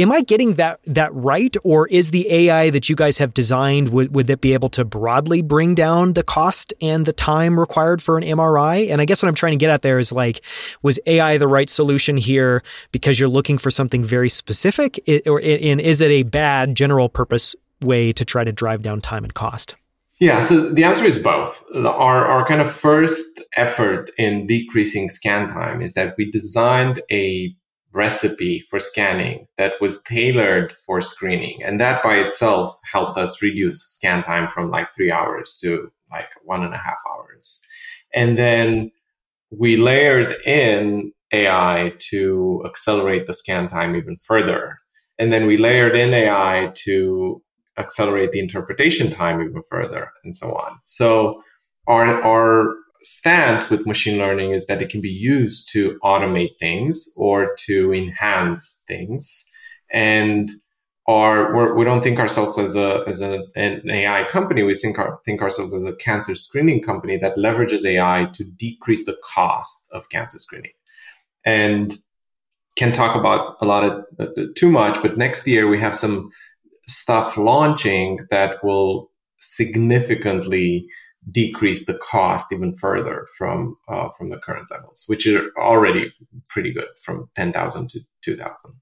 Am 0.00 0.10
I 0.10 0.22
getting 0.22 0.54
that 0.54 0.80
that 0.86 1.14
right, 1.14 1.54
or 1.62 1.86
is 1.88 2.10
the 2.10 2.32
AI 2.32 2.70
that 2.70 2.88
you 2.88 2.96
guys 2.96 3.18
have 3.18 3.34
designed 3.34 3.90
would 3.90 4.14
would 4.14 4.28
that 4.28 4.40
be 4.40 4.54
able 4.54 4.70
to 4.70 4.82
broadly 4.82 5.42
bring 5.42 5.74
down 5.74 6.14
the 6.14 6.22
cost 6.22 6.72
and 6.80 7.04
the 7.04 7.12
time 7.12 7.60
required 7.60 8.02
for 8.02 8.16
an 8.16 8.24
MRI? 8.24 8.90
And 8.90 9.02
I 9.02 9.04
guess 9.04 9.22
what 9.22 9.28
I'm 9.28 9.34
trying 9.34 9.52
to 9.52 9.58
get 9.58 9.68
at 9.68 9.82
there 9.82 9.98
is 9.98 10.10
like, 10.10 10.42
was 10.80 10.98
AI 11.04 11.36
the 11.36 11.48
right 11.48 11.68
solution 11.68 12.16
here 12.16 12.62
because 12.92 13.20
you're 13.20 13.28
looking 13.28 13.58
for 13.58 13.70
something 13.70 14.02
very 14.02 14.30
specific, 14.30 14.98
or 15.26 15.38
and 15.38 15.82
is 15.82 16.00
it 16.00 16.10
a 16.10 16.22
bad 16.22 16.74
general 16.74 17.10
purpose 17.10 17.54
way 17.82 18.10
to 18.14 18.24
try 18.24 18.42
to 18.42 18.52
drive 18.52 18.80
down 18.80 19.02
time 19.02 19.22
and 19.22 19.34
cost? 19.34 19.76
Yeah, 20.18 20.40
so 20.40 20.70
the 20.70 20.84
answer 20.84 21.04
is 21.04 21.22
both. 21.22 21.62
Our, 21.74 22.26
our 22.26 22.46
kind 22.46 22.60
of 22.60 22.70
first 22.70 23.42
effort 23.56 24.10
in 24.16 24.46
decreasing 24.46 25.10
scan 25.10 25.48
time 25.48 25.82
is 25.82 25.94
that 25.94 26.14
we 26.16 26.30
designed 26.30 27.02
a 27.10 27.54
recipe 27.92 28.60
for 28.60 28.78
scanning 28.78 29.46
that 29.56 29.74
was 29.80 30.02
tailored 30.02 30.72
for 30.72 31.00
screening. 31.00 31.62
And 31.62 31.80
that 31.80 32.02
by 32.02 32.16
itself 32.16 32.78
helped 32.90 33.18
us 33.18 33.42
reduce 33.42 33.82
scan 33.82 34.22
time 34.22 34.48
from 34.48 34.70
like 34.70 34.94
three 34.94 35.10
hours 35.10 35.56
to 35.62 35.90
like 36.10 36.30
one 36.44 36.64
and 36.64 36.74
a 36.74 36.78
half 36.78 36.98
hours. 37.10 37.64
And 38.14 38.38
then 38.38 38.90
we 39.50 39.76
layered 39.76 40.32
in 40.44 41.12
AI 41.32 41.92
to 42.10 42.62
accelerate 42.66 43.26
the 43.26 43.32
scan 43.32 43.68
time 43.68 43.96
even 43.96 44.16
further. 44.16 44.78
And 45.18 45.32
then 45.32 45.46
we 45.46 45.56
layered 45.56 45.94
in 45.94 46.14
AI 46.14 46.72
to 46.74 47.42
accelerate 47.78 48.32
the 48.32 48.40
interpretation 48.40 49.10
time 49.10 49.40
even 49.40 49.62
further 49.62 50.10
and 50.24 50.36
so 50.36 50.54
on. 50.54 50.78
So 50.84 51.42
our, 51.86 52.22
our 52.22 52.74
stance 53.02 53.70
with 53.70 53.86
machine 53.86 54.18
learning 54.18 54.52
is 54.52 54.66
that 54.66 54.82
it 54.82 54.90
can 54.90 55.00
be 55.00 55.10
used 55.10 55.70
to 55.72 55.98
automate 56.02 56.58
things 56.58 57.12
or 57.16 57.54
to 57.66 57.92
enhance 57.92 58.82
things. 58.86 59.46
And 59.92 60.50
our, 61.08 61.54
we're, 61.54 61.74
we 61.74 61.84
do 61.84 61.90
not 61.90 62.02
think 62.02 62.18
ourselves 62.18 62.58
as 62.58 62.76
a 62.76 63.02
as 63.06 63.20
a, 63.20 63.42
an 63.56 63.88
AI 63.90 64.24
company. 64.24 64.62
We 64.62 64.74
think 64.74 64.98
our, 64.98 65.18
think 65.24 65.42
ourselves 65.42 65.74
as 65.74 65.84
a 65.84 65.96
cancer 65.96 66.34
screening 66.34 66.82
company 66.82 67.16
that 67.16 67.36
leverages 67.36 67.84
AI 67.84 68.28
to 68.34 68.44
decrease 68.44 69.06
the 69.06 69.16
cost 69.24 69.84
of 69.90 70.08
cancer 70.08 70.38
screening. 70.38 70.72
And 71.44 71.96
can 72.76 72.92
talk 72.92 73.16
about 73.16 73.56
a 73.60 73.64
lot 73.64 73.84
of 73.84 74.04
uh, 74.18 74.26
too 74.54 74.70
much, 74.70 75.02
but 75.02 75.18
next 75.18 75.46
year 75.46 75.68
we 75.68 75.80
have 75.80 75.96
some 75.96 76.30
stuff 76.86 77.36
launching 77.36 78.20
that 78.30 78.62
will 78.62 79.10
significantly 79.40 80.86
decrease 81.30 81.86
the 81.86 81.94
cost 81.94 82.52
even 82.52 82.74
further 82.74 83.26
from 83.36 83.76
uh, 83.88 84.08
from 84.10 84.30
the 84.30 84.38
current 84.38 84.68
levels, 84.70 85.04
which 85.06 85.26
are 85.26 85.50
already 85.58 86.12
pretty 86.48 86.72
good 86.72 86.88
from 87.02 87.28
10,000 87.36 87.90
to 87.90 88.00
2,000. 88.22 88.72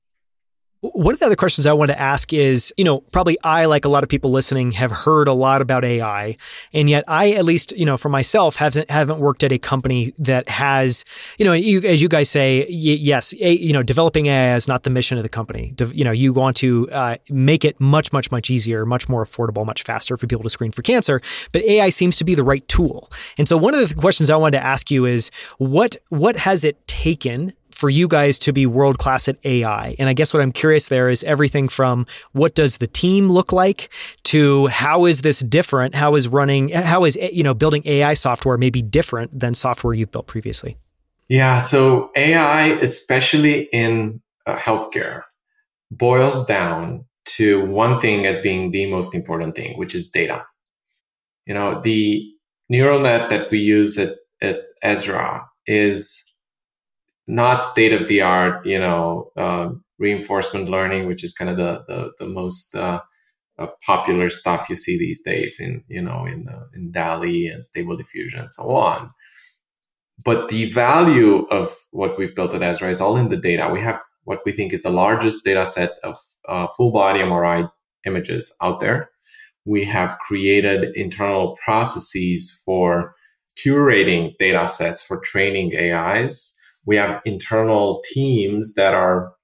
One 0.81 1.13
of 1.13 1.19
the 1.19 1.27
other 1.27 1.35
questions 1.35 1.67
I 1.67 1.73
want 1.73 1.91
to 1.91 2.01
ask 2.01 2.33
is, 2.33 2.73
you 2.77 2.85
know, 2.85 3.01
probably 3.01 3.37
I, 3.43 3.65
like 3.65 3.85
a 3.85 3.89
lot 3.89 4.05
of 4.05 4.09
people 4.09 4.31
listening, 4.31 4.71
have 4.73 4.93
heard 4.93 5.27
a 5.27 5.33
lot 5.33 5.61
about 5.61 5.85
AI, 5.85 6.37
and 6.73 6.89
yet 6.89 7.03
I, 7.09 7.33
at 7.33 7.45
least, 7.45 7.77
you 7.77 7.85
know, 7.85 7.97
for 7.97 8.09
myself, 8.09 8.55
haven't 8.55 8.89
haven't 8.89 9.19
worked 9.19 9.43
at 9.43 9.51
a 9.51 9.59
company 9.59 10.15
that 10.19 10.49
has, 10.49 11.05
you 11.37 11.45
know, 11.45 11.53
you, 11.53 11.81
as 11.81 12.01
you 12.01 12.09
guys 12.09 12.31
say, 12.31 12.61
y- 12.61 12.69
yes, 12.71 13.35
a, 13.41 13.55
you 13.55 13.73
know, 13.73 13.83
developing 13.83 14.27
AI 14.27 14.55
is 14.55 14.69
not 14.69 14.85
the 14.85 14.91
mission 14.91 15.17
of 15.17 15.25
the 15.25 15.29
company. 15.29 15.73
De- 15.75 15.97
you 15.97 16.05
know, 16.05 16.13
you 16.13 16.33
want 16.33 16.57
to 16.59 16.89
uh, 16.93 17.17
make 17.29 17.65
it 17.65 17.81
much, 17.81 18.13
much, 18.13 18.31
much 18.31 18.49
easier, 18.49 18.87
much 18.87 19.09
more 19.09 19.25
affordable, 19.25 19.67
much 19.67 19.83
faster 19.83 20.17
for 20.17 20.29
people 20.29 20.45
to 20.45 20.51
screen 20.51 20.71
for 20.71 20.83
cancer. 20.83 21.21
But 21.51 21.63
AI 21.65 21.89
seems 21.89 22.17
to 22.19 22.25
be 22.25 22.37
the 22.37 22.45
right 22.45 22.67
tool, 22.69 23.11
and 23.37 23.49
so 23.49 23.57
one 23.57 23.75
of 23.75 23.89
the 23.89 23.93
questions 23.97 24.31
I 24.31 24.37
wanted 24.37 24.59
to 24.59 24.65
ask 24.65 24.93
you 24.93 25.07
is, 25.07 25.33
what 25.59 25.97
what 26.09 26.37
has 26.37 26.65
it 26.65 26.87
taken 26.87 27.53
for 27.79 27.89
you 27.89 28.09
guys 28.09 28.41
to 28.41 28.53
be 28.53 28.67
world 28.67 28.99
class 28.99 29.29
at 29.29 29.37
AI. 29.45 29.95
And 30.01 30.09
I 30.09 30.13
guess 30.13 30.35
what 30.35 30.43
I'm 30.43 30.51
curious 30.51 30.89
there 30.89 31.09
is 31.09 31.23
everything 31.23 31.69
from 31.69 32.07
what 32.33 32.57
does 32.57 32.79
the 32.79 32.89
team 32.89 33.29
look 33.31 33.53
like 33.53 33.89
to 34.25 34.67
how 34.67 35.05
is 35.05 35.21
this 35.21 35.39
different? 35.39 35.95
How 35.95 36.17
is 36.17 36.27
running, 36.27 36.71
how 36.71 37.05
is, 37.05 37.15
you 37.15 37.45
know, 37.45 37.55
building 37.55 37.83
AI 37.85 38.15
software 38.15 38.59
maybe 38.59 38.83
different 38.83 39.39
than 39.39 39.55
software 39.55 39.95
you've 39.95 40.11
built 40.11 40.27
previously? 40.27 40.77
Yeah. 41.29 41.61
So 41.61 42.11
AI, 42.17 42.71
especially 42.81 43.69
in 43.73 44.23
uh, 44.45 44.57
healthcare, 44.57 45.23
boils 45.93 46.47
down 46.47 47.05
to 47.37 47.65
one 47.65 48.01
thing 48.01 48.27
as 48.27 48.43
being 48.43 48.73
the 48.73 48.91
most 48.91 49.15
important 49.15 49.55
thing, 49.55 49.79
which 49.79 49.95
is 49.95 50.11
data. 50.11 50.43
You 51.47 51.55
know, 51.55 51.81
the 51.81 52.29
neural 52.69 52.99
net 52.99 53.31
that 53.31 53.53
we 53.53 53.59
use 53.61 53.97
at, 53.99 54.17
at 54.43 54.57
Ezra 54.83 55.47
is 55.69 56.28
not 57.29 57.65
state 57.65 57.93
of 57.93 58.09
the 58.09 58.23
art, 58.23 58.65
you 58.67 58.79
know, 58.79 59.31
uh, 59.37 59.69
reinforcement 59.99 60.69
learning, 60.69 61.07
which 61.07 61.23
is 61.23 61.35
kind 61.35 61.51
of 61.51 61.57
the 61.57 61.85
the, 61.87 62.13
the 62.19 62.27
most 62.27 62.75
uh, 62.75 63.01
uh, 63.59 63.67
popular 63.85 64.29
stuff 64.29 64.69
you 64.69 64.77
see 64.77 64.99
these 64.99 65.21
days 65.21 65.61
in 65.61 65.85
you 65.89 66.03
know 66.03 66.25
in 66.25 66.49
uh, 66.49 66.65
in 66.75 66.91
DALL-E 66.91 67.47
and 67.47 67.65
Stable 67.65 67.97
Diffusion 67.97 68.41
and 68.41 68.51
so 68.51 68.71
on. 68.71 69.11
But 70.25 70.49
the 70.49 70.65
value 70.65 71.47
of 71.51 71.77
what 71.93 72.19
we've 72.19 72.35
built 72.35 72.55
at 72.55 72.63
Ezra 72.63 72.89
is 72.89 73.01
all 73.01 73.17
in 73.17 73.29
the 73.29 73.37
data. 73.37 73.69
We 73.73 73.81
have 73.83 74.01
what 74.25 74.41
we 74.45 74.53
think 74.53 74.73
is 74.73 74.83
the 74.83 74.91
largest 74.91 75.45
data 75.45 75.65
set 75.67 75.93
of 76.03 76.17
uh, 76.49 76.67
full 76.77 76.91
body 76.91 77.21
MRI 77.21 77.71
images 78.07 78.57
out 78.63 78.81
there. 78.81 79.11
We 79.65 79.85
have 79.85 80.19
created 80.19 80.97
internal 80.97 81.57
processes 81.63 82.63
for 82.65 83.15
curating 83.63 84.37
data 84.39 84.67
sets 84.67 85.03
for 85.03 85.21
training 85.21 85.77
AIs 85.77 86.58
we 86.89 86.97
have 86.97 87.21
internal 87.27 88.03
teams 88.13 88.73
that 88.73 88.95
are 88.95 89.35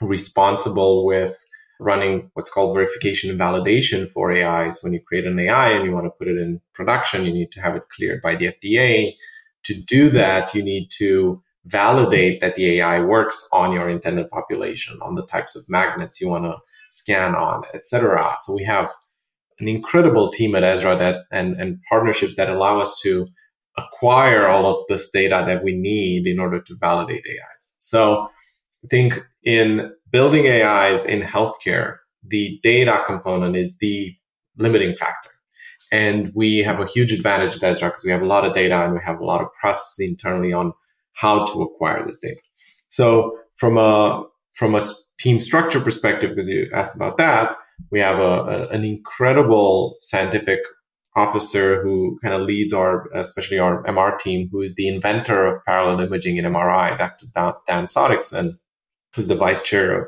responsible 0.00 1.04
with 1.04 1.36
running 1.78 2.30
what's 2.32 2.50
called 2.50 2.74
verification 2.74 3.28
and 3.28 3.38
validation 3.38 4.08
for 4.08 4.32
AIs. 4.32 4.82
When 4.82 4.94
you 4.94 5.00
create 5.06 5.26
an 5.26 5.38
AI 5.38 5.72
and 5.72 5.84
you 5.84 5.92
want 5.92 6.06
to 6.06 6.10
put 6.18 6.26
it 6.26 6.38
in 6.38 6.62
production, 6.72 7.26
you 7.26 7.34
need 7.34 7.52
to 7.52 7.60
have 7.60 7.76
it 7.76 7.82
cleared 7.94 8.22
by 8.22 8.34
the 8.34 8.46
FDA. 8.46 9.12
To 9.64 9.74
do 9.74 10.08
that, 10.08 10.54
you 10.54 10.62
need 10.62 10.88
to 10.92 11.42
validate 11.66 12.40
that 12.40 12.54
the 12.54 12.78
AI 12.78 13.00
works 13.00 13.46
on 13.52 13.74
your 13.74 13.90
intended 13.90 14.30
population, 14.30 14.98
on 15.02 15.16
the 15.16 15.26
types 15.26 15.54
of 15.54 15.68
magnets 15.68 16.18
you 16.18 16.30
want 16.30 16.44
to 16.44 16.56
scan 16.92 17.34
on, 17.34 17.64
etc. 17.74 18.32
So 18.38 18.54
we 18.54 18.64
have 18.64 18.90
an 19.60 19.68
incredible 19.68 20.30
team 20.30 20.54
at 20.54 20.64
Ezra 20.64 20.96
that 20.96 21.24
and, 21.30 21.60
and 21.60 21.78
partnerships 21.90 22.36
that 22.36 22.48
allow 22.48 22.80
us 22.80 22.98
to 23.02 23.26
acquire 23.78 24.48
all 24.48 24.66
of 24.66 24.80
this 24.88 25.10
data 25.10 25.44
that 25.46 25.62
we 25.62 25.74
need 25.74 26.26
in 26.26 26.38
order 26.38 26.60
to 26.60 26.76
validate 26.76 27.24
AIs. 27.28 27.74
So 27.78 28.28
I 28.84 28.88
think 28.88 29.24
in 29.44 29.92
building 30.10 30.46
AIs 30.46 31.04
in 31.04 31.20
healthcare, 31.22 31.96
the 32.22 32.58
data 32.62 33.02
component 33.06 33.56
is 33.56 33.78
the 33.78 34.14
limiting 34.56 34.94
factor. 34.94 35.30
And 35.92 36.32
we 36.34 36.58
have 36.58 36.80
a 36.80 36.86
huge 36.86 37.12
advantage 37.12 37.56
at 37.56 37.62
Ezra 37.62 37.88
because 37.88 38.04
we 38.04 38.10
have 38.10 38.22
a 38.22 38.26
lot 38.26 38.44
of 38.44 38.54
data 38.54 38.84
and 38.84 38.94
we 38.94 39.00
have 39.04 39.20
a 39.20 39.24
lot 39.24 39.40
of 39.40 39.52
processes 39.60 40.08
internally 40.08 40.52
on 40.52 40.72
how 41.12 41.44
to 41.46 41.62
acquire 41.62 42.04
this 42.04 42.18
data. 42.18 42.40
So 42.88 43.38
from 43.56 43.78
a 43.78 44.24
from 44.54 44.74
a 44.74 44.80
team 45.18 45.38
structure 45.38 45.80
perspective, 45.80 46.30
because 46.30 46.48
you 46.48 46.68
asked 46.72 46.96
about 46.96 47.18
that, 47.18 47.56
we 47.90 48.00
have 48.00 48.18
a, 48.18 48.22
a, 48.22 48.68
an 48.68 48.84
incredible 48.84 49.96
scientific 50.00 50.60
officer 51.16 51.82
who 51.82 52.18
kind 52.22 52.34
of 52.34 52.42
leads 52.42 52.72
our, 52.72 53.08
especially 53.14 53.58
our 53.58 53.82
MR 53.84 54.16
team, 54.18 54.48
who 54.52 54.60
is 54.60 54.74
the 54.74 54.86
inventor 54.86 55.46
of 55.46 55.64
parallel 55.64 56.00
imaging 56.06 56.36
in 56.36 56.44
MRI, 56.44 56.96
Dr. 56.98 57.26
Dan 57.66 57.86
Sodickson, 57.86 58.58
who's 59.14 59.26
the 59.26 59.34
vice 59.34 59.62
chair 59.62 59.98
of 59.98 60.06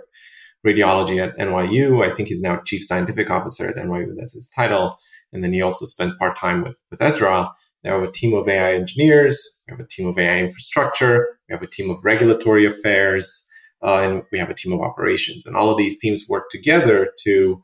radiology 0.67 1.23
at 1.23 1.37
NYU. 1.39 2.05
I 2.05 2.15
think 2.15 2.29
he's 2.29 2.43
now 2.43 2.59
chief 2.59 2.85
scientific 2.85 3.31
officer 3.31 3.69
at 3.69 3.77
NYU. 3.77 4.15
That's 4.17 4.35
his 4.35 4.51
title. 4.51 4.99
And 5.33 5.43
then 5.43 5.53
he 5.53 5.63
also 5.63 5.87
spent 5.87 6.19
part 6.19 6.37
time 6.37 6.63
with, 6.63 6.77
with 6.91 7.01
Ezra. 7.01 7.51
They 7.83 7.91
have 7.91 8.03
a 8.03 8.11
team 8.11 8.35
of 8.35 8.49
AI 8.49 8.75
engineers. 8.75 9.63
We 9.67 9.73
have 9.73 9.81
a 9.81 9.87
team 9.87 10.09
of 10.09 10.19
AI 10.19 10.39
infrastructure. 10.39 11.39
We 11.49 11.55
have 11.55 11.63
a 11.63 11.67
team 11.67 11.91
of 11.91 12.05
regulatory 12.05 12.67
affairs. 12.67 13.47
Uh, 13.83 13.99
and 13.99 14.23
we 14.33 14.39
have 14.39 14.51
a 14.51 14.55
team 14.55 14.73
of 14.73 14.81
operations. 14.81 15.47
And 15.47 15.57
all 15.57 15.71
of 15.71 15.79
these 15.79 15.99
teams 15.99 16.29
work 16.29 16.51
together 16.51 17.11
to 17.23 17.63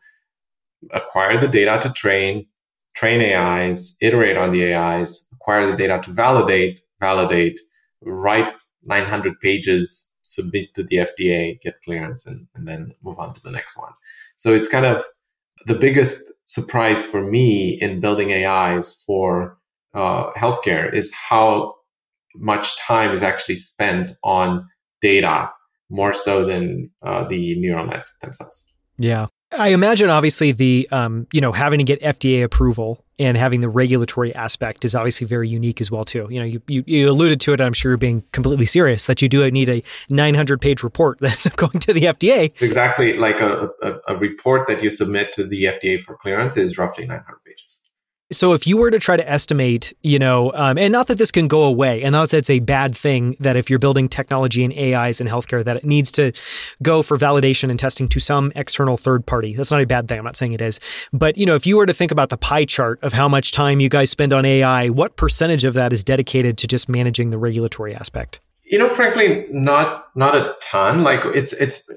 acquire 0.92 1.40
the 1.40 1.48
data 1.48 1.80
to 1.82 1.92
train, 1.92 2.46
train 2.94 3.20
AIs, 3.20 3.96
iterate 4.00 4.36
on 4.36 4.52
the 4.52 4.72
AIs, 4.72 5.28
acquire 5.32 5.66
the 5.66 5.76
data 5.76 6.00
to 6.04 6.12
validate, 6.12 6.80
validate, 7.00 7.60
write 8.02 8.52
900 8.84 9.40
pages, 9.40 10.12
submit 10.22 10.74
to 10.74 10.82
the 10.82 10.96
FDA, 10.96 11.60
get 11.60 11.82
clearance, 11.84 12.26
and, 12.26 12.46
and 12.54 12.66
then 12.66 12.94
move 13.02 13.18
on 13.18 13.34
to 13.34 13.42
the 13.42 13.50
next 13.50 13.76
one. 13.76 13.92
So 14.36 14.54
it's 14.54 14.68
kind 14.68 14.86
of 14.86 15.02
the 15.66 15.74
biggest 15.74 16.22
surprise 16.44 17.02
for 17.02 17.22
me 17.22 17.78
in 17.80 18.00
building 18.00 18.32
AIs 18.32 19.02
for 19.06 19.58
uh, 19.94 20.30
healthcare 20.32 20.92
is 20.92 21.12
how 21.14 21.74
much 22.34 22.78
time 22.78 23.12
is 23.12 23.22
actually 23.22 23.56
spent 23.56 24.12
on 24.22 24.68
data 25.00 25.50
more 25.90 26.12
so 26.12 26.44
than 26.44 26.90
uh, 27.02 27.26
the 27.28 27.58
neural 27.60 27.86
nets 27.86 28.16
themselves. 28.20 28.72
Yeah. 28.98 29.26
I 29.56 29.68
imagine 29.68 30.10
obviously 30.10 30.52
the 30.52 30.88
um, 30.90 31.26
you 31.32 31.40
know 31.40 31.52
having 31.52 31.78
to 31.78 31.84
get 31.84 32.00
FDA 32.00 32.42
approval 32.42 33.04
and 33.18 33.36
having 33.36 33.60
the 33.60 33.68
regulatory 33.68 34.34
aspect 34.34 34.84
is 34.84 34.94
obviously 34.94 35.26
very 35.26 35.48
unique 35.48 35.80
as 35.80 35.90
well 35.90 36.04
too. 36.04 36.26
You 36.30 36.40
know, 36.40 36.46
you, 36.46 36.62
you, 36.66 36.84
you 36.86 37.10
alluded 37.10 37.40
to 37.42 37.52
it. 37.52 37.60
I'm 37.60 37.72
sure 37.72 37.92
you're 37.92 37.96
being 37.96 38.24
completely 38.32 38.66
serious 38.66 39.06
that 39.06 39.22
you 39.22 39.28
do 39.28 39.48
need 39.50 39.68
a 39.68 39.82
900 40.10 40.60
page 40.60 40.82
report 40.82 41.18
that's 41.20 41.48
going 41.50 41.78
to 41.80 41.92
the 41.92 42.02
FDA. 42.02 42.60
Exactly, 42.60 43.16
like 43.16 43.40
a, 43.40 43.70
a, 43.82 44.14
a 44.14 44.16
report 44.16 44.66
that 44.66 44.82
you 44.82 44.90
submit 44.90 45.32
to 45.34 45.44
the 45.44 45.64
FDA 45.64 46.00
for 46.00 46.16
clearance 46.16 46.56
is 46.56 46.76
roughly 46.76 47.06
900 47.06 47.44
pages. 47.44 47.80
So 48.36 48.52
if 48.52 48.66
you 48.66 48.76
were 48.76 48.90
to 48.90 48.98
try 48.98 49.16
to 49.16 49.30
estimate, 49.30 49.92
you 50.02 50.18
know, 50.18 50.52
um, 50.54 50.78
and 50.78 50.92
not 50.92 51.06
that 51.08 51.18
this 51.18 51.30
can 51.30 51.48
go 51.48 51.64
away, 51.64 52.02
and 52.02 52.14
that's 52.14 52.34
it's 52.34 52.50
a 52.50 52.60
bad 52.60 52.94
thing 52.96 53.36
that 53.40 53.56
if 53.56 53.70
you're 53.70 53.78
building 53.78 54.08
technology 54.08 54.64
and 54.64 54.72
AIs 54.72 55.20
in 55.20 55.26
healthcare, 55.26 55.64
that 55.64 55.76
it 55.76 55.84
needs 55.84 56.12
to 56.12 56.32
go 56.82 57.02
for 57.02 57.16
validation 57.16 57.70
and 57.70 57.78
testing 57.78 58.08
to 58.08 58.20
some 58.20 58.52
external 58.54 58.96
third 58.96 59.26
party. 59.26 59.54
That's 59.54 59.70
not 59.70 59.80
a 59.80 59.86
bad 59.86 60.08
thing. 60.08 60.18
I'm 60.18 60.24
not 60.24 60.36
saying 60.36 60.52
it 60.52 60.60
is, 60.60 60.80
but 61.12 61.36
you 61.36 61.46
know, 61.46 61.54
if 61.54 61.66
you 61.66 61.76
were 61.76 61.86
to 61.86 61.94
think 61.94 62.10
about 62.10 62.30
the 62.30 62.36
pie 62.36 62.64
chart 62.64 62.98
of 63.02 63.12
how 63.12 63.28
much 63.28 63.52
time 63.52 63.80
you 63.80 63.88
guys 63.88 64.10
spend 64.10 64.32
on 64.32 64.44
AI, 64.44 64.88
what 64.90 65.16
percentage 65.16 65.64
of 65.64 65.74
that 65.74 65.92
is 65.92 66.04
dedicated 66.04 66.58
to 66.58 66.66
just 66.66 66.88
managing 66.88 67.30
the 67.30 67.38
regulatory 67.38 67.94
aspect? 67.94 68.40
You 68.64 68.78
know 68.78 68.88
frankly 68.88 69.46
not 69.50 70.06
not 70.16 70.34
a 70.34 70.54
ton. 70.62 71.02
Like 71.02 71.20
it's 71.34 71.52
it's 71.52 71.88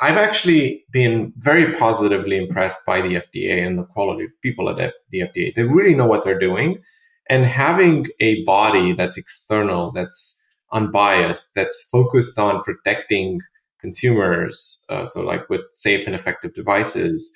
i've 0.00 0.16
actually 0.16 0.84
been 0.92 1.32
very 1.36 1.74
positively 1.76 2.36
impressed 2.36 2.84
by 2.86 3.00
the 3.00 3.14
fda 3.16 3.66
and 3.66 3.78
the 3.78 3.84
quality 3.84 4.24
of 4.24 4.30
people 4.42 4.68
at 4.68 4.78
F- 4.80 4.92
the 5.10 5.20
fda 5.20 5.54
they 5.54 5.64
really 5.64 5.94
know 5.94 6.06
what 6.06 6.24
they're 6.24 6.38
doing. 6.38 6.78
And 7.28 7.46
having 7.46 8.06
a 8.20 8.44
body 8.44 8.92
that's 8.92 9.16
external 9.16 9.92
that's 9.92 10.42
unbiased 10.72 11.52
that's 11.54 11.82
focused 11.90 12.38
on 12.38 12.62
protecting 12.62 13.40
consumers 13.80 14.84
uh, 14.90 15.04
so 15.06 15.22
like 15.22 15.48
with 15.50 15.62
safe 15.72 16.06
and 16.06 16.14
effective 16.14 16.54
devices 16.54 17.32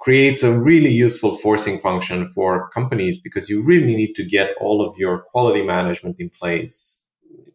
creates 0.00 0.42
a 0.42 0.52
really 0.58 0.90
useful 0.90 1.36
forcing 1.36 1.78
function 1.80 2.26
for 2.26 2.68
companies 2.70 3.20
because 3.20 3.48
you 3.48 3.62
really 3.64 3.96
need 3.96 4.14
to 4.14 4.24
get 4.24 4.54
all 4.60 4.86
of 4.86 4.96
your 4.98 5.20
quality 5.30 5.62
management 5.62 6.16
in 6.18 6.28
place 6.30 7.03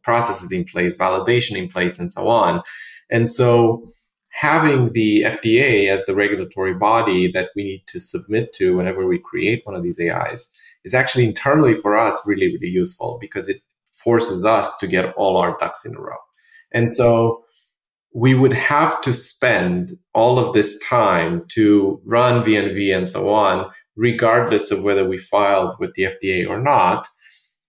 processes 0.09 0.51
in 0.51 0.65
place, 0.65 0.97
validation 0.97 1.55
in 1.55 1.69
place, 1.69 1.99
and 1.99 2.11
so 2.11 2.27
on. 2.27 2.63
And 3.11 3.29
so 3.29 3.91
having 4.29 4.93
the 4.93 5.21
FDA 5.21 5.87
as 5.87 6.03
the 6.05 6.15
regulatory 6.15 6.73
body 6.73 7.31
that 7.31 7.49
we 7.55 7.63
need 7.63 7.83
to 7.85 7.99
submit 7.99 8.51
to 8.53 8.75
whenever 8.75 9.05
we 9.05 9.19
create 9.19 9.61
one 9.65 9.75
of 9.75 9.83
these 9.83 9.99
AIs 9.99 10.51
is 10.83 10.95
actually 10.95 11.25
internally 11.25 11.75
for 11.75 11.95
us 11.95 12.15
really, 12.25 12.47
really 12.47 12.73
useful 12.83 13.19
because 13.21 13.47
it 13.47 13.61
forces 14.03 14.45
us 14.45 14.75
to 14.79 14.87
get 14.87 15.13
all 15.13 15.37
our 15.37 15.55
ducks 15.59 15.85
in 15.85 15.95
a 15.95 16.01
row. 16.01 16.17
And 16.71 16.91
so 16.91 17.43
we 18.11 18.33
would 18.33 18.53
have 18.53 18.99
to 19.01 19.13
spend 19.13 19.95
all 20.15 20.39
of 20.39 20.55
this 20.55 20.79
time 20.79 21.43
to 21.49 22.01
run 22.03 22.43
VNV 22.43 22.97
and 22.97 23.07
so 23.07 23.29
on, 23.29 23.69
regardless 23.95 24.71
of 24.71 24.81
whether 24.81 25.07
we 25.07 25.19
filed 25.19 25.75
with 25.79 25.93
the 25.93 26.05
FDA 26.05 26.49
or 26.49 26.59
not 26.59 27.07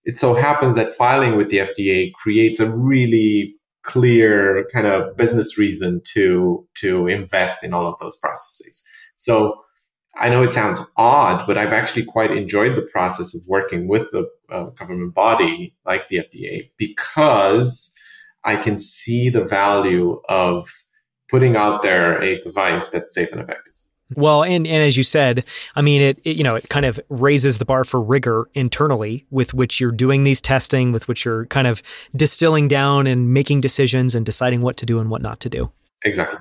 it 0.03 0.17
so 0.17 0.33
happens 0.33 0.75
that 0.75 0.89
filing 0.89 1.37
with 1.37 1.49
the 1.49 1.57
FDA 1.57 2.13
creates 2.13 2.59
a 2.59 2.69
really 2.69 3.55
clear 3.83 4.67
kind 4.73 4.85
of 4.85 5.15
business 5.17 5.57
reason 5.57 6.01
to 6.03 6.67
to 6.75 7.07
invest 7.07 7.63
in 7.63 7.73
all 7.73 7.87
of 7.87 7.95
those 7.99 8.15
processes. 8.17 8.83
So 9.15 9.55
I 10.17 10.29
know 10.29 10.43
it 10.43 10.53
sounds 10.53 10.91
odd, 10.97 11.47
but 11.47 11.57
I've 11.57 11.73
actually 11.73 12.03
quite 12.03 12.31
enjoyed 12.31 12.75
the 12.75 12.87
process 12.91 13.33
of 13.33 13.41
working 13.47 13.87
with 13.87 14.11
the 14.11 14.27
uh, 14.49 14.65
government 14.65 15.13
body 15.13 15.73
like 15.85 16.09
the 16.09 16.17
FDA 16.17 16.69
because 16.77 17.95
I 18.43 18.57
can 18.57 18.77
see 18.77 19.29
the 19.29 19.45
value 19.45 20.19
of 20.27 20.69
putting 21.29 21.55
out 21.55 21.81
there 21.81 22.21
a 22.21 22.41
device 22.41 22.87
that's 22.87 23.13
safe 23.13 23.31
and 23.31 23.39
effective. 23.39 23.70
Well, 24.15 24.43
and, 24.43 24.67
and 24.67 24.83
as 24.83 24.97
you 24.97 25.03
said, 25.03 25.43
I 25.75 25.81
mean, 25.81 26.01
it, 26.01 26.19
it, 26.23 26.37
you 26.37 26.43
know 26.43 26.55
it 26.55 26.69
kind 26.69 26.85
of 26.85 26.99
raises 27.09 27.57
the 27.57 27.65
bar 27.65 27.83
for 27.83 28.01
rigor 28.01 28.47
internally 28.53 29.25
with 29.29 29.53
which 29.53 29.79
you're 29.79 29.91
doing 29.91 30.23
these 30.23 30.41
testing, 30.41 30.91
with 30.91 31.07
which 31.07 31.25
you're 31.25 31.45
kind 31.47 31.67
of 31.67 31.81
distilling 32.15 32.67
down 32.67 33.07
and 33.07 33.33
making 33.33 33.61
decisions 33.61 34.15
and 34.15 34.25
deciding 34.25 34.61
what 34.61 34.77
to 34.77 34.85
do 34.85 34.99
and 34.99 35.09
what 35.09 35.21
not 35.21 35.39
to 35.41 35.49
do. 35.49 35.71
Exactly. 36.03 36.39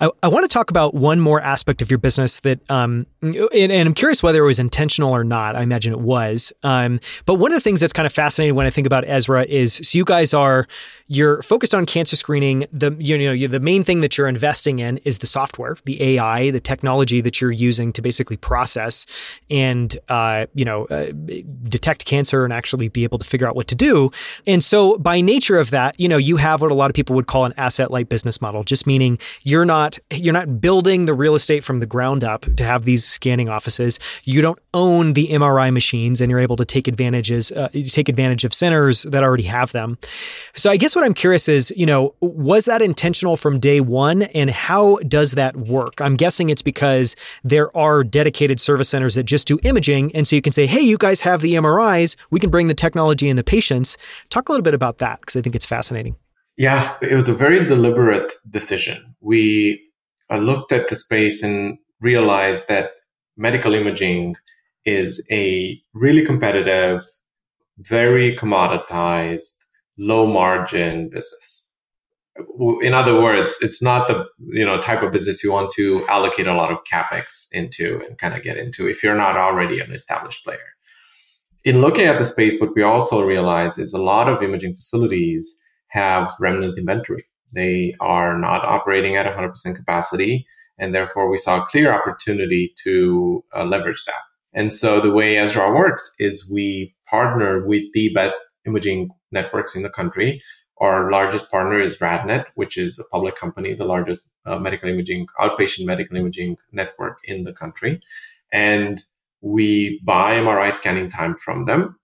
I, 0.00 0.10
I 0.22 0.28
want 0.28 0.44
to 0.44 0.48
talk 0.48 0.70
about 0.70 0.94
one 0.94 1.20
more 1.20 1.40
aspect 1.40 1.82
of 1.82 1.90
your 1.90 1.98
business 1.98 2.40
that, 2.40 2.68
um, 2.70 3.06
and, 3.20 3.36
and, 3.52 3.88
I'm 3.88 3.94
curious 3.94 4.22
whether 4.22 4.42
it 4.42 4.46
was 4.46 4.58
intentional 4.58 5.14
or 5.14 5.24
not. 5.24 5.56
I 5.56 5.62
imagine 5.62 5.92
it 5.92 6.00
was. 6.00 6.52
Um, 6.62 7.00
but 7.26 7.34
one 7.34 7.52
of 7.52 7.56
the 7.56 7.60
things 7.60 7.80
that's 7.80 7.92
kind 7.92 8.06
of 8.06 8.12
fascinating 8.12 8.54
when 8.54 8.66
I 8.66 8.70
think 8.70 8.86
about 8.86 9.04
Ezra 9.06 9.44
is, 9.44 9.74
so 9.82 9.96
you 9.96 10.04
guys 10.04 10.34
are, 10.34 10.66
you're 11.06 11.42
focused 11.42 11.74
on 11.74 11.86
cancer 11.86 12.16
screening. 12.16 12.66
The, 12.72 12.96
you 12.98 13.18
know, 13.18 13.46
the 13.46 13.60
main 13.60 13.84
thing 13.84 14.00
that 14.00 14.16
you're 14.16 14.28
investing 14.28 14.78
in 14.78 14.98
is 14.98 15.18
the 15.18 15.26
software, 15.26 15.76
the 15.84 16.02
AI, 16.02 16.50
the 16.50 16.60
technology 16.60 17.20
that 17.20 17.40
you're 17.40 17.50
using 17.50 17.92
to 17.92 18.02
basically 18.02 18.36
process 18.36 19.06
and, 19.50 19.96
uh, 20.08 20.46
you 20.54 20.64
know, 20.64 20.86
uh, 20.86 21.12
detect 21.68 22.04
cancer 22.04 22.44
and 22.44 22.52
actually 22.52 22.88
be 22.88 23.04
able 23.04 23.18
to 23.18 23.26
figure 23.26 23.46
out 23.46 23.56
what 23.56 23.68
to 23.68 23.74
do. 23.74 24.10
And 24.46 24.62
so 24.62 24.98
by 24.98 25.20
nature 25.20 25.58
of 25.58 25.70
that, 25.70 25.98
you 25.98 26.08
know, 26.08 26.16
you 26.16 26.36
have 26.36 26.60
what 26.60 26.70
a 26.70 26.74
lot 26.74 26.90
of 26.90 26.94
people 26.94 27.14
would 27.16 27.26
call 27.26 27.44
an 27.44 27.54
asset 27.56 27.90
light 27.90 28.08
business 28.08 28.40
model, 28.40 28.64
just 28.64 28.86
meaning 28.86 29.18
you're 29.42 29.61
not 29.64 29.82
not 29.82 29.98
you're 30.10 30.32
not 30.32 30.60
building 30.60 31.06
the 31.06 31.14
real 31.14 31.34
estate 31.34 31.64
from 31.64 31.78
the 31.78 31.86
ground 31.86 32.22
up 32.22 32.42
to 32.56 32.64
have 32.64 32.84
these 32.84 33.04
scanning 33.04 33.48
offices. 33.48 33.98
You 34.24 34.40
don't 34.40 34.58
own 34.74 35.14
the 35.14 35.28
MRI 35.28 35.72
machines, 35.72 36.20
and 36.20 36.30
you're 36.30 36.40
able 36.40 36.56
to 36.56 36.64
take 36.64 36.88
advantages 36.88 37.50
uh, 37.52 37.68
take 37.86 38.08
advantage 38.08 38.44
of 38.44 38.52
centers 38.54 39.02
that 39.04 39.22
already 39.22 39.44
have 39.44 39.72
them. 39.72 39.98
So 40.54 40.70
I 40.70 40.76
guess 40.76 40.94
what 40.94 41.04
I'm 41.04 41.14
curious 41.14 41.48
is, 41.48 41.72
you 41.76 41.86
know, 41.86 42.14
was 42.20 42.66
that 42.66 42.82
intentional 42.82 43.36
from 43.36 43.58
day 43.58 43.80
one, 43.80 44.22
and 44.22 44.50
how 44.50 44.98
does 45.08 45.32
that 45.32 45.56
work? 45.56 46.00
I'm 46.00 46.16
guessing 46.16 46.50
it's 46.50 46.62
because 46.62 47.16
there 47.42 47.74
are 47.76 48.04
dedicated 48.04 48.60
service 48.60 48.88
centers 48.88 49.14
that 49.14 49.24
just 49.24 49.46
do 49.46 49.58
imaging, 49.62 50.14
and 50.14 50.26
so 50.26 50.36
you 50.36 50.42
can 50.42 50.52
say, 50.52 50.66
hey, 50.66 50.80
you 50.80 50.98
guys 50.98 51.22
have 51.22 51.40
the 51.40 51.54
MRIs, 51.54 52.16
we 52.30 52.40
can 52.40 52.50
bring 52.50 52.68
the 52.68 52.74
technology 52.74 53.28
and 53.28 53.38
the 53.38 53.44
patients. 53.44 53.96
Talk 54.28 54.48
a 54.48 54.52
little 54.52 54.62
bit 54.62 54.74
about 54.74 54.98
that 54.98 55.20
because 55.20 55.36
I 55.36 55.40
think 55.40 55.54
it's 55.54 55.66
fascinating. 55.66 56.16
Yeah, 56.56 56.96
it 57.00 57.14
was 57.14 57.28
a 57.28 57.34
very 57.34 57.66
deliberate 57.66 58.32
decision. 58.48 59.14
We 59.20 59.82
uh, 60.30 60.36
looked 60.36 60.72
at 60.72 60.88
the 60.88 60.96
space 60.96 61.42
and 61.42 61.78
realized 62.00 62.68
that 62.68 62.90
medical 63.36 63.74
imaging 63.74 64.36
is 64.84 65.24
a 65.30 65.80
really 65.94 66.24
competitive, 66.24 67.04
very 67.78 68.36
commoditized, 68.36 69.64
low 69.98 70.26
margin 70.26 71.08
business. 71.08 71.68
In 72.82 72.94
other 72.94 73.20
words, 73.20 73.56
it's 73.60 73.82
not 73.82 74.08
the 74.08 74.24
you 74.38 74.64
know 74.64 74.80
type 74.80 75.02
of 75.02 75.12
business 75.12 75.44
you 75.44 75.52
want 75.52 75.70
to 75.72 76.06
allocate 76.08 76.46
a 76.46 76.54
lot 76.54 76.72
of 76.72 76.78
capex 76.90 77.46
into 77.52 78.02
and 78.08 78.16
kind 78.18 78.34
of 78.34 78.42
get 78.42 78.56
into 78.56 78.88
if 78.88 79.02
you're 79.02 79.14
not 79.14 79.36
already 79.36 79.80
an 79.80 79.92
established 79.92 80.42
player. 80.44 80.72
In 81.64 81.80
looking 81.80 82.06
at 82.06 82.18
the 82.18 82.24
space, 82.24 82.60
what 82.60 82.74
we 82.74 82.82
also 82.82 83.22
realized 83.24 83.78
is 83.78 83.92
a 83.92 84.02
lot 84.02 84.28
of 84.28 84.42
imaging 84.42 84.74
facilities 84.74 85.61
have 85.92 86.30
remnant 86.40 86.78
inventory. 86.78 87.24
They 87.52 87.94
are 88.00 88.38
not 88.38 88.64
operating 88.64 89.16
at 89.16 89.26
100% 89.26 89.76
capacity. 89.76 90.46
And 90.78 90.94
therefore, 90.94 91.30
we 91.30 91.36
saw 91.36 91.62
a 91.62 91.66
clear 91.66 91.92
opportunity 91.92 92.72
to 92.82 93.44
uh, 93.54 93.64
leverage 93.64 94.02
that. 94.06 94.22
And 94.54 94.72
so 94.72 95.00
the 95.00 95.12
way 95.12 95.36
Ezra 95.36 95.70
works 95.70 96.14
is 96.18 96.50
we 96.50 96.94
partner 97.06 97.64
with 97.66 97.84
the 97.92 98.10
best 98.14 98.38
imaging 98.66 99.10
networks 99.30 99.76
in 99.76 99.82
the 99.82 99.90
country. 99.90 100.42
Our 100.78 101.10
largest 101.10 101.50
partner 101.50 101.78
is 101.80 101.98
RadNet, 101.98 102.46
which 102.54 102.78
is 102.78 102.98
a 102.98 103.04
public 103.12 103.36
company, 103.36 103.74
the 103.74 103.84
largest 103.84 104.30
uh, 104.46 104.58
medical 104.58 104.88
imaging, 104.88 105.26
outpatient 105.38 105.84
medical 105.84 106.16
imaging 106.16 106.56
network 106.72 107.18
in 107.24 107.44
the 107.44 107.52
country. 107.52 108.00
And 108.50 109.02
we 109.42 110.00
buy 110.04 110.36
MRI 110.36 110.72
scanning 110.72 111.10
time 111.10 111.36
from 111.36 111.64
them 111.64 111.96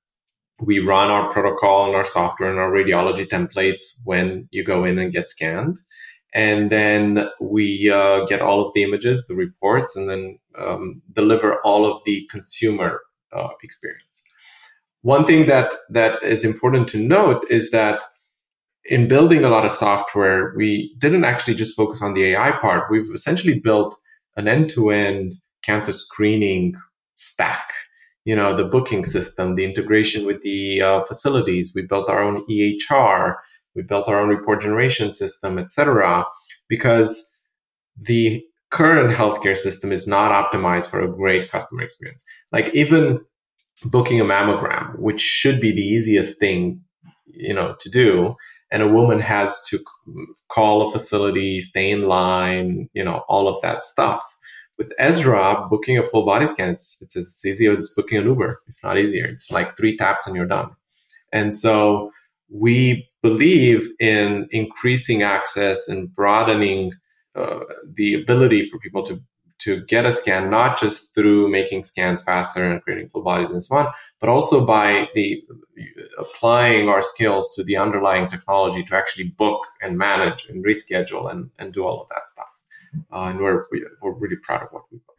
we 0.60 0.80
run 0.80 1.10
our 1.10 1.30
protocol 1.30 1.86
and 1.86 1.94
our 1.94 2.04
software 2.04 2.50
and 2.50 2.58
our 2.58 2.70
radiology 2.70 3.26
templates 3.26 3.98
when 4.04 4.48
you 4.50 4.64
go 4.64 4.84
in 4.84 4.98
and 4.98 5.12
get 5.12 5.30
scanned. 5.30 5.78
And 6.34 6.70
then 6.70 7.28
we 7.40 7.90
uh, 7.90 8.24
get 8.26 8.42
all 8.42 8.64
of 8.64 8.72
the 8.74 8.82
images, 8.82 9.26
the 9.26 9.34
reports, 9.34 9.96
and 9.96 10.08
then 10.08 10.38
um, 10.58 11.00
deliver 11.12 11.60
all 11.62 11.90
of 11.90 12.02
the 12.04 12.26
consumer 12.30 13.00
uh, 13.32 13.48
experience. 13.62 14.22
One 15.02 15.24
thing 15.24 15.46
that 15.46 15.72
that 15.90 16.22
is 16.22 16.44
important 16.44 16.88
to 16.88 17.02
note 17.02 17.44
is 17.48 17.70
that 17.70 18.00
in 18.84 19.06
building 19.06 19.44
a 19.44 19.50
lot 19.50 19.64
of 19.64 19.70
software, 19.70 20.54
we 20.56 20.94
didn't 20.98 21.24
actually 21.24 21.54
just 21.54 21.76
focus 21.76 22.02
on 22.02 22.14
the 22.14 22.24
AI 22.24 22.52
part. 22.52 22.90
We've 22.90 23.10
essentially 23.12 23.58
built 23.58 23.96
an 24.36 24.48
end-to-end 24.48 25.34
cancer 25.62 25.92
screening 25.92 26.74
stack 27.14 27.72
you 28.28 28.36
know 28.36 28.54
the 28.54 28.70
booking 28.74 29.04
system 29.04 29.54
the 29.54 29.64
integration 29.64 30.26
with 30.26 30.42
the 30.42 30.82
uh, 30.82 31.02
facilities. 31.04 31.72
We 31.74 31.82
built 31.82 32.10
our 32.10 32.22
own 32.22 32.44
ehr 32.50 33.36
we 33.74 33.82
built 33.82 34.08
our 34.08 34.20
own 34.20 34.28
report 34.28 34.60
generation 34.60 35.12
system 35.12 35.58
etc 35.58 36.26
because 36.68 37.10
the 38.10 38.44
current 38.70 39.16
healthcare 39.16 39.56
system 39.56 39.90
is 39.90 40.06
not 40.06 40.30
optimized 40.30 40.90
for 40.90 41.00
a 41.00 41.10
great 41.10 41.50
customer 41.50 41.82
experience. 41.82 42.22
Like 42.52 42.68
even 42.74 43.20
booking 43.84 44.20
a 44.20 44.24
mammogram 44.24 44.98
which 44.98 45.22
should 45.22 45.58
be 45.58 45.72
the 45.72 45.88
easiest 45.96 46.38
thing 46.38 46.82
you 47.26 47.54
know 47.54 47.76
to 47.80 47.88
do 47.88 48.34
and 48.70 48.82
a 48.82 48.88
woman 48.88 49.20
has 49.20 49.62
to 49.68 49.78
call 50.48 50.82
a 50.82 50.90
facility 50.90 51.60
stay 51.60 51.88
in 51.90 52.02
line 52.02 52.88
you 52.92 53.04
know 53.04 53.22
all 53.28 53.46
of 53.46 53.56
that 53.62 53.84
stuff 53.84 54.22
with 54.78 54.92
Ezra, 54.98 55.66
booking 55.68 55.98
a 55.98 56.04
full 56.04 56.24
body 56.24 56.46
scan, 56.46 56.70
it's, 56.70 56.98
it's 57.02 57.16
as 57.16 57.42
easy 57.44 57.66
as 57.66 57.90
booking 57.90 58.18
an 58.18 58.24
Uber, 58.24 58.62
if 58.68 58.76
not 58.82 58.96
easier. 58.96 59.26
It's 59.26 59.50
like 59.50 59.76
three 59.76 59.96
taps 59.96 60.26
and 60.26 60.36
you're 60.36 60.46
done. 60.46 60.70
And 61.32 61.54
so 61.54 62.12
we 62.48 63.10
believe 63.22 63.90
in 64.00 64.48
increasing 64.50 65.22
access 65.22 65.88
and 65.88 66.14
broadening 66.14 66.92
uh, 67.34 67.60
the 67.92 68.14
ability 68.14 68.62
for 68.62 68.78
people 68.78 69.02
to 69.04 69.22
to 69.58 69.84
get 69.86 70.06
a 70.06 70.12
scan, 70.12 70.50
not 70.50 70.78
just 70.78 71.12
through 71.14 71.50
making 71.50 71.82
scans 71.82 72.22
faster 72.22 72.64
and 72.64 72.80
creating 72.82 73.08
full 73.08 73.22
bodies 73.22 73.50
and 73.50 73.62
so 73.62 73.76
on, 73.76 73.92
but 74.20 74.28
also 74.28 74.64
by 74.64 75.08
the 75.14 75.42
applying 76.16 76.88
our 76.88 77.02
skills 77.02 77.54
to 77.56 77.64
the 77.64 77.76
underlying 77.76 78.28
technology 78.28 78.84
to 78.84 78.94
actually 78.94 79.24
book 79.24 79.66
and 79.82 79.98
manage 79.98 80.46
and 80.48 80.64
reschedule 80.64 81.30
and, 81.30 81.50
and 81.58 81.72
do 81.72 81.84
all 81.84 82.00
of 82.00 82.08
that 82.08 82.28
stuff. 82.28 82.47
Uh, 83.12 83.24
and 83.24 83.38
we're, 83.38 83.64
we're 84.02 84.12
really 84.12 84.36
proud 84.36 84.62
of 84.62 84.68
what 84.70 84.84
we've 84.90 85.00
done. 85.00 85.14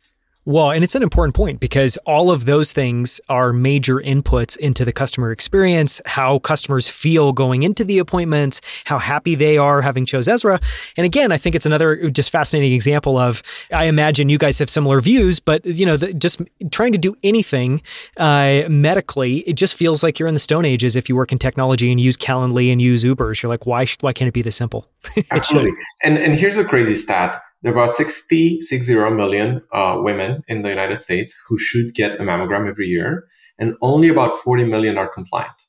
Well, 0.49 0.71
and 0.71 0.83
it's 0.83 0.95
an 0.95 1.03
important 1.03 1.35
point 1.35 1.59
because 1.59 1.95
all 2.07 2.31
of 2.31 2.45
those 2.45 2.73
things 2.73 3.21
are 3.29 3.53
major 3.53 3.97
inputs 3.97 4.57
into 4.57 4.83
the 4.83 4.91
customer 4.91 5.31
experience, 5.31 6.01
how 6.07 6.39
customers 6.39 6.87
feel 6.87 7.33
going 7.33 7.61
into 7.61 7.83
the 7.83 7.99
appointments, 7.99 8.59
how 8.85 8.97
happy 8.97 9.35
they 9.35 9.59
are 9.59 9.83
having 9.83 10.07
chose 10.07 10.27
Ezra. 10.27 10.59
And 10.97 11.05
again, 11.05 11.31
I 11.31 11.37
think 11.37 11.53
it's 11.53 11.67
another 11.67 12.09
just 12.09 12.31
fascinating 12.31 12.73
example 12.73 13.15
of, 13.15 13.43
I 13.71 13.85
imagine 13.85 14.29
you 14.29 14.39
guys 14.39 14.57
have 14.57 14.71
similar 14.71 15.01
views, 15.01 15.39
but 15.39 15.63
you 15.65 15.85
know, 15.85 15.97
the, 15.97 16.15
just 16.15 16.41
trying 16.71 16.93
to 16.93 16.97
do 16.97 17.15
anything 17.21 17.83
uh, 18.17 18.63
medically, 18.69 19.39
it 19.39 19.53
just 19.53 19.75
feels 19.75 20.01
like 20.01 20.17
you're 20.17 20.27
in 20.27 20.33
the 20.33 20.39
stone 20.39 20.65
ages 20.65 20.95
if 20.95 21.09
you 21.09 21.15
work 21.15 21.31
in 21.31 21.37
technology 21.37 21.91
and 21.91 22.01
use 22.01 22.17
Calendly 22.17 22.71
and 22.71 22.81
use 22.81 23.03
Ubers. 23.03 23.43
You're 23.43 23.51
like, 23.51 23.67
why, 23.67 23.85
why 23.99 24.13
can't 24.13 24.29
it 24.29 24.33
be 24.33 24.41
this 24.41 24.55
simple? 24.55 24.87
Absolutely. 25.31 25.73
And, 26.03 26.17
and 26.17 26.39
here's 26.39 26.57
a 26.57 26.65
crazy 26.65 26.95
stat 26.95 27.43
there 27.61 27.73
are 27.75 27.83
about 27.83 27.95
60, 27.95 28.61
60 28.61 28.95
million 29.11 29.61
uh, 29.73 29.97
women 29.99 30.43
in 30.47 30.61
the 30.61 30.69
United 30.69 30.97
States 30.97 31.37
who 31.47 31.57
should 31.57 31.93
get 31.93 32.19
a 32.19 32.23
mammogram 32.23 32.69
every 32.69 32.87
year, 32.87 33.27
and 33.57 33.75
only 33.81 34.07
about 34.07 34.37
40 34.37 34.65
million 34.65 34.97
are 34.97 35.09
compliant. 35.09 35.67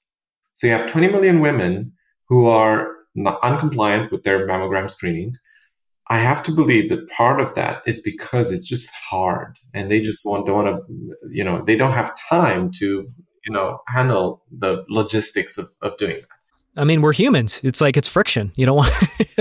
So 0.55 0.67
you 0.67 0.73
have 0.73 0.91
20 0.91 1.09
million 1.09 1.41
women 1.41 1.93
who 2.29 2.47
are 2.47 2.93
not 3.15 3.41
uncompliant 3.43 4.13
with 4.13 4.23
their 4.23 4.47
mammogram 4.47 4.89
screening. 4.89 5.37
I 6.09 6.19
have 6.19 6.43
to 6.45 6.53
believe 6.53 6.89
that 6.91 7.09
part 7.09 7.41
of 7.41 7.55
that 7.55 7.83
is 7.87 8.01
because 8.01 8.53
it's 8.53 8.69
just 8.69 8.91
hard, 8.91 9.57
and 9.75 9.91
they 9.91 10.01
just 10.01 10.25
want, 10.25 10.47
don't 10.47 10.65
want 10.65 10.77
to, 10.77 11.17
you 11.31 11.43
know, 11.43 11.65
they 11.65 11.77
don't 11.77 11.93
have 11.93 12.19
time 12.29 12.71
to, 12.79 13.09
you 13.45 13.53
know, 13.53 13.81
handle 13.89 14.45
the 14.51 14.85
logistics 14.89 15.59
of, 15.59 15.73
of 15.83 15.97
doing 15.97 16.17
that. 16.17 16.40
I 16.81 16.85
mean, 16.85 17.03
we're 17.03 17.13
humans. 17.13 17.61
It's 17.63 17.81
like 17.81 17.97
it's 17.97 18.09
friction. 18.09 18.53
You 18.57 18.65
don't 18.67 18.77
want. 18.77 18.93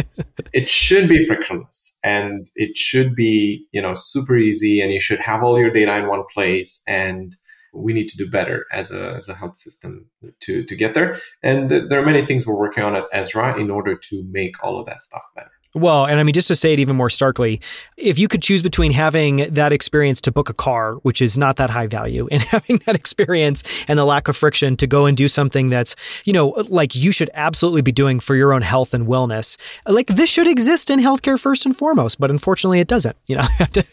it 0.53 0.67
should 0.67 1.07
be 1.07 1.25
frictionless, 1.25 1.97
and 2.03 2.45
it 2.55 2.75
should 2.75 3.15
be 3.15 3.65
you 3.71 3.81
know 3.81 3.93
super 3.93 4.37
easy, 4.37 4.81
and 4.81 4.91
you 4.91 4.99
should 4.99 5.19
have 5.19 5.41
all 5.41 5.57
your 5.57 5.71
data 5.71 5.95
in 5.95 6.07
one 6.07 6.23
place. 6.33 6.83
And 6.87 7.35
we 7.73 7.93
need 7.93 8.09
to 8.09 8.17
do 8.17 8.29
better 8.29 8.65
as 8.73 8.91
a 8.91 9.13
as 9.13 9.29
a 9.29 9.35
health 9.35 9.55
system 9.55 10.07
to 10.41 10.63
to 10.63 10.75
get 10.75 10.93
there. 10.93 11.17
And 11.41 11.69
th- 11.69 11.85
there 11.87 12.01
are 12.01 12.05
many 12.05 12.25
things 12.25 12.45
we're 12.45 12.59
working 12.59 12.83
on 12.83 12.95
at 12.95 13.05
Ezra 13.13 13.57
in 13.57 13.71
order 13.71 13.95
to 13.95 14.23
make 14.29 14.61
all 14.61 14.79
of 14.79 14.85
that 14.87 14.99
stuff 14.99 15.25
better. 15.33 15.51
Well, 15.75 16.05
and 16.05 16.19
I 16.19 16.23
mean, 16.23 16.33
just 16.33 16.47
to 16.47 16.55
say 16.55 16.73
it 16.73 16.79
even 16.79 16.95
more 16.95 17.11
starkly, 17.11 17.61
if 17.95 18.17
you 18.17 18.27
could 18.27 18.41
choose 18.41 18.63
between 18.63 18.91
having 18.91 19.53
that 19.53 19.71
experience 19.71 20.19
to 20.21 20.31
book 20.31 20.49
a 20.49 20.53
car, 20.53 20.95
which 21.03 21.21
is 21.21 21.37
not 21.37 21.57
that 21.57 21.69
high 21.69 21.85
value, 21.85 22.27
and 22.31 22.41
having 22.51 22.77
that 22.85 22.95
experience 22.95 23.63
and 23.87 23.99
the 23.99 24.05
lack 24.05 24.27
of 24.27 24.35
friction 24.35 24.75
to 24.77 24.87
go 24.87 25.05
and 25.05 25.15
do 25.15 25.27
something 25.27 25.69
that's, 25.69 25.95
you 26.25 26.33
know, 26.33 26.49
like 26.69 26.95
you 26.95 27.11
should 27.11 27.29
absolutely 27.35 27.83
be 27.83 27.91
doing 27.91 28.19
for 28.19 28.35
your 28.35 28.51
own 28.51 28.63
health 28.63 28.95
and 28.95 29.05
wellness, 29.05 29.57
like 29.87 30.07
this 30.07 30.29
should 30.29 30.47
exist 30.47 30.89
in 30.89 30.99
healthcare 30.99 31.39
first 31.39 31.67
and 31.67 31.77
foremost, 31.77 32.19
but 32.19 32.31
unfortunately 32.31 32.79
it 32.79 32.87
doesn't. 32.87 33.15
You 33.27 33.35
know, 33.35 33.43
have 33.59 33.71
to, 33.73 33.85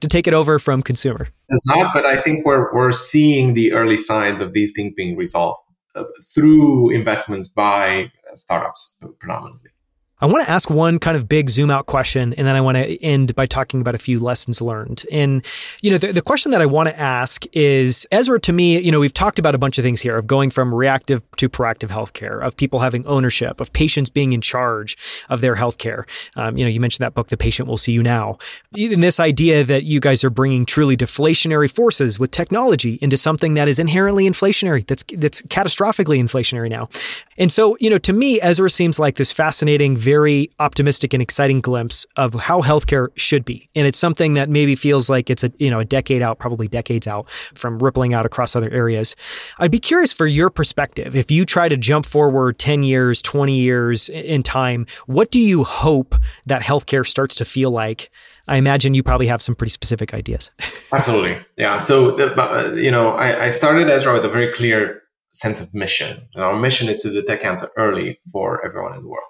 to 0.00 0.08
take 0.08 0.28
it 0.28 0.34
over 0.34 0.60
from 0.60 0.82
consumer. 0.82 1.28
It's 1.48 1.66
not, 1.66 1.92
but 1.92 2.06
I 2.06 2.20
think 2.22 2.46
we're, 2.46 2.72
we're 2.72 2.92
seeing 2.92 3.54
the 3.54 3.72
early 3.72 3.96
signs 3.96 4.40
of 4.40 4.52
these 4.52 4.70
things 4.70 4.92
being 4.96 5.16
resolved 5.16 5.60
uh, 5.96 6.04
through 6.32 6.90
investments 6.90 7.48
by 7.48 8.12
startups 8.34 8.98
predominantly. 9.18 9.70
I 10.20 10.26
want 10.26 10.44
to 10.44 10.50
ask 10.50 10.68
one 10.68 10.98
kind 10.98 11.16
of 11.16 11.28
big 11.28 11.48
zoom 11.48 11.70
out 11.70 11.86
question, 11.86 12.34
and 12.34 12.44
then 12.44 12.56
I 12.56 12.60
want 12.60 12.76
to 12.76 13.04
end 13.04 13.36
by 13.36 13.46
talking 13.46 13.80
about 13.80 13.94
a 13.94 13.98
few 13.98 14.18
lessons 14.18 14.60
learned. 14.60 15.04
And, 15.12 15.46
you 15.80 15.92
know, 15.92 15.98
the, 15.98 16.12
the, 16.12 16.22
question 16.22 16.50
that 16.50 16.60
I 16.60 16.66
want 16.66 16.88
to 16.88 16.98
ask 16.98 17.44
is 17.52 18.04
Ezra, 18.10 18.40
to 18.40 18.52
me, 18.52 18.80
you 18.80 18.90
know, 18.90 18.98
we've 18.98 19.14
talked 19.14 19.38
about 19.38 19.54
a 19.54 19.58
bunch 19.58 19.78
of 19.78 19.84
things 19.84 20.00
here 20.00 20.18
of 20.18 20.26
going 20.26 20.50
from 20.50 20.74
reactive 20.74 21.22
to 21.36 21.48
proactive 21.48 21.88
healthcare, 21.88 22.42
of 22.42 22.56
people 22.56 22.80
having 22.80 23.06
ownership, 23.06 23.60
of 23.60 23.72
patients 23.72 24.10
being 24.10 24.32
in 24.32 24.40
charge 24.40 24.96
of 25.28 25.40
their 25.40 25.54
healthcare. 25.54 26.04
Um, 26.34 26.58
you 26.58 26.64
know, 26.64 26.68
you 26.68 26.80
mentioned 26.80 27.04
that 27.04 27.14
book, 27.14 27.28
The 27.28 27.36
Patient 27.36 27.68
Will 27.68 27.76
See 27.76 27.92
You 27.92 28.02
Now. 28.02 28.38
Even 28.74 29.00
this 29.00 29.20
idea 29.20 29.62
that 29.62 29.84
you 29.84 30.00
guys 30.00 30.24
are 30.24 30.30
bringing 30.30 30.66
truly 30.66 30.96
deflationary 30.96 31.72
forces 31.72 32.18
with 32.18 32.32
technology 32.32 32.98
into 33.00 33.16
something 33.16 33.54
that 33.54 33.68
is 33.68 33.78
inherently 33.78 34.28
inflationary, 34.28 34.84
that's, 34.84 35.04
that's 35.16 35.42
catastrophically 35.42 36.20
inflationary 36.20 36.68
now. 36.68 36.88
And 37.38 37.52
so, 37.52 37.76
you 37.80 37.88
know, 37.88 37.98
to 37.98 38.12
me, 38.12 38.40
Ezra 38.40 38.68
seems 38.68 38.98
like 38.98 39.16
this 39.16 39.30
fascinating, 39.30 39.96
very 39.96 40.50
optimistic 40.58 41.14
and 41.14 41.22
exciting 41.22 41.60
glimpse 41.60 42.04
of 42.16 42.34
how 42.34 42.60
healthcare 42.62 43.08
should 43.14 43.44
be. 43.44 43.70
And 43.76 43.86
it's 43.86 43.98
something 43.98 44.34
that 44.34 44.50
maybe 44.50 44.74
feels 44.74 45.08
like 45.08 45.30
it's 45.30 45.44
a, 45.44 45.52
you 45.58 45.70
know, 45.70 45.78
a 45.78 45.84
decade 45.84 46.20
out, 46.20 46.40
probably 46.40 46.66
decades 46.66 47.06
out 47.06 47.30
from 47.30 47.78
rippling 47.78 48.12
out 48.12 48.26
across 48.26 48.56
other 48.56 48.70
areas. 48.70 49.14
I'd 49.58 49.70
be 49.70 49.78
curious 49.78 50.12
for 50.12 50.26
your 50.26 50.50
perspective. 50.50 51.14
If 51.14 51.30
you 51.30 51.46
try 51.46 51.68
to 51.68 51.76
jump 51.76 52.06
forward 52.06 52.58
10 52.58 52.82
years, 52.82 53.22
20 53.22 53.56
years 53.56 54.08
in 54.08 54.42
time, 54.42 54.86
what 55.06 55.30
do 55.30 55.38
you 55.38 55.62
hope 55.62 56.16
that 56.46 56.62
healthcare 56.62 57.06
starts 57.06 57.36
to 57.36 57.44
feel 57.44 57.70
like? 57.70 58.10
I 58.48 58.56
imagine 58.56 58.94
you 58.94 59.02
probably 59.02 59.26
have 59.28 59.42
some 59.42 59.54
pretty 59.54 59.70
specific 59.70 60.12
ideas. 60.12 60.50
Absolutely. 60.92 61.38
Yeah. 61.56 61.78
So, 61.78 62.16
uh, 62.18 62.72
you 62.72 62.90
know, 62.90 63.10
I, 63.10 63.44
I 63.44 63.48
started 63.50 63.88
Ezra 63.90 64.14
with 64.14 64.24
a 64.24 64.28
very 64.28 64.52
clear 64.52 65.02
sense 65.38 65.60
of 65.60 65.72
mission. 65.72 66.28
And 66.34 66.42
our 66.42 66.56
mission 66.56 66.88
is 66.88 67.02
to 67.02 67.10
detect 67.10 67.42
cancer 67.42 67.70
early 67.76 68.18
for 68.32 68.64
everyone 68.66 68.94
in 68.94 69.02
the 69.02 69.08
world. 69.08 69.24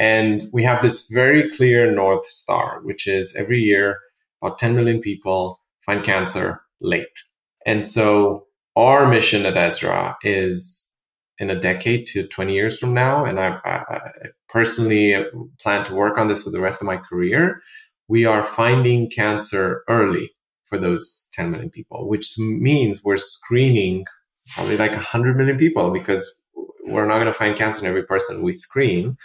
And 0.00 0.48
we 0.52 0.62
have 0.62 0.80
this 0.82 1.08
very 1.08 1.50
clear 1.50 1.92
North 1.92 2.26
Star, 2.26 2.80
which 2.82 3.06
is 3.06 3.36
every 3.36 3.60
year 3.60 3.98
about 4.42 4.58
10 4.58 4.74
million 4.74 5.00
people 5.00 5.60
find 5.84 6.02
cancer 6.02 6.62
late. 6.80 7.18
And 7.66 7.84
so 7.86 8.46
our 8.74 9.06
mission 9.06 9.46
at 9.46 9.56
Ezra 9.56 10.16
is 10.22 10.92
in 11.38 11.50
a 11.50 11.60
decade 11.60 12.06
to 12.06 12.26
20 12.26 12.54
years 12.54 12.78
from 12.78 12.94
now. 12.94 13.24
And 13.24 13.38
I, 13.38 13.58
I 13.64 14.00
personally 14.48 15.24
plan 15.60 15.84
to 15.84 15.94
work 15.94 16.16
on 16.16 16.28
this 16.28 16.42
for 16.42 16.50
the 16.50 16.60
rest 16.60 16.80
of 16.80 16.86
my 16.86 16.96
career. 16.96 17.60
We 18.08 18.24
are 18.24 18.42
finding 18.42 19.10
cancer 19.10 19.84
early 19.88 20.30
for 20.64 20.78
those 20.78 21.28
10 21.32 21.50
million 21.50 21.70
people, 21.70 22.08
which 22.08 22.34
means 22.38 23.04
we're 23.04 23.16
screening 23.16 24.06
probably 24.50 24.76
like 24.76 24.92
100 24.92 25.36
million 25.36 25.58
people 25.58 25.90
because 25.90 26.38
we're 26.84 27.06
not 27.06 27.14
going 27.14 27.26
to 27.26 27.32
find 27.32 27.56
cancer 27.56 27.84
in 27.84 27.88
every 27.88 28.04
person 28.04 28.42
we 28.42 28.52
screen. 28.52 29.16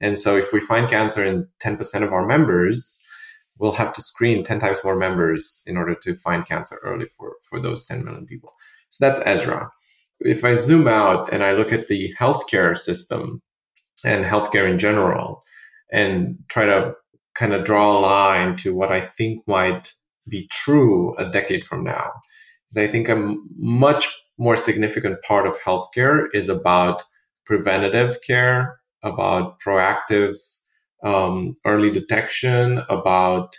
And 0.00 0.18
so 0.18 0.36
if 0.36 0.52
we 0.52 0.60
find 0.60 0.88
cancer 0.88 1.24
in 1.24 1.48
10% 1.62 2.02
of 2.02 2.12
our 2.12 2.26
members, 2.26 3.02
we'll 3.58 3.72
have 3.72 3.92
to 3.94 4.02
screen 4.02 4.44
10 4.44 4.60
times 4.60 4.84
more 4.84 4.96
members 4.96 5.62
in 5.66 5.76
order 5.76 5.94
to 5.94 6.16
find 6.16 6.46
cancer 6.46 6.78
early 6.84 7.06
for, 7.06 7.36
for 7.42 7.60
those 7.60 7.84
10 7.86 8.04
million 8.04 8.26
people. 8.26 8.52
So 8.90 9.06
that's 9.06 9.20
Ezra. 9.24 9.70
If 10.20 10.44
I 10.44 10.54
zoom 10.54 10.88
out 10.88 11.32
and 11.32 11.42
I 11.42 11.52
look 11.52 11.72
at 11.72 11.88
the 11.88 12.14
healthcare 12.18 12.76
system 12.76 13.42
and 14.04 14.24
healthcare 14.24 14.70
in 14.70 14.78
general 14.78 15.42
and 15.92 16.38
try 16.48 16.66
to 16.66 16.94
kind 17.34 17.52
of 17.52 17.64
draw 17.64 17.98
a 17.98 18.00
line 18.00 18.56
to 18.56 18.74
what 18.74 18.92
I 18.92 19.00
think 19.00 19.46
might 19.46 19.92
be 20.28 20.48
true 20.48 21.14
a 21.16 21.30
decade 21.30 21.64
from 21.64 21.84
now, 21.84 22.10
is 22.70 22.76
I 22.76 22.86
think 22.86 23.08
a 23.08 23.36
much 23.56 24.08
more 24.38 24.56
significant 24.56 25.22
part 25.22 25.46
of 25.46 25.58
healthcare 25.60 26.26
is 26.32 26.48
about 26.48 27.04
preventative 27.44 28.20
care 28.22 28.78
about 29.06 29.60
proactive 29.60 30.36
um, 31.02 31.54
early 31.64 31.90
detection, 31.90 32.82
about 32.88 33.56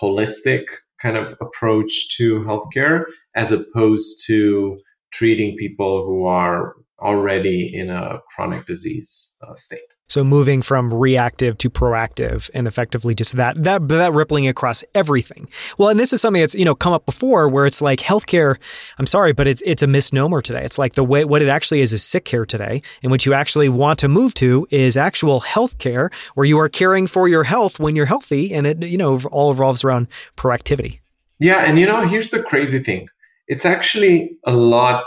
holistic 0.00 0.64
kind 1.00 1.16
of 1.16 1.34
approach 1.40 2.16
to 2.16 2.40
healthcare, 2.40 3.04
as 3.34 3.50
opposed 3.50 4.24
to 4.26 4.78
treating 5.12 5.56
people 5.56 6.06
who 6.06 6.26
are 6.26 6.76
already 7.00 7.74
in 7.74 7.88
a 7.88 8.20
chronic 8.28 8.66
disease 8.66 9.34
uh, 9.42 9.54
state. 9.54 9.80
So 10.10 10.24
moving 10.24 10.60
from 10.60 10.92
reactive 10.92 11.56
to 11.58 11.70
proactive 11.70 12.50
and 12.52 12.66
effectively 12.66 13.14
just 13.14 13.36
that, 13.36 13.62
that, 13.62 13.86
that 13.86 14.12
rippling 14.12 14.48
across 14.48 14.82
everything. 14.92 15.48
Well, 15.78 15.88
and 15.88 16.00
this 16.00 16.12
is 16.12 16.20
something 16.20 16.40
that's, 16.42 16.56
you 16.56 16.64
know, 16.64 16.74
come 16.74 16.92
up 16.92 17.06
before 17.06 17.48
where 17.48 17.64
it's 17.64 17.80
like 17.80 18.00
healthcare. 18.00 18.56
I'm 18.98 19.06
sorry, 19.06 19.32
but 19.32 19.46
it's, 19.46 19.62
it's 19.64 19.82
a 19.82 19.86
misnomer 19.86 20.42
today. 20.42 20.64
It's 20.64 20.78
like 20.78 20.94
the 20.94 21.04
way, 21.04 21.24
what 21.24 21.42
it 21.42 21.48
actually 21.48 21.80
is 21.80 21.92
is 21.92 22.02
sick 22.02 22.24
care 22.24 22.44
today. 22.44 22.82
And 23.04 23.12
what 23.12 23.24
you 23.24 23.34
actually 23.34 23.68
want 23.68 24.00
to 24.00 24.08
move 24.08 24.34
to 24.34 24.66
is 24.72 24.96
actual 24.96 25.42
healthcare 25.42 26.12
where 26.34 26.44
you 26.44 26.58
are 26.58 26.68
caring 26.68 27.06
for 27.06 27.28
your 27.28 27.44
health 27.44 27.78
when 27.78 27.94
you're 27.94 28.06
healthy. 28.06 28.52
And 28.52 28.66
it, 28.66 28.82
you 28.82 28.98
know, 28.98 29.20
all 29.30 29.52
revolves 29.52 29.84
around 29.84 30.08
proactivity. 30.36 30.98
Yeah. 31.38 31.58
And 31.58 31.78
you 31.78 31.86
know, 31.86 32.04
here's 32.08 32.30
the 32.30 32.42
crazy 32.42 32.80
thing. 32.80 33.06
It's 33.46 33.64
actually 33.64 34.38
a 34.44 34.52
lot 34.52 35.04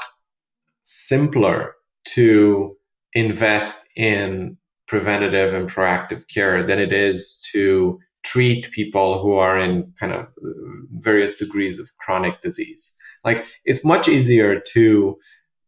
simpler 0.86 1.74
to 2.06 2.78
invest 3.14 3.84
in 3.98 4.58
preventative 4.88 5.54
and 5.54 5.70
proactive 5.70 6.28
care 6.28 6.64
than 6.64 6.80
it 6.80 6.92
is 6.92 7.48
to 7.54 8.00
treat 8.24 8.72
people 8.72 9.22
who 9.22 9.34
are 9.34 9.60
in 9.60 9.94
kind 10.00 10.14
of 10.14 10.28
various 10.92 11.36
degrees 11.36 11.80
of 11.80 11.96
chronic 11.98 12.42
disease. 12.42 12.92
Like 13.24 13.46
it's 13.66 13.86
much 13.86 14.08
easier 14.08 14.60
to 14.74 15.18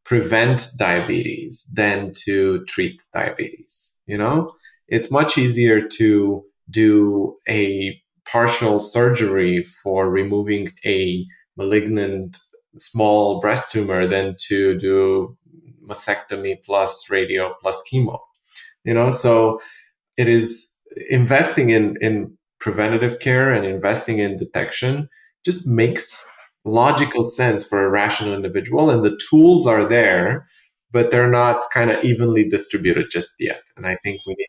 prevent 0.03 0.69
diabetes 0.77 1.69
than 1.73 2.13
to 2.25 2.63
treat 2.65 3.01
diabetes. 3.13 3.95
You 4.05 4.17
know, 4.17 4.53
it's 4.87 5.11
much 5.11 5.37
easier 5.37 5.81
to 5.81 6.43
do 6.69 7.37
a 7.49 7.99
partial 8.25 8.79
surgery 8.79 9.63
for 9.63 10.09
removing 10.09 10.71
a 10.85 11.25
malignant 11.57 12.37
small 12.77 13.39
breast 13.39 13.71
tumor 13.71 14.07
than 14.07 14.35
to 14.47 14.77
do 14.79 15.37
mastectomy 15.87 16.57
plus 16.63 17.09
radio 17.09 17.53
plus 17.61 17.81
chemo. 17.91 18.19
You 18.85 18.93
know, 18.93 19.11
so 19.11 19.59
it 20.17 20.27
is 20.27 20.73
investing 21.09 21.69
in 21.71 21.95
in 22.01 22.37
preventative 22.59 23.19
care 23.19 23.51
and 23.51 23.65
investing 23.65 24.19
in 24.19 24.37
detection 24.37 25.09
just 25.45 25.67
makes 25.67 26.25
logical 26.65 27.23
sense 27.23 27.63
for 27.67 27.85
a 27.85 27.89
rational 27.89 28.33
individual 28.33 28.89
and 28.89 29.03
the 29.03 29.19
tools 29.29 29.67
are 29.67 29.87
there 29.87 30.47
but 30.91 31.11
they're 31.11 31.29
not 31.29 31.69
kind 31.71 31.91
of 31.91 32.03
evenly 32.03 32.47
distributed 32.47 33.07
just 33.11 33.33
yet. 33.39 33.61
And 33.77 33.85
i 33.85 33.97
think 34.03 34.21
we 34.27 34.35
need 34.37 34.47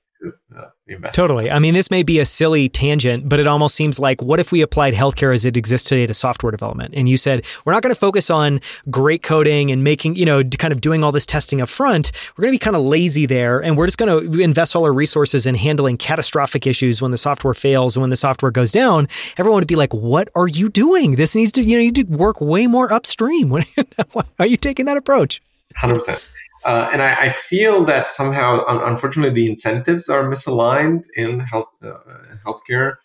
uh, 0.56 1.10
totally. 1.12 1.50
I 1.50 1.58
mean, 1.58 1.74
this 1.74 1.90
may 1.90 2.02
be 2.02 2.18
a 2.18 2.24
silly 2.24 2.68
tangent, 2.68 3.28
but 3.28 3.38
it 3.38 3.46
almost 3.46 3.74
seems 3.74 3.98
like 3.98 4.22
what 4.22 4.40
if 4.40 4.52
we 4.52 4.62
applied 4.62 4.94
healthcare 4.94 5.34
as 5.34 5.44
it 5.44 5.56
exists 5.56 5.88
today 5.88 6.06
to 6.06 6.14
software 6.14 6.50
development? 6.50 6.94
And 6.94 7.08
you 7.08 7.18
said, 7.18 7.44
we're 7.64 7.74
not 7.74 7.82
going 7.82 7.94
to 7.94 7.98
focus 8.00 8.30
on 8.30 8.60
great 8.88 9.22
coding 9.22 9.70
and 9.70 9.84
making, 9.84 10.16
you 10.16 10.24
know, 10.24 10.42
kind 10.42 10.72
of 10.72 10.80
doing 10.80 11.04
all 11.04 11.12
this 11.12 11.26
testing 11.26 11.60
up 11.60 11.68
front. 11.68 12.10
We're 12.36 12.42
going 12.42 12.52
to 12.52 12.54
be 12.54 12.64
kind 12.64 12.76
of 12.76 12.82
lazy 12.82 13.26
there. 13.26 13.62
And 13.62 13.76
we're 13.76 13.86
just 13.86 13.98
going 13.98 14.32
to 14.32 14.40
invest 14.40 14.74
all 14.74 14.84
our 14.84 14.94
resources 14.94 15.46
in 15.46 15.56
handling 15.56 15.98
catastrophic 15.98 16.66
issues 16.66 17.02
when 17.02 17.10
the 17.10 17.18
software 17.18 17.54
fails 17.54 17.96
and 17.96 18.00
when 18.02 18.10
the 18.10 18.16
software 18.16 18.50
goes 18.50 18.72
down. 18.72 19.08
Everyone 19.36 19.60
would 19.60 19.68
be 19.68 19.76
like, 19.76 19.92
what 19.92 20.30
are 20.34 20.48
you 20.48 20.70
doing? 20.70 21.16
This 21.16 21.36
needs 21.36 21.52
to, 21.52 21.62
you 21.62 21.76
know, 21.76 21.82
you 21.82 21.92
need 21.92 22.08
to 22.08 22.16
work 22.16 22.40
way 22.40 22.66
more 22.66 22.90
upstream. 22.90 23.50
Why 24.12 24.24
are 24.38 24.46
you 24.46 24.56
taking 24.56 24.86
that 24.86 24.96
approach? 24.96 25.42
100%. 25.76 26.32
Uh, 26.64 26.88
and 26.92 27.02
I, 27.02 27.14
I, 27.26 27.28
feel 27.28 27.84
that 27.84 28.10
somehow, 28.10 28.64
unfortunately, 28.66 29.34
the 29.34 29.48
incentives 29.48 30.08
are 30.08 30.24
misaligned 30.24 31.04
in 31.14 31.40
health 31.40 31.68
uh, 31.82 31.98
healthcare, 32.44 32.96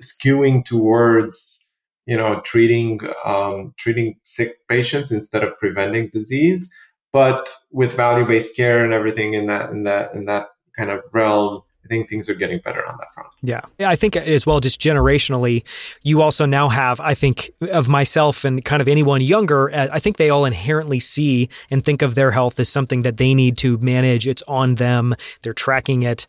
skewing 0.00 0.64
towards 0.64 1.70
you 2.06 2.16
know 2.16 2.40
treating 2.40 3.00
um, 3.24 3.74
treating 3.76 4.16
sick 4.24 4.66
patients 4.68 5.12
instead 5.12 5.44
of 5.44 5.58
preventing 5.58 6.08
disease. 6.08 6.72
But 7.12 7.54
with 7.70 7.94
value 7.94 8.26
based 8.26 8.56
care 8.56 8.82
and 8.82 8.92
everything 8.92 9.34
in 9.34 9.46
that 9.46 9.70
in 9.70 9.84
that 9.84 10.14
in 10.14 10.24
that 10.24 10.48
kind 10.76 10.90
of 10.90 11.04
realm, 11.12 11.62
I 11.84 11.88
think 11.88 12.08
things 12.08 12.30
are 12.30 12.34
getting 12.34 12.60
better 12.60 12.86
on 12.86 12.96
that 12.98 13.12
front. 13.12 13.28
Yeah. 13.42 13.60
I 13.78 13.94
think 13.94 14.16
as 14.16 14.46
well, 14.46 14.60
just 14.60 14.80
generationally, 14.80 15.64
you 16.02 16.22
also 16.22 16.46
now 16.46 16.68
have, 16.68 16.98
I 16.98 17.14
think, 17.14 17.50
of 17.72 17.88
myself 17.88 18.44
and 18.44 18.64
kind 18.64 18.80
of 18.80 18.88
anyone 18.88 19.20
younger, 19.20 19.70
uh, 19.70 19.88
I 19.92 19.98
think 19.98 20.16
they 20.16 20.30
all 20.30 20.46
inherently 20.46 20.98
see 20.98 21.50
and 21.70 21.84
think 21.84 22.00
of 22.00 22.14
their 22.14 22.30
health 22.30 22.58
as 22.58 22.70
something 22.70 23.02
that 23.02 23.18
they 23.18 23.34
need 23.34 23.58
to 23.58 23.76
manage. 23.78 24.26
It's 24.26 24.42
on 24.48 24.76
them. 24.76 25.14
They're 25.42 25.52
tracking 25.52 26.04
it. 26.04 26.26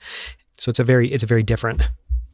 So 0.58 0.70
it's 0.70 0.80
a 0.80 0.84
very, 0.84 1.10
it's 1.10 1.24
a 1.24 1.28
very 1.28 1.44
different 1.44 1.84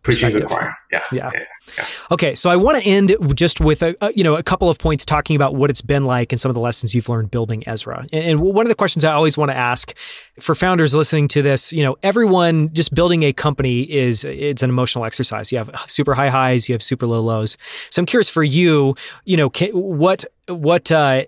preaching 0.03 0.35
the 0.35 0.45
choir. 0.45 0.75
Yeah. 0.91 1.03
Yeah. 1.11 1.29
yeah. 1.33 1.43
yeah. 1.77 1.85
Okay, 2.11 2.35
so 2.35 2.49
I 2.49 2.55
want 2.55 2.77
to 2.77 2.83
end 2.83 3.15
just 3.35 3.61
with 3.61 3.81
a, 3.83 3.95
a, 4.01 4.11
you 4.13 4.23
know 4.23 4.35
a 4.35 4.43
couple 4.43 4.69
of 4.69 4.79
points 4.79 5.05
talking 5.05 5.35
about 5.35 5.55
what 5.55 5.69
it's 5.69 5.81
been 5.81 6.05
like 6.05 6.31
and 6.31 6.41
some 6.41 6.49
of 6.49 6.55
the 6.55 6.61
lessons 6.61 6.95
you've 6.95 7.07
learned 7.07 7.31
building 7.31 7.63
Ezra. 7.67 8.05
And, 8.11 8.25
and 8.25 8.41
one 8.41 8.65
of 8.65 8.69
the 8.69 8.75
questions 8.75 9.05
I 9.05 9.13
always 9.13 9.37
want 9.37 9.51
to 9.51 9.57
ask 9.57 9.95
for 10.39 10.55
founders 10.55 10.95
listening 10.95 11.27
to 11.29 11.41
this, 11.41 11.71
you 11.71 11.83
know, 11.83 11.97
everyone 12.03 12.73
just 12.73 12.93
building 12.93 13.23
a 13.23 13.33
company 13.33 13.81
is 13.83 14.25
it's 14.25 14.63
an 14.63 14.69
emotional 14.69 15.05
exercise. 15.05 15.51
You 15.51 15.59
have 15.59 15.69
super 15.87 16.13
high 16.13 16.29
highs, 16.29 16.67
you 16.67 16.73
have 16.73 16.83
super 16.83 17.05
low 17.05 17.21
lows. 17.21 17.57
So 17.89 18.01
I'm 18.01 18.05
curious 18.05 18.29
for 18.29 18.43
you, 18.43 18.95
you 19.25 19.37
know, 19.37 19.49
can, 19.49 19.69
what 19.71 20.25
what 20.47 20.91
uh, 20.91 21.25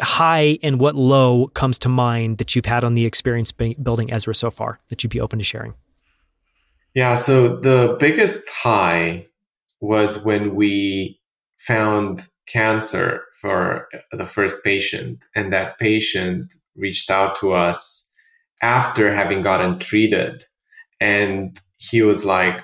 high 0.00 0.58
and 0.62 0.80
what 0.80 0.94
low 0.94 1.48
comes 1.48 1.78
to 1.80 1.88
mind 1.88 2.38
that 2.38 2.56
you've 2.56 2.66
had 2.66 2.84
on 2.84 2.94
the 2.94 3.04
experience 3.04 3.52
building 3.52 4.12
Ezra 4.12 4.34
so 4.34 4.50
far 4.50 4.80
that 4.88 5.04
you'd 5.04 5.10
be 5.10 5.20
open 5.20 5.38
to 5.38 5.44
sharing? 5.44 5.74
Yeah, 6.94 7.16
so 7.16 7.56
the 7.56 7.96
biggest 7.98 8.48
high 8.48 9.26
was 9.80 10.24
when 10.24 10.54
we 10.54 11.20
found 11.58 12.22
cancer 12.46 13.22
for 13.40 13.88
the 14.12 14.26
first 14.26 14.62
patient, 14.64 15.24
and 15.34 15.52
that 15.52 15.78
patient 15.78 16.52
reached 16.76 17.10
out 17.10 17.36
to 17.36 17.52
us 17.52 18.10
after 18.62 19.12
having 19.14 19.42
gotten 19.42 19.78
treated. 19.78 20.44
And 21.00 21.58
he 21.76 22.02
was 22.02 22.24
like, 22.24 22.60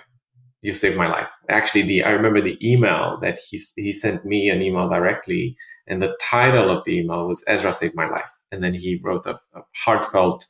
You 0.63 0.75
saved 0.75 0.97
my 0.97 1.09
life. 1.09 1.31
Actually, 1.49 1.83
the 1.83 2.05
I 2.05 2.11
remember 2.11 2.41
the 2.41 2.59
email 2.67 3.19
that 3.23 3.39
he, 3.39 3.61
he 3.77 3.93
sent 3.93 4.25
me 4.25 4.49
an 4.51 4.63
email 4.63 4.89
directly, 4.89 5.57
and 5.89 6.03
the 6.03 6.17
title 6.21 6.71
of 6.71 6.85
the 6.85 6.99
email 6.99 7.27
was 7.27 7.45
Ezra 7.49 7.73
saved 7.73 7.97
my 7.97 8.09
life. 8.09 8.31
And 8.53 8.63
then 8.63 8.75
he 8.75 9.01
wrote 9.03 9.27
a, 9.27 9.35
a 9.55 9.63
heartfelt 9.85 10.47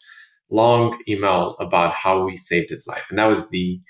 long 0.50 0.98
email 1.08 1.56
about 1.60 1.94
how 1.94 2.24
we 2.24 2.36
saved 2.36 2.70
his 2.70 2.86
life. 2.86 3.06
And 3.10 3.18
that 3.18 3.26
was 3.26 3.48
the 3.50 3.80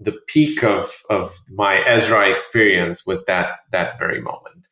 the 0.00 0.18
peak 0.26 0.64
of, 0.64 1.02
of 1.10 1.32
my 1.50 1.84
Ezra 1.86 2.28
experience 2.28 3.06
was 3.06 3.24
that 3.26 3.50
that 3.70 3.98
very 3.98 4.20
moment. 4.20 4.66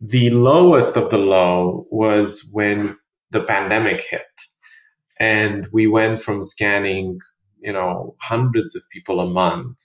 The 0.00 0.30
lowest 0.30 0.96
of 0.96 1.10
the 1.10 1.18
low 1.18 1.86
was 1.90 2.48
when 2.52 2.96
the 3.30 3.40
pandemic 3.40 4.00
hit. 4.00 4.26
And 5.20 5.68
we 5.72 5.86
went 5.86 6.20
from 6.20 6.42
scanning, 6.42 7.20
you 7.60 7.72
know, 7.72 8.16
hundreds 8.20 8.74
of 8.74 8.82
people 8.90 9.20
a 9.20 9.30
month 9.30 9.78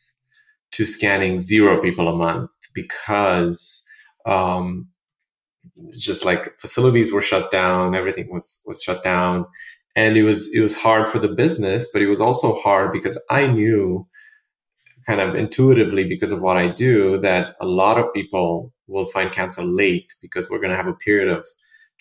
to 0.71 0.85
scanning 0.85 1.39
zero 1.39 1.81
people 1.81 2.07
a 2.07 2.15
month 2.15 2.49
because 2.73 3.85
um, 4.25 4.87
just 5.95 6.25
like 6.25 6.57
facilities 6.59 7.11
were 7.11 7.21
shut 7.21 7.51
down, 7.51 7.95
everything 7.95 8.29
was 8.31 8.61
was 8.65 8.81
shut 8.81 9.03
down, 9.03 9.45
and 9.97 10.15
it 10.15 10.23
was 10.23 10.53
it 10.55 10.61
was 10.61 10.77
hard 10.77 11.09
for 11.09 11.19
the 11.19 11.27
business 11.27 11.89
but 11.91 12.01
it 12.01 12.07
was 12.07 12.21
also 12.21 12.59
hard 12.61 12.93
because 12.93 13.21
i 13.29 13.45
knew 13.45 14.07
kind 15.05 15.19
of 15.19 15.35
intuitively 15.35 16.07
because 16.07 16.31
of 16.31 16.41
what 16.41 16.55
i 16.55 16.67
do 16.67 17.17
that 17.19 17.55
a 17.59 17.65
lot 17.65 17.97
of 17.97 18.13
people 18.13 18.71
will 18.87 19.07
find 19.07 19.31
cancer 19.31 19.63
late 19.63 20.13
because 20.21 20.49
we're 20.49 20.59
going 20.59 20.71
to 20.71 20.77
have 20.77 20.87
a 20.87 20.93
period 20.93 21.27
of 21.27 21.45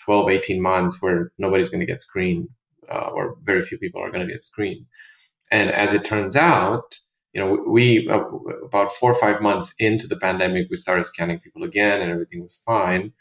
12 0.05 0.31
18 0.31 0.63
months 0.63 1.01
where 1.01 1.33
nobody's 1.39 1.69
going 1.69 1.81
to 1.81 1.93
get 1.93 2.03
screened 2.03 2.49
uh, 2.91 3.11
or 3.15 3.37
very 3.43 3.63
few 3.63 3.79
people 3.79 4.01
are 4.01 4.13
going 4.13 4.27
to 4.27 4.33
get 4.33 4.45
screened. 4.45 4.87
And 5.51 5.71
as 5.71 5.93
it 5.93 6.05
turns 6.05 6.37
out 6.37 6.99
you 7.33 7.41
know 7.41 7.59
we 7.67 8.09
uh, 8.09 8.25
about 8.65 8.93
four 8.93 9.11
or 9.11 9.21
five 9.21 9.43
months 9.43 9.75
into 9.79 10.07
the 10.07 10.17
pandemic 10.17 10.69
we 10.71 10.77
started 10.77 11.05
scanning 11.05 11.41
people 11.41 11.65
again 11.65 12.01
and 12.01 12.11
everything 12.11 12.43
was 12.43 12.63
fine. 12.65 13.13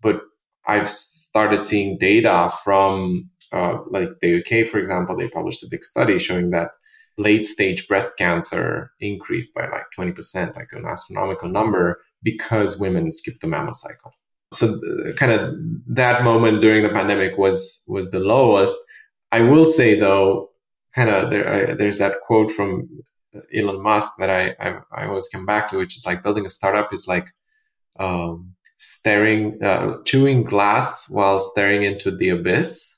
But 0.00 0.22
i've 0.66 0.90
started 0.90 1.64
seeing 1.64 1.96
data 1.98 2.50
from 2.62 3.30
uh, 3.52 3.78
like 3.90 4.08
the 4.20 4.38
UK, 4.40 4.66
for 4.66 4.78
example, 4.78 5.16
they 5.16 5.28
published 5.28 5.62
a 5.62 5.68
big 5.68 5.84
study 5.84 6.18
showing 6.18 6.50
that 6.50 6.70
late 7.16 7.44
stage 7.44 7.88
breast 7.88 8.16
cancer 8.16 8.92
increased 9.00 9.54
by 9.54 9.68
like 9.68 9.86
20%, 9.96 10.54
like 10.56 10.68
an 10.72 10.86
astronomical 10.86 11.48
number, 11.48 12.00
because 12.22 12.78
women 12.78 13.10
skipped 13.10 13.40
the 13.40 13.46
mammo 13.46 13.74
cycle. 13.74 14.12
So, 14.52 14.66
uh, 14.66 15.12
kind 15.14 15.32
of 15.32 15.54
that 15.88 16.24
moment 16.24 16.60
during 16.60 16.82
the 16.82 16.88
pandemic 16.88 17.36
was 17.36 17.84
was 17.86 18.10
the 18.10 18.20
lowest. 18.20 18.78
I 19.30 19.42
will 19.42 19.66
say 19.66 19.98
though, 19.98 20.50
kind 20.94 21.10
of 21.10 21.30
there, 21.30 21.76
there's 21.76 21.98
that 21.98 22.20
quote 22.26 22.50
from 22.50 22.88
Elon 23.54 23.82
Musk 23.82 24.12
that 24.18 24.30
I, 24.30 24.54
I, 24.58 24.80
I 24.92 25.06
always 25.06 25.28
come 25.28 25.44
back 25.44 25.68
to, 25.68 25.76
which 25.76 25.96
is 25.96 26.06
like 26.06 26.22
building 26.22 26.46
a 26.46 26.48
startup 26.48 26.92
is 26.94 27.06
like 27.06 27.26
um, 27.98 28.54
staring, 28.78 29.62
uh, 29.62 29.98
chewing 30.04 30.44
glass 30.44 31.10
while 31.10 31.38
staring 31.38 31.82
into 31.82 32.10
the 32.10 32.30
abyss 32.30 32.97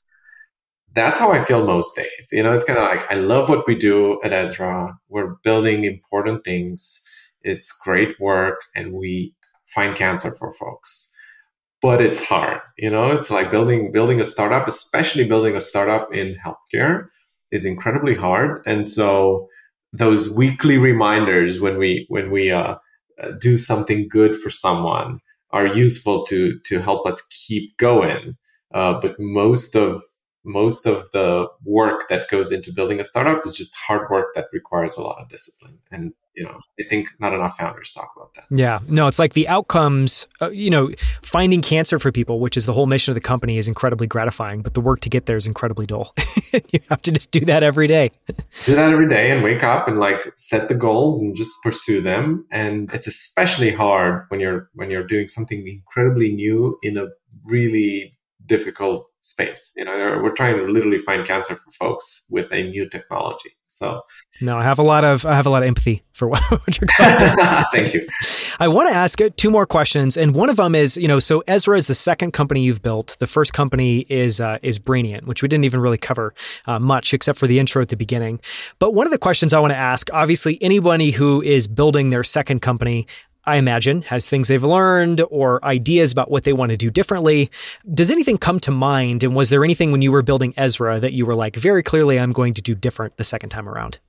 that's 0.93 1.17
how 1.17 1.31
I 1.31 1.43
feel 1.45 1.65
most 1.65 1.95
days. 1.95 2.29
You 2.31 2.43
know, 2.43 2.51
it's 2.51 2.63
kind 2.63 2.79
of 2.79 2.85
like 2.85 3.09
I 3.09 3.15
love 3.15 3.49
what 3.49 3.67
we 3.67 3.75
do 3.75 4.19
at 4.23 4.33
Ezra. 4.33 4.97
We're 5.09 5.35
building 5.43 5.83
important 5.83 6.43
things. 6.43 7.03
It's 7.41 7.71
great 7.71 8.19
work, 8.19 8.61
and 8.75 8.93
we 8.93 9.33
find 9.65 9.95
cancer 9.95 10.31
for 10.31 10.51
folks. 10.51 11.11
But 11.81 12.01
it's 12.01 12.23
hard. 12.23 12.59
You 12.77 12.91
know, 12.91 13.11
it's 13.11 13.31
like 13.31 13.51
building 13.51 13.91
building 13.91 14.19
a 14.19 14.23
startup, 14.25 14.67
especially 14.67 15.23
building 15.23 15.55
a 15.55 15.61
startup 15.61 16.13
in 16.13 16.35
healthcare, 16.35 17.07
is 17.51 17.65
incredibly 17.65 18.15
hard. 18.15 18.61
And 18.65 18.85
so 18.85 19.47
those 19.93 20.35
weekly 20.35 20.77
reminders 20.77 21.59
when 21.59 21.77
we 21.77 22.05
when 22.09 22.31
we 22.31 22.51
uh, 22.51 22.75
do 23.39 23.57
something 23.57 24.07
good 24.09 24.35
for 24.35 24.49
someone 24.49 25.19
are 25.51 25.67
useful 25.67 26.25
to 26.25 26.59
to 26.65 26.81
help 26.81 27.07
us 27.07 27.21
keep 27.47 27.77
going. 27.77 28.37
Uh, 28.73 28.99
but 29.01 29.19
most 29.19 29.75
of 29.75 30.01
most 30.43 30.85
of 30.85 31.09
the 31.11 31.47
work 31.63 32.07
that 32.09 32.29
goes 32.29 32.51
into 32.51 32.73
building 32.73 32.99
a 32.99 33.03
startup 33.03 33.45
is 33.45 33.53
just 33.53 33.73
hard 33.75 34.09
work 34.09 34.33
that 34.35 34.47
requires 34.51 34.97
a 34.97 35.01
lot 35.01 35.21
of 35.21 35.27
discipline. 35.27 35.79
And 35.91 36.13
you 36.33 36.45
know 36.45 36.59
i 36.79 36.83
think 36.83 37.09
not 37.19 37.33
enough 37.33 37.57
founders 37.57 37.91
talk 37.91 38.09
about 38.15 38.33
that. 38.35 38.45
Yeah. 38.49 38.79
No 38.87 39.07
it's 39.07 39.19
like 39.19 39.33
the 39.33 39.47
outcomes 39.47 40.27
uh, 40.41 40.49
you 40.49 40.69
know 40.69 40.91
finding 41.21 41.61
cancer 41.61 41.99
for 41.99 42.11
people 42.11 42.39
which 42.39 42.55
is 42.55 42.65
the 42.65 42.73
whole 42.73 42.85
mission 42.85 43.11
of 43.11 43.15
the 43.15 43.21
company 43.21 43.57
is 43.57 43.67
incredibly 43.67 44.07
gratifying 44.07 44.61
but 44.61 44.73
the 44.73 44.81
work 44.81 45.01
to 45.01 45.09
get 45.09 45.25
there 45.25 45.37
is 45.37 45.47
incredibly 45.47 45.85
dull. 45.85 46.13
You 46.73 46.79
have 46.89 47.01
to 47.03 47.11
just 47.11 47.31
do 47.31 47.41
that 47.41 47.63
every 47.63 47.87
day. 47.87 48.11
Do 48.65 48.75
that 48.75 48.91
every 48.91 49.07
day 49.07 49.31
and 49.31 49.41
wake 49.43 49.63
up 49.63 49.87
and 49.87 49.99
like 49.99 50.33
set 50.35 50.67
the 50.67 50.75
goals 50.75 51.21
and 51.21 51.35
just 51.35 51.51
pursue 51.63 52.01
them. 52.01 52.45
And 52.51 52.91
it's 52.93 53.07
especially 53.07 53.71
hard 53.71 54.25
when 54.27 54.39
you're 54.39 54.69
when 54.73 54.91
you're 54.91 55.05
doing 55.05 55.27
something 55.29 55.65
incredibly 55.65 56.33
new 56.33 56.77
in 56.83 56.97
a 56.97 57.07
really 57.45 58.13
difficult 58.45 59.11
space. 59.21 59.73
You 59.75 59.85
know, 59.85 60.19
we're 60.21 60.33
trying 60.33 60.55
to 60.55 60.63
literally 60.63 60.99
find 60.99 61.25
cancer 61.25 61.55
for 61.55 61.71
folks 61.71 62.25
with 62.29 62.51
a 62.51 62.63
new 62.63 62.89
technology. 62.89 63.55
So 63.67 64.01
no, 64.41 64.57
I 64.57 64.63
have 64.63 64.79
a 64.79 64.83
lot 64.83 65.05
of 65.05 65.25
I 65.25 65.33
have 65.33 65.45
a 65.45 65.49
lot 65.49 65.63
of 65.63 65.67
empathy 65.67 66.03
for 66.11 66.27
what, 66.29 66.41
you're 66.51 66.89
going. 66.99 67.35
Thank 67.71 67.93
you. 67.93 68.05
I 68.59 68.67
want 68.67 68.89
to 68.89 68.93
ask 68.93 69.17
two 69.37 69.49
more 69.49 69.65
questions, 69.65 70.17
and 70.17 70.35
one 70.35 70.49
of 70.49 70.57
them 70.57 70.75
is, 70.75 70.97
you 70.97 71.07
know, 71.07 71.19
so 71.19 71.41
Ezra 71.47 71.77
is 71.77 71.87
the 71.87 71.95
second 71.95 72.31
company 72.31 72.61
you've 72.61 72.81
built. 72.81 73.15
The 73.19 73.27
first 73.27 73.53
company 73.53 73.99
is 74.09 74.41
uh, 74.41 74.59
is 74.61 74.77
Brainient, 74.77 75.23
which 75.23 75.41
we 75.41 75.47
didn't 75.47 75.63
even 75.63 75.79
really 75.79 75.97
cover 75.97 76.33
uh, 76.65 76.79
much 76.79 77.13
except 77.13 77.39
for 77.39 77.47
the 77.47 77.59
intro 77.59 77.81
at 77.81 77.87
the 77.87 77.95
beginning. 77.95 78.41
But 78.77 78.93
one 78.93 79.07
of 79.07 79.13
the 79.13 79.17
questions 79.17 79.53
I 79.53 79.59
want 79.59 79.71
to 79.71 79.77
ask, 79.77 80.09
obviously, 80.11 80.61
anybody 80.61 81.11
who 81.11 81.41
is 81.41 81.67
building 81.67 82.09
their 82.09 82.25
second 82.25 82.61
company, 82.61 83.07
I 83.45 83.57
imagine, 83.57 84.03
has 84.03 84.29
things 84.29 84.47
they've 84.47 84.63
learned 84.63 85.21
or 85.29 85.63
ideas 85.65 86.11
about 86.11 86.29
what 86.29 86.43
they 86.43 86.53
want 86.53 86.71
to 86.71 86.77
do 86.77 86.91
differently. 86.91 87.49
Does 87.91 88.11
anything 88.11 88.37
come 88.37 88.59
to 88.61 88.71
mind? 88.71 89.23
And 89.23 89.35
was 89.35 89.49
there 89.49 89.63
anything 89.63 89.91
when 89.91 90.01
you 90.01 90.11
were 90.11 90.21
building 90.21 90.53
Ezra 90.57 90.99
that 90.99 91.13
you 91.13 91.25
were 91.25 91.35
like, 91.35 91.55
very 91.55 91.81
clearly, 91.81 92.19
I'm 92.19 92.33
going 92.33 92.53
to 92.53 92.61
do 92.61 92.75
different 92.75 93.17
the 93.17 93.23
second 93.23 93.49
time 93.49 93.67
around? 93.67 93.99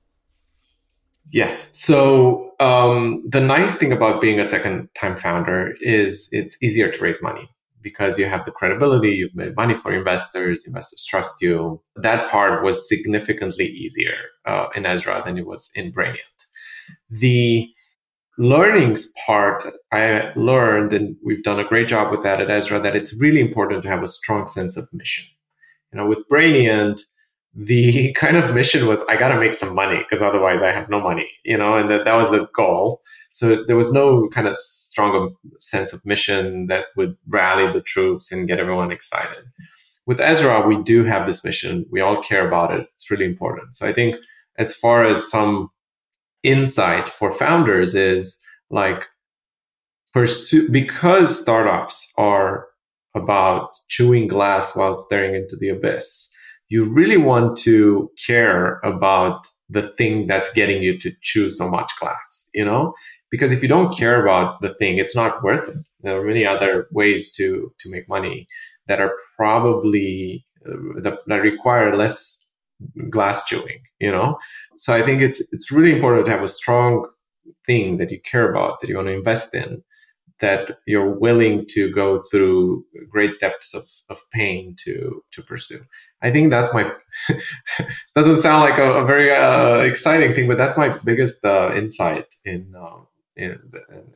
Yes. 1.31 1.71
So 1.77 2.53
um, 2.61 3.25
the 3.27 3.41
nice 3.41 3.79
thing 3.79 3.91
about 3.91 4.21
being 4.21 4.39
a 4.39 4.45
second 4.45 4.91
time 4.95 5.17
founder 5.17 5.75
is 5.81 6.29
it's 6.31 6.63
easier 6.63 6.91
to 6.91 7.03
raise 7.03 7.23
money 7.23 7.49
because 7.81 8.19
you 8.19 8.27
have 8.27 8.45
the 8.45 8.53
credibility, 8.53 9.11
you've 9.11 9.35
made 9.35 9.57
money 9.57 9.75
for 9.75 9.93
investors, 9.93 10.67
investors 10.67 11.05
trust 11.05 11.41
you. 11.41 11.81
That 11.97 12.31
part 12.31 12.63
was 12.63 12.89
significantly 12.89 13.67
easier 13.67 14.15
uh, 14.45 14.67
in 14.77 14.85
Ezra 14.87 15.23
than 15.25 15.39
it 15.39 15.47
was 15.47 15.71
in 15.75 15.93
Brainient. 15.93 16.19
The 17.11 17.69
learnings 18.39 19.13
part, 19.27 19.65
I 19.93 20.33
learned, 20.37 20.93
and 20.93 21.17
we've 21.25 21.43
done 21.43 21.61
a 21.61 21.65
great 21.65 21.89
job 21.89 22.11
with 22.11 22.23
that 22.23 22.41
at 22.41 22.51
Ezra, 22.51 22.81
that 22.81 22.97
it's 22.97 23.15
really 23.15 23.41
important 23.41 23.83
to 23.83 23.89
have 23.89 24.03
a 24.03 24.09
strong 24.09 24.47
sense 24.47 24.77
of 24.77 24.89
mission. 24.93 25.27
You 25.93 25.99
know, 25.99 26.07
with 26.07 26.27
Brainient, 26.29 27.03
the 27.55 28.13
kind 28.17 28.37
of 28.37 28.55
mission 28.55 28.87
was 28.87 29.03
I 29.09 29.17
got 29.17 29.29
to 29.29 29.39
make 29.39 29.55
some 29.55 29.75
money 29.75 29.99
because 29.99 30.23
otherwise 30.23 30.63
I 30.63 30.73
have 30.73 30.89
no 30.89 31.01
money, 31.01 31.29
you 31.45 31.59
know, 31.59 31.77
and 31.77 31.91
that, 31.91 32.05
that 32.05 32.15
was 32.15 32.31
the 32.31 32.47
goal. 32.55 33.03
So 33.31 33.65
there 33.67 33.77
was 33.77 33.93
no 33.93 34.29
kind 34.29 34.47
of 34.47 34.55
strong 34.57 35.35
sense 35.61 35.93
of 35.93 36.05
mission 36.05 36.67
that 36.67 36.87
would 36.97 37.17
rally 37.29 37.73
the 37.73 37.83
troops 37.83 38.33
and 38.33 38.49
get 38.49 38.59
everyone 38.59 38.93
excited. 38.93 39.45
With 40.05 40.21
Ezra, 40.21 40.67
we 40.67 40.83
do 40.83 41.05
have 41.05 41.27
this 41.27 41.45
mission. 41.45 41.87
We 41.91 42.01
all 42.01 42.21
care 42.21 42.47
about 42.47 42.75
it. 42.75 42.89
It's 42.95 43.11
really 43.11 43.25
important. 43.25 43.75
So 43.77 43.87
I 43.87 43.93
think 43.93 44.17
as 44.59 44.75
far 44.75 45.05
as 45.05 45.31
some 45.31 45.71
insight 46.43 47.09
for 47.09 47.31
founders 47.31 47.95
is 47.95 48.41
like 48.71 49.07
pursue 50.13 50.69
because 50.71 51.41
startups 51.41 52.13
are 52.19 52.67
about 53.15 53.71
chewing 53.89 54.27
glass 54.27 54.75
while 54.75 54.97
staring 54.97 55.35
into 55.35 55.57
the 55.57 55.69
abyss 55.69 56.31
you 56.69 56.85
really 56.85 57.19
want 57.19 57.59
to 57.59 58.11
care 58.27 58.81
about 58.83 59.47
the 59.69 59.93
thing 59.99 60.27
that's 60.27 60.53
getting 60.55 60.83
you 60.83 60.99
to 60.99 61.13
chew 61.21 61.51
so 61.51 61.69
much 61.69 61.93
glass 62.01 62.49
you 62.55 62.65
know? 62.65 62.95
Because 63.31 63.51
if 63.51 63.63
you 63.63 63.69
don't 63.69 63.97
care 63.97 64.21
about 64.23 64.61
the 64.61 64.75
thing 64.75 64.99
it's 64.99 65.17
not 65.17 65.43
worth 65.43 65.69
it. 65.69 65.77
There 66.01 66.21
are 66.21 66.25
many 66.25 66.45
other 66.45 66.87
ways 66.91 67.33
to 67.37 67.73
to 67.81 67.91
make 67.91 68.09
money 68.09 68.49
that 68.87 69.01
are 69.01 69.15
probably 69.37 70.45
uh, 70.67 71.01
that, 71.03 71.19
that 71.27 71.37
require 71.37 71.97
less 71.97 72.42
glass 73.11 73.45
chewing 73.45 73.81
you 74.01 74.11
know 74.11 74.37
so 74.77 74.95
I 74.95 75.03
think 75.03 75.23
it's 75.23 75.41
it's 75.53 75.71
really 75.71 75.93
important 75.93 76.27
to 76.27 76.33
have 76.33 76.43
a 76.43 76.49
strong 76.49 77.07
thing 77.67 77.99
that 77.99 78.11
you 78.11 78.21
care 78.21 78.51
about, 78.51 78.81
that 78.81 78.89
you 78.89 78.97
want 78.97 79.09
to 79.09 79.15
invest 79.15 79.55
in, 79.55 79.83
that 80.41 80.79
you're 80.87 81.19
willing 81.19 81.67
to 81.71 81.91
go 81.93 82.21
through 82.31 82.85
great 83.09 83.39
depths 83.39 83.75
of, 83.75 83.89
of 84.09 84.19
pain 84.33 84.75
to 84.81 85.23
to 85.33 85.43
pursue. 85.43 85.81
I 86.23 86.31
think 86.31 86.51
that's 86.51 86.73
my 86.75 86.91
doesn't 88.15 88.39
sound 88.39 88.63
like 88.63 88.79
a, 88.79 89.03
a 89.03 89.05
very 89.05 89.31
uh, 89.31 89.79
exciting 89.79 90.35
thing, 90.35 90.49
but 90.49 90.59
that's 90.59 90.77
my 90.77 90.99
biggest 91.05 91.45
uh, 91.45 91.73
insight 91.75 92.35
in, 92.45 92.75
uh, 92.77 93.03
in 93.37 93.59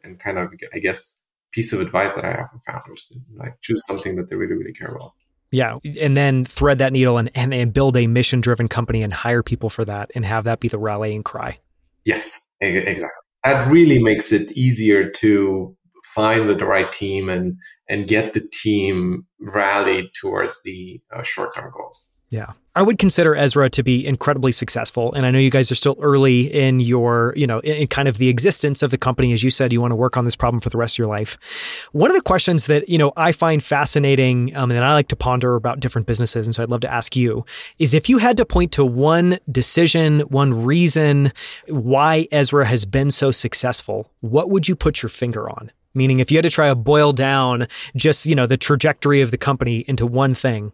and 0.04 0.18
kind 0.18 0.38
of 0.38 0.52
I 0.74 0.78
guess 0.78 1.20
piece 1.52 1.72
of 1.72 1.80
advice 1.80 2.14
that 2.14 2.24
I 2.24 2.32
have 2.32 2.50
for 2.50 2.60
founders: 2.66 3.08
to 3.08 3.20
like 3.36 3.60
choose 3.60 3.84
something 3.86 4.16
that 4.16 4.30
they 4.30 4.36
really 4.36 4.54
really 4.54 4.72
care 4.72 4.94
about. 4.94 5.12
Yeah. 5.50 5.78
And 6.00 6.16
then 6.16 6.44
thread 6.44 6.78
that 6.78 6.92
needle 6.92 7.18
and, 7.18 7.30
and, 7.34 7.54
and 7.54 7.72
build 7.72 7.96
a 7.96 8.06
mission 8.06 8.40
driven 8.40 8.68
company 8.68 9.02
and 9.02 9.12
hire 9.12 9.42
people 9.42 9.70
for 9.70 9.84
that 9.84 10.10
and 10.14 10.24
have 10.24 10.44
that 10.44 10.60
be 10.60 10.68
the 10.68 10.78
rallying 10.78 11.22
cry. 11.22 11.58
Yes, 12.04 12.46
exactly. 12.60 13.08
That 13.44 13.66
really 13.70 14.02
makes 14.02 14.32
it 14.32 14.50
easier 14.52 15.08
to 15.10 15.76
find 16.04 16.48
the 16.48 16.66
right 16.66 16.90
team 16.90 17.28
and, 17.28 17.56
and 17.88 18.08
get 18.08 18.32
the 18.32 18.46
team 18.52 19.26
rallied 19.40 20.06
towards 20.20 20.60
the 20.64 21.00
uh, 21.14 21.22
short 21.22 21.54
term 21.54 21.70
goals. 21.76 22.12
Yeah. 22.30 22.52
I 22.74 22.82
would 22.82 22.98
consider 22.98 23.34
Ezra 23.34 23.70
to 23.70 23.82
be 23.82 24.06
incredibly 24.06 24.52
successful. 24.52 25.14
And 25.14 25.24
I 25.24 25.30
know 25.30 25.38
you 25.38 25.50
guys 25.50 25.72
are 25.72 25.76
still 25.76 25.96
early 25.98 26.52
in 26.52 26.78
your, 26.78 27.32
you 27.34 27.46
know, 27.46 27.60
in, 27.60 27.86
kind 27.86 28.06
of 28.06 28.18
the 28.18 28.28
existence 28.28 28.82
of 28.82 28.90
the 28.90 28.98
company. 28.98 29.32
As 29.32 29.42
you 29.42 29.48
said, 29.48 29.72
you 29.72 29.80
want 29.80 29.92
to 29.92 29.96
work 29.96 30.18
on 30.18 30.26
this 30.26 30.36
problem 30.36 30.60
for 30.60 30.68
the 30.68 30.76
rest 30.76 30.96
of 30.96 30.98
your 30.98 31.06
life. 31.06 31.88
One 31.92 32.10
of 32.10 32.16
the 32.16 32.22
questions 32.22 32.66
that, 32.66 32.86
you 32.88 32.98
know, 32.98 33.14
I 33.16 33.32
find 33.32 33.64
fascinating 33.64 34.54
um, 34.54 34.70
and 34.70 34.84
I 34.84 34.92
like 34.92 35.08
to 35.08 35.16
ponder 35.16 35.54
about 35.54 35.80
different 35.80 36.06
businesses. 36.06 36.46
And 36.46 36.54
so 36.54 36.62
I'd 36.62 36.68
love 36.68 36.82
to 36.82 36.92
ask 36.92 37.16
you 37.16 37.46
is 37.78 37.94
if 37.94 38.10
you 38.10 38.18
had 38.18 38.36
to 38.36 38.44
point 38.44 38.72
to 38.72 38.84
one 38.84 39.38
decision, 39.50 40.20
one 40.20 40.52
reason 40.52 41.32
why 41.68 42.28
Ezra 42.30 42.66
has 42.66 42.84
been 42.84 43.10
so 43.10 43.30
successful, 43.30 44.10
what 44.20 44.50
would 44.50 44.68
you 44.68 44.76
put 44.76 45.02
your 45.02 45.08
finger 45.08 45.48
on? 45.48 45.70
Meaning, 45.94 46.18
if 46.18 46.30
you 46.30 46.36
had 46.36 46.42
to 46.42 46.50
try 46.50 46.68
to 46.68 46.74
boil 46.74 47.14
down 47.14 47.68
just, 47.96 48.26
you 48.26 48.34
know, 48.34 48.46
the 48.46 48.58
trajectory 48.58 49.22
of 49.22 49.30
the 49.30 49.38
company 49.38 49.78
into 49.88 50.06
one 50.06 50.34
thing, 50.34 50.72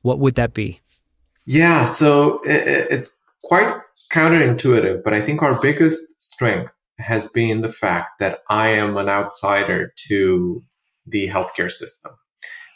what 0.00 0.18
would 0.18 0.36
that 0.36 0.54
be? 0.54 0.80
Yeah, 1.44 1.86
so 1.86 2.40
it, 2.44 2.86
it's 2.90 3.16
quite 3.44 3.74
counterintuitive, 4.12 5.02
but 5.02 5.14
I 5.14 5.20
think 5.20 5.42
our 5.42 5.60
biggest 5.60 6.20
strength 6.20 6.72
has 6.98 7.26
been 7.28 7.62
the 7.62 7.68
fact 7.68 8.18
that 8.20 8.40
I 8.48 8.68
am 8.68 8.96
an 8.96 9.08
outsider 9.08 9.92
to 10.08 10.62
the 11.06 11.28
healthcare 11.28 11.70
system. 11.70 12.12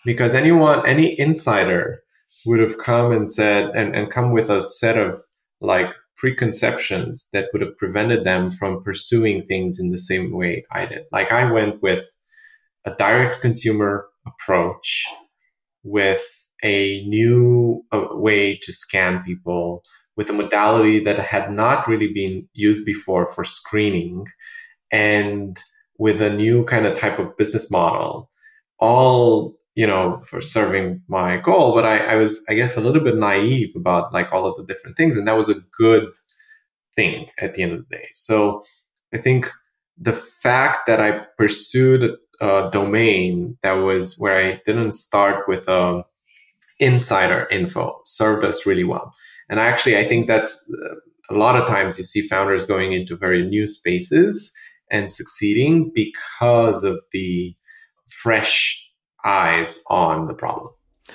Because 0.04 0.34
anyone, 0.34 0.86
any 0.86 1.18
insider 1.18 2.00
would 2.44 2.60
have 2.60 2.78
come 2.78 3.12
and 3.12 3.30
said, 3.30 3.70
and, 3.74 3.94
and 3.94 4.10
come 4.10 4.32
with 4.32 4.50
a 4.50 4.62
set 4.62 4.98
of 4.98 5.20
like 5.60 5.86
preconceptions 6.16 7.28
that 7.32 7.46
would 7.52 7.62
have 7.62 7.76
prevented 7.76 8.24
them 8.24 8.50
from 8.50 8.82
pursuing 8.82 9.44
things 9.46 9.78
in 9.78 9.90
the 9.90 9.98
same 9.98 10.32
way 10.32 10.64
I 10.72 10.86
did. 10.86 11.04
Like 11.12 11.30
I 11.30 11.50
went 11.50 11.82
with 11.82 12.06
a 12.84 12.94
direct 12.94 13.40
consumer 13.40 14.06
approach 14.26 15.06
with 15.82 16.45
a 16.62 17.04
new 17.06 17.84
uh, 17.92 18.06
way 18.12 18.56
to 18.56 18.72
scan 18.72 19.22
people 19.22 19.82
with 20.16 20.30
a 20.30 20.32
modality 20.32 21.02
that 21.04 21.18
had 21.18 21.52
not 21.52 21.86
really 21.86 22.12
been 22.12 22.48
used 22.54 22.84
before 22.84 23.26
for 23.26 23.44
screening 23.44 24.26
and 24.90 25.62
with 25.98 26.22
a 26.22 26.30
new 26.30 26.64
kind 26.64 26.86
of 26.86 26.98
type 26.98 27.18
of 27.18 27.36
business 27.36 27.70
model. 27.70 28.30
All 28.78 29.56
you 29.76 29.86
know 29.86 30.18
for 30.18 30.40
serving 30.40 31.02
my 31.06 31.36
goal 31.36 31.74
but 31.74 31.84
I, 31.84 31.98
I 31.98 32.16
was 32.16 32.44
i 32.48 32.54
guess 32.54 32.76
a 32.76 32.80
little 32.80 33.04
bit 33.04 33.14
naive 33.14 33.72
about 33.76 34.12
like 34.12 34.32
all 34.32 34.46
of 34.46 34.56
the 34.56 34.64
different 34.64 34.96
things 34.96 35.16
and 35.16 35.28
that 35.28 35.36
was 35.36 35.48
a 35.48 35.62
good 35.78 36.08
thing 36.96 37.26
at 37.38 37.54
the 37.54 37.62
end 37.62 37.72
of 37.72 37.88
the 37.88 37.96
day. 37.96 38.08
So 38.14 38.62
i 39.14 39.18
think 39.18 39.50
the 39.98 40.14
fact 40.14 40.86
that 40.86 41.00
i 41.00 41.20
pursued 41.36 42.16
a 42.40 42.70
domain 42.72 43.56
that 43.62 43.74
was 43.74 44.18
where 44.18 44.36
i 44.36 44.60
didn't 44.66 44.92
start 44.92 45.46
with 45.46 45.68
a 45.68 46.02
insider 46.78 47.46
info 47.50 48.00
served 48.04 48.44
us 48.44 48.66
really 48.66 48.84
well. 48.84 49.14
And 49.48 49.60
actually, 49.60 49.96
I 49.96 50.08
think 50.08 50.26
that's 50.26 50.62
uh, 50.70 50.94
a 51.30 51.34
lot 51.34 51.60
of 51.60 51.68
times 51.68 51.98
you 51.98 52.04
see 52.04 52.26
founders 52.26 52.64
going 52.64 52.92
into 52.92 53.16
very 53.16 53.46
new 53.46 53.66
spaces 53.66 54.52
and 54.90 55.12
succeeding 55.12 55.90
because 55.94 56.84
of 56.84 56.98
the 57.12 57.54
fresh 58.08 58.82
eyes 59.24 59.82
on 59.90 60.26
the 60.26 60.34
problem. 60.34 60.70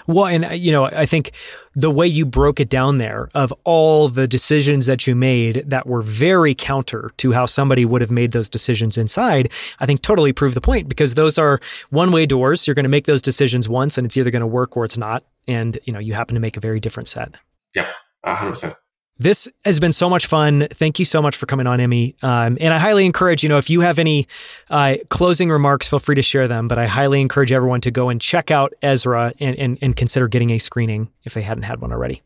Well, 0.08 0.26
and 0.26 0.46
uh, 0.46 0.50
you 0.50 0.72
know, 0.72 0.86
I 0.86 1.06
think 1.06 1.32
the 1.76 1.92
way 1.92 2.08
you 2.08 2.26
broke 2.26 2.60
it 2.60 2.70
down 2.70 2.98
there 2.98 3.30
of 3.34 3.54
all 3.64 4.08
the 4.08 4.28
decisions 4.28 4.86
that 4.86 5.06
you 5.06 5.16
made 5.16 5.64
that 5.68 5.86
were 5.86 6.02
very 6.02 6.56
counter 6.56 7.12
to 7.18 7.34
how 7.34 7.46
somebody 7.46 7.86
would 7.86 8.02
have 8.02 8.12
made 8.12 8.32
those 8.32 8.50
decisions 8.50 8.98
inside, 8.98 9.52
I 9.80 9.86
think 9.86 10.02
totally 10.02 10.34
proved 10.34 10.56
the 10.56 10.62
point 10.62 10.88
because 10.88 11.16
those 11.16 11.38
are 11.38 11.60
one 11.90 12.12
way 12.12 12.26
doors. 12.26 12.68
You're 12.68 12.76
going 12.76 12.84
to 12.84 12.90
make 12.90 13.06
those 13.06 13.22
decisions 13.22 13.68
once 13.68 13.98
and 13.98 14.06
it's 14.06 14.18
either 14.18 14.32
going 14.32 14.42
to 14.42 14.48
work 14.48 14.76
or 14.76 14.86
it's 14.86 14.98
not. 14.98 15.24
And 15.48 15.80
you 15.84 15.94
know 15.94 16.00
you 16.00 16.14
happen 16.14 16.36
to 16.36 16.42
make 16.42 16.58
a 16.58 16.60
very 16.60 16.80
different 16.80 17.08
set. 17.08 17.36
Yeah, 17.76 17.88
hundred 18.26 18.52
percent. 18.52 18.76
This 19.22 19.48
has 19.66 19.80
been 19.80 19.94
so 19.94 20.10
much 20.10 20.26
fun. 20.26 20.68
Thank 20.72 20.98
you 20.98 21.06
so 21.06 21.22
much 21.22 21.38
for 21.38 21.46
coming 21.46 21.68
on, 21.68 21.78
Emi. 21.78 22.16
Um, 22.24 22.58
and 22.60 22.74
I 22.74 22.80
highly 22.80 23.06
encourage, 23.06 23.44
you 23.44 23.50
know, 23.50 23.60
if 23.60 23.70
you 23.70 23.82
have 23.82 24.00
any 24.00 24.28
uh, 24.72 24.96
closing 25.10 25.52
remarks, 25.52 25.88
feel 25.88 26.00
free 26.00 26.16
to 26.16 26.24
share 26.24 26.48
them. 26.48 26.68
But 26.68 26.80
I 26.80 26.88
highly 26.88 27.22
encourage 27.22 27.52
everyone 27.52 27.82
to 27.82 27.92
go 27.92 28.10
and 28.10 28.20
check 28.20 28.50
out 28.50 28.74
Ezra 28.82 29.32
and, 29.40 29.56
and, 29.58 29.78
and 29.80 29.96
consider 29.96 30.28
getting 30.28 30.50
a 30.50 30.58
screening 30.58 31.12
if 31.24 31.36
they 31.36 31.44
hadn't 31.44 31.64
had 31.64 31.82
one 31.82 31.92
already. 31.92 32.24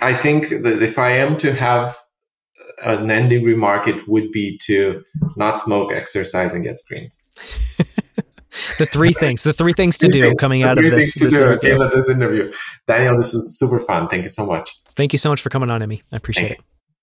I 0.00 0.14
think 0.14 0.50
that 0.50 0.80
if 0.80 1.00
I 1.00 1.12
am 1.12 1.36
to 1.38 1.52
have 1.52 1.96
an 2.84 3.10
ending 3.10 3.44
remark, 3.44 3.88
it 3.88 4.06
would 4.06 4.30
be 4.30 4.56
to 4.66 5.02
not 5.36 5.58
smoke, 5.58 5.92
exercise, 5.92 6.54
and 6.54 6.62
get 6.62 6.78
screened. 6.78 7.10
the 8.78 8.86
three 8.86 9.12
things, 9.12 9.42
the 9.42 9.52
three 9.52 9.72
things 9.72 9.98
to 9.98 10.08
do 10.08 10.34
coming 10.34 10.62
out 10.62 10.78
of 10.78 10.84
this, 10.84 11.14
this 11.18 11.38
interview. 11.38 11.78
this 11.90 12.08
interview. 12.08 12.52
Daniel, 12.86 13.16
this 13.16 13.32
was 13.32 13.58
super 13.58 13.80
fun. 13.80 14.08
Thank 14.08 14.22
you 14.22 14.28
so 14.28 14.46
much. 14.46 14.74
Thank 14.96 15.12
you 15.12 15.18
so 15.18 15.30
much 15.30 15.40
for 15.40 15.50
coming 15.50 15.70
on, 15.70 15.80
Emi. 15.80 16.02
I 16.12 16.16
appreciate 16.16 16.58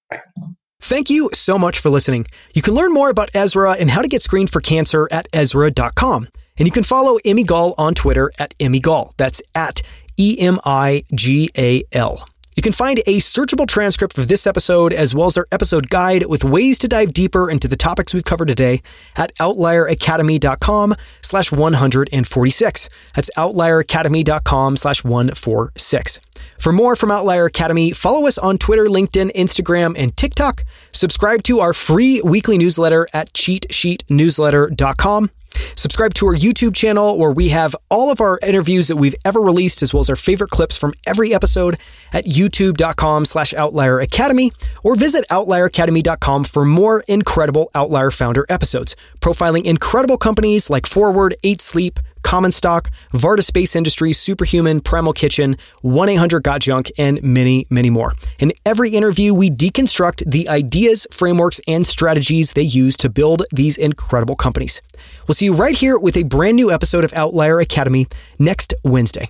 Thank 0.10 0.22
it. 0.22 0.32
Bye. 0.38 0.54
Thank 0.82 1.10
you 1.10 1.30
so 1.34 1.58
much 1.58 1.80
for 1.80 1.90
listening. 1.90 2.28
You 2.54 2.62
can 2.62 2.76
learn 2.76 2.94
more 2.94 3.10
about 3.10 3.30
Ezra 3.34 3.72
and 3.72 3.90
how 3.90 4.02
to 4.02 4.08
get 4.08 4.22
screened 4.22 4.52
for 4.52 4.62
cancer 4.62 5.08
at 5.10 5.28
Ezra.com. 5.34 6.28
And 6.58 6.68
you 6.68 6.72
can 6.72 6.84
follow 6.84 7.18
Emi 7.26 7.46
Gal 7.46 7.74
on 7.78 7.96
Twitter 7.96 8.32
at 8.38 8.56
Emi 8.60 8.84
Gal. 8.84 9.14
That's 9.18 9.42
at 9.56 9.82
E 10.18 10.38
M 10.40 10.60
I 10.64 11.04
G 11.14 11.50
A 11.58 11.84
L. 11.92 12.28
You 12.56 12.62
can 12.62 12.72
find 12.72 13.00
a 13.06 13.18
searchable 13.18 13.68
transcript 13.68 14.18
of 14.18 14.30
this 14.30 14.48
episode 14.48 14.94
as 14.94 15.14
well 15.14 15.28
as 15.28 15.38
our 15.38 15.46
episode 15.52 15.90
guide 15.90 16.26
with 16.28 16.46
ways 16.46 16.78
to 16.80 16.88
dive 16.88 17.12
deeper 17.12 17.52
into 17.52 17.68
the 17.68 17.76
topics 17.76 18.14
we've 18.14 18.24
covered 18.24 18.48
today 18.48 18.82
at 19.18 19.36
outlieracademy.com 19.36 20.96
slash 21.22 21.52
146. 21.52 22.90
That's 23.14 23.30
outlieracademy.com 23.38 24.78
slash 24.78 25.04
146. 25.04 26.20
For 26.58 26.72
more 26.72 26.96
from 26.96 27.12
Outlier 27.12 27.46
Academy, 27.46 27.92
follow 27.92 28.26
us 28.26 28.38
on 28.38 28.58
Twitter, 28.58 28.86
LinkedIn, 28.86 29.36
Instagram, 29.36 29.94
and 29.98 30.16
TikTok. 30.16 30.64
Subscribe 30.94 31.44
to 31.44 31.60
our 31.60 31.74
free 31.74 32.22
weekly 32.22 32.58
newsletter 32.58 33.06
at 33.14 33.34
cheatsheetnewsletter.com. 33.34 35.30
Subscribe 35.76 36.14
to 36.16 36.28
our 36.28 36.36
YouTube 36.36 36.76
channel 36.76 37.18
where 37.18 37.32
we 37.32 37.50
have 37.50 37.76
all 37.90 38.12
of 38.12 38.22
our 38.22 38.40
interviews 38.42 38.88
that 38.88 38.96
we've 38.98 39.16
ever 39.26 39.40
released, 39.40 39.82
as 39.82 39.94
well 39.94 40.02
as 40.02 40.10
our 40.10 40.16
favorite 40.16 40.50
clips 40.50 40.78
from 40.78 40.94
every 41.06 41.34
episode 41.34 41.78
at 42.14 42.26
youtube.com 42.26 43.26
slash 43.26 43.54
outlier 43.54 44.00
academy, 44.00 44.52
or 44.84 44.96
visit 44.96 45.26
outlieracademy.com 45.30 46.44
for 46.44 46.66
more 46.66 47.04
incredible 47.08 47.70
Outlier 47.76 48.12
Founder 48.12 48.46
episodes, 48.50 48.96
profiling 49.20 49.66
incredible 49.66 50.18
companies 50.18 50.70
like 50.70 50.86
Forward, 50.86 51.36
8 51.44 51.62
Sleep, 51.62 52.00
Common 52.26 52.52
Stock, 52.52 52.90
Varda 53.14 53.44
Space 53.44 53.76
Industries, 53.76 54.20
Superhuman, 54.20 54.82
Primal 54.82 55.14
Kitchen, 55.14 55.58
1 55.84 56.10
800 56.10 56.44
Got 56.44 56.62
Junk, 56.62 56.92
and 56.98 57.22
many, 57.22 57.68
many 57.70 57.92
more. 57.92 58.16
In 58.40 58.52
every 58.66 58.90
interview, 58.90 59.32
we 59.32 59.52
deconstruct 59.52 60.30
the 60.30 60.50
ideas, 60.50 61.06
frameworks, 61.12 61.62
and 61.68 61.86
strategies 61.86 62.54
they 62.54 62.64
use 62.64 62.98
to 62.98 63.10
build 63.10 63.44
these 63.52 63.78
incredible 63.78 64.36
companies. 64.36 64.82
We'll 65.28 65.36
see 65.36 65.46
you 65.46 65.54
right 65.54 65.78
here 65.78 66.00
with 66.00 66.18
a 66.18 66.24
brand 66.24 66.56
new 66.56 66.72
episode 66.72 67.04
of 67.04 67.14
Outlier 67.14 67.60
Academy 67.60 68.08
next 68.40 68.74
Wednesday. 68.84 69.30